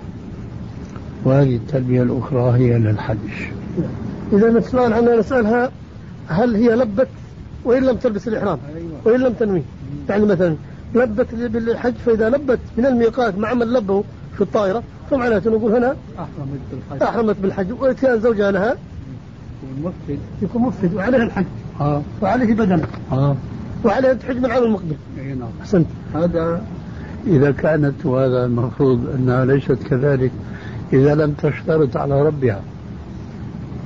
[1.26, 3.18] وهذه التلبية الأخرى هي للحج.
[4.34, 5.72] إذا السؤال عنا نسألها
[6.27, 7.07] هل هي لبت؟
[7.65, 8.60] وإن لم تلبس الإحرام
[9.06, 9.61] وإن لم تنوي.
[10.10, 10.56] يعني مثلا
[10.95, 14.03] لبت بالحج فإذا لبت من الميقات مع من لبه
[14.35, 17.03] في الطائرة فمعناته نقول هنا أحرمت بالحج.
[17.03, 18.76] أحرمت بالحج وإتيان زوجها لها.
[19.77, 21.45] المفسد يكون مفسد وعليها الحج.
[21.81, 22.02] آه.
[22.22, 22.81] وعليه بدن
[23.11, 23.35] آه.
[23.85, 24.95] وعليه أن تحج من العام المقبل.
[25.19, 25.49] أي نعم.
[25.61, 25.88] أحسنت.
[26.15, 26.61] هذا
[27.27, 30.31] إذا كانت وهذا المفروض أنها ليست كذلك
[30.94, 32.61] إذا لم تشترط على ربها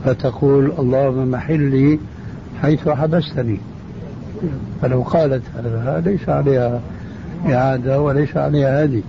[0.06, 2.00] فتقول اللهم محلي
[2.62, 3.60] حيث حبستني.
[4.82, 6.80] فلو قالت هذا ليس عليها
[7.50, 9.02] إعادة وليس عليها هذه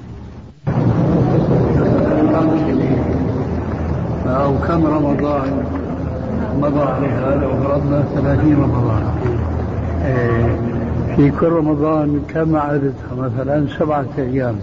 [4.26, 5.62] أو كم رمضان
[6.60, 9.02] مضى عليها؟ لو فرضنا ثلاثين رمضان.
[10.04, 10.56] إيه،
[11.16, 14.54] في كل رمضان كم عددها؟ مثلا سبعة أيام.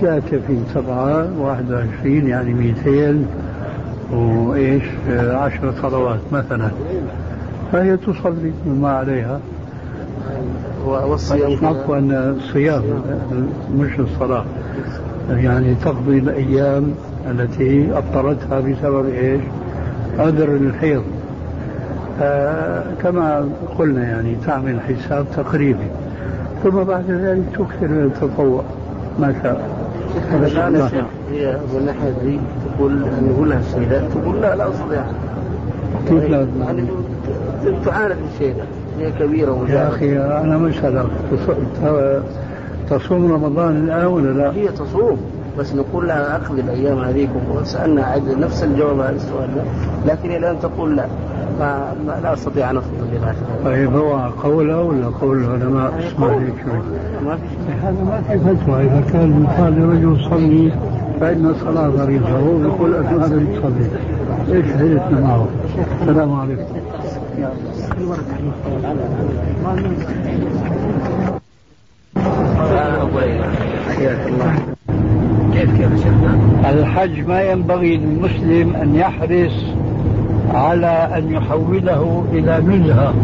[0.00, 3.26] كاتفين سبعة واحد وعشرين يعني ميتين
[4.12, 4.82] وإيش
[5.18, 6.68] عشر صلوات مثلا.
[7.72, 9.40] فهي تصلي ما عليها.
[10.86, 11.98] والصيام عفوا
[12.30, 12.82] الصيام
[13.76, 14.44] مش الصلاة.
[15.30, 16.94] يعني تقضي الأيام
[17.30, 19.40] التي أبطلتها بسبب إيش؟
[20.18, 21.02] عذر الحيض.
[22.22, 25.86] آه كما قلنا يعني تعمل حساب تقريبي.
[26.62, 28.62] ثم بعد ذلك تكثر من التطوع
[29.18, 29.60] ما شاء
[31.30, 32.38] هي من الناحية دي
[32.80, 35.02] تقول نقول لها السيدات تقول لا لا أستطيع.
[36.08, 36.84] كيف لا؟ يعني
[37.84, 38.54] تعاند الشيء
[38.98, 41.06] هي كبيرة يا أخي أنا مش هذا
[42.90, 45.16] تصوم رمضان الآن ولا لا؟ هي تصوم
[45.58, 49.62] بس نقول لها أخذ الأيام هذيك وسألنا عد نفس الجواب على السؤال ده
[50.12, 51.06] لكن الآن تقول لا.
[51.60, 56.44] ما, ما لا أستطيع أن أفضل بذلك طيب هو قوله ولا قول؟ العلماء أسمع شوي
[57.24, 58.82] ما في هذا ما في فتوى.
[58.82, 60.72] إذا كان يقال لرجل صلي
[61.20, 63.90] فإن الصلاة فريضة هو يقول أنا هذا يصلي
[64.56, 65.48] إيش حديثنا معه؟
[66.02, 66.64] السلام عليكم.
[75.52, 76.06] كيف كيف
[76.70, 79.52] الحج ما ينبغي للمسلم أن يحرص
[80.54, 83.14] على أن يحوله إلى نزهة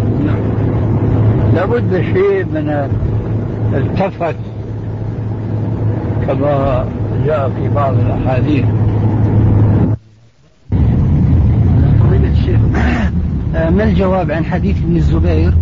[1.54, 2.90] لابد شيء من
[3.74, 4.36] التفت
[6.26, 6.84] كما
[7.24, 8.64] جاء في بعض الأحاديث.
[13.76, 15.54] ما الجواب عن حديث ابن الزبير؟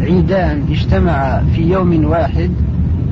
[0.00, 2.50] عيدان اجتمعا في يوم واحد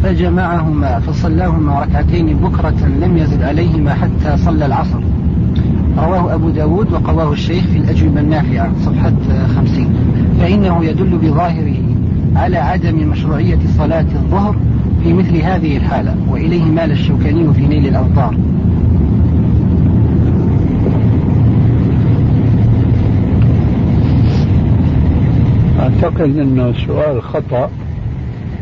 [0.03, 5.01] فجمعهما فصلاهما ركعتين بكرة لم يزد عليهما حتى صلى العصر.
[5.99, 9.13] رواه أبو داود وقواه الشيخ في الأجوبة النافعة صفحة
[9.57, 9.89] خمسين.
[10.41, 11.77] فإنه يدل بظاهره
[12.37, 14.57] على عدم مشروعية صلاة الظهر
[15.03, 18.37] في مثل هذه الحالة وإليه مال الشوكاني في نيل الأوطار.
[25.81, 27.71] أعتقد أنه السؤال خطأ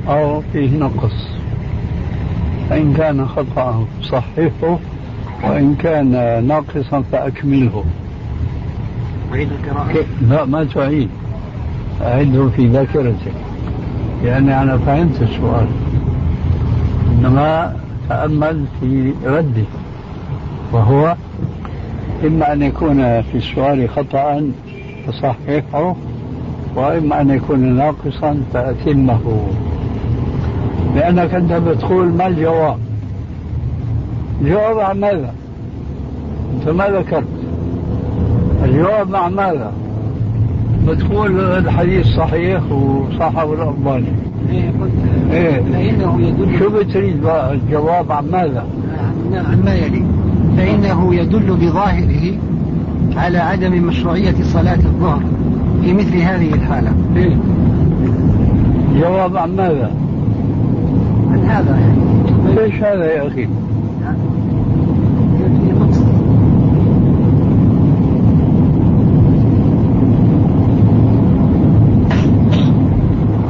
[0.08, 1.28] أو فيه نقص.
[2.70, 4.78] فإن كان خطأ صححه
[5.44, 6.10] وإن كان
[6.48, 7.84] ناقصا فأكمله.
[9.32, 10.04] أعيد القراءة.
[10.28, 11.08] لا ما تعيد
[12.02, 13.49] أعده في ذاكرتك.
[14.24, 15.66] لأني أنا فهمت السؤال.
[17.18, 17.76] إنما
[18.08, 19.64] تأمل في رده.
[20.72, 21.16] وهو
[22.24, 24.50] إما أن يكون في السؤال خطأ
[25.06, 25.96] فصححه
[26.76, 29.46] وإما أن يكون ناقصا فأتمه.
[30.96, 32.78] لأنك أنت بتقول ما الجواب؟
[34.40, 35.34] الجواب عن ماذا؟
[36.54, 37.28] أنت ما ذكرت.
[38.64, 39.72] الجواب مع ماذا؟
[40.88, 44.06] بتقول الحديث صحيح وصححه الألباني
[44.50, 44.92] إيه قلت
[45.32, 45.60] إيه.
[45.72, 48.64] فإنه يدل شو بتريد بقى؟ الجواب عن ماذا؟
[49.32, 50.02] عن ما يلي؟
[50.56, 52.32] فإنه يدل بظاهره
[53.16, 55.22] على عدم مشروعية صلاة الظهر
[55.82, 56.92] في مثل هذه الحالة.
[57.16, 57.36] إيه.
[59.00, 59.90] جواب عن ماذا؟
[61.32, 61.78] عن هذا.
[61.80, 63.48] يعني ليش هذا يا أخي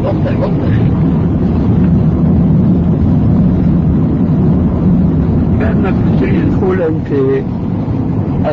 [0.04, 0.76] وضح وضح
[5.60, 7.06] كأنك تريد تقول أنت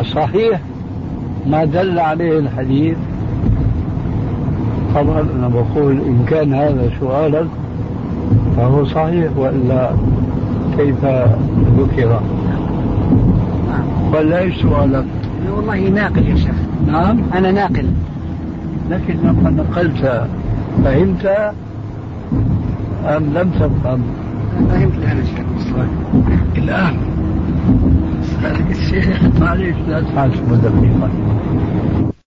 [0.08, 0.60] الصحيح
[1.46, 2.96] ما دل عليه الحديث.
[4.94, 7.46] طبعا أنا بقول إن كان هذا سؤالك
[8.56, 9.90] فهو صحيح وإلا
[10.76, 11.04] كيف
[11.78, 12.20] ذكر؟
[14.14, 15.04] ولا إيش سؤالك؟
[15.56, 16.56] والله ناقل يا شيخ.
[16.86, 17.86] نعم؟ أنا ناقل.
[18.90, 20.26] لكن لما نقلت
[20.84, 21.26] فهمت
[23.06, 24.02] أم لم تفهم؟
[24.70, 25.86] فهمت الآن يا شيخ.
[26.56, 26.96] الآن.
[28.42, 32.17] کر کے ہمارے ساتھ مدد نہیں بھی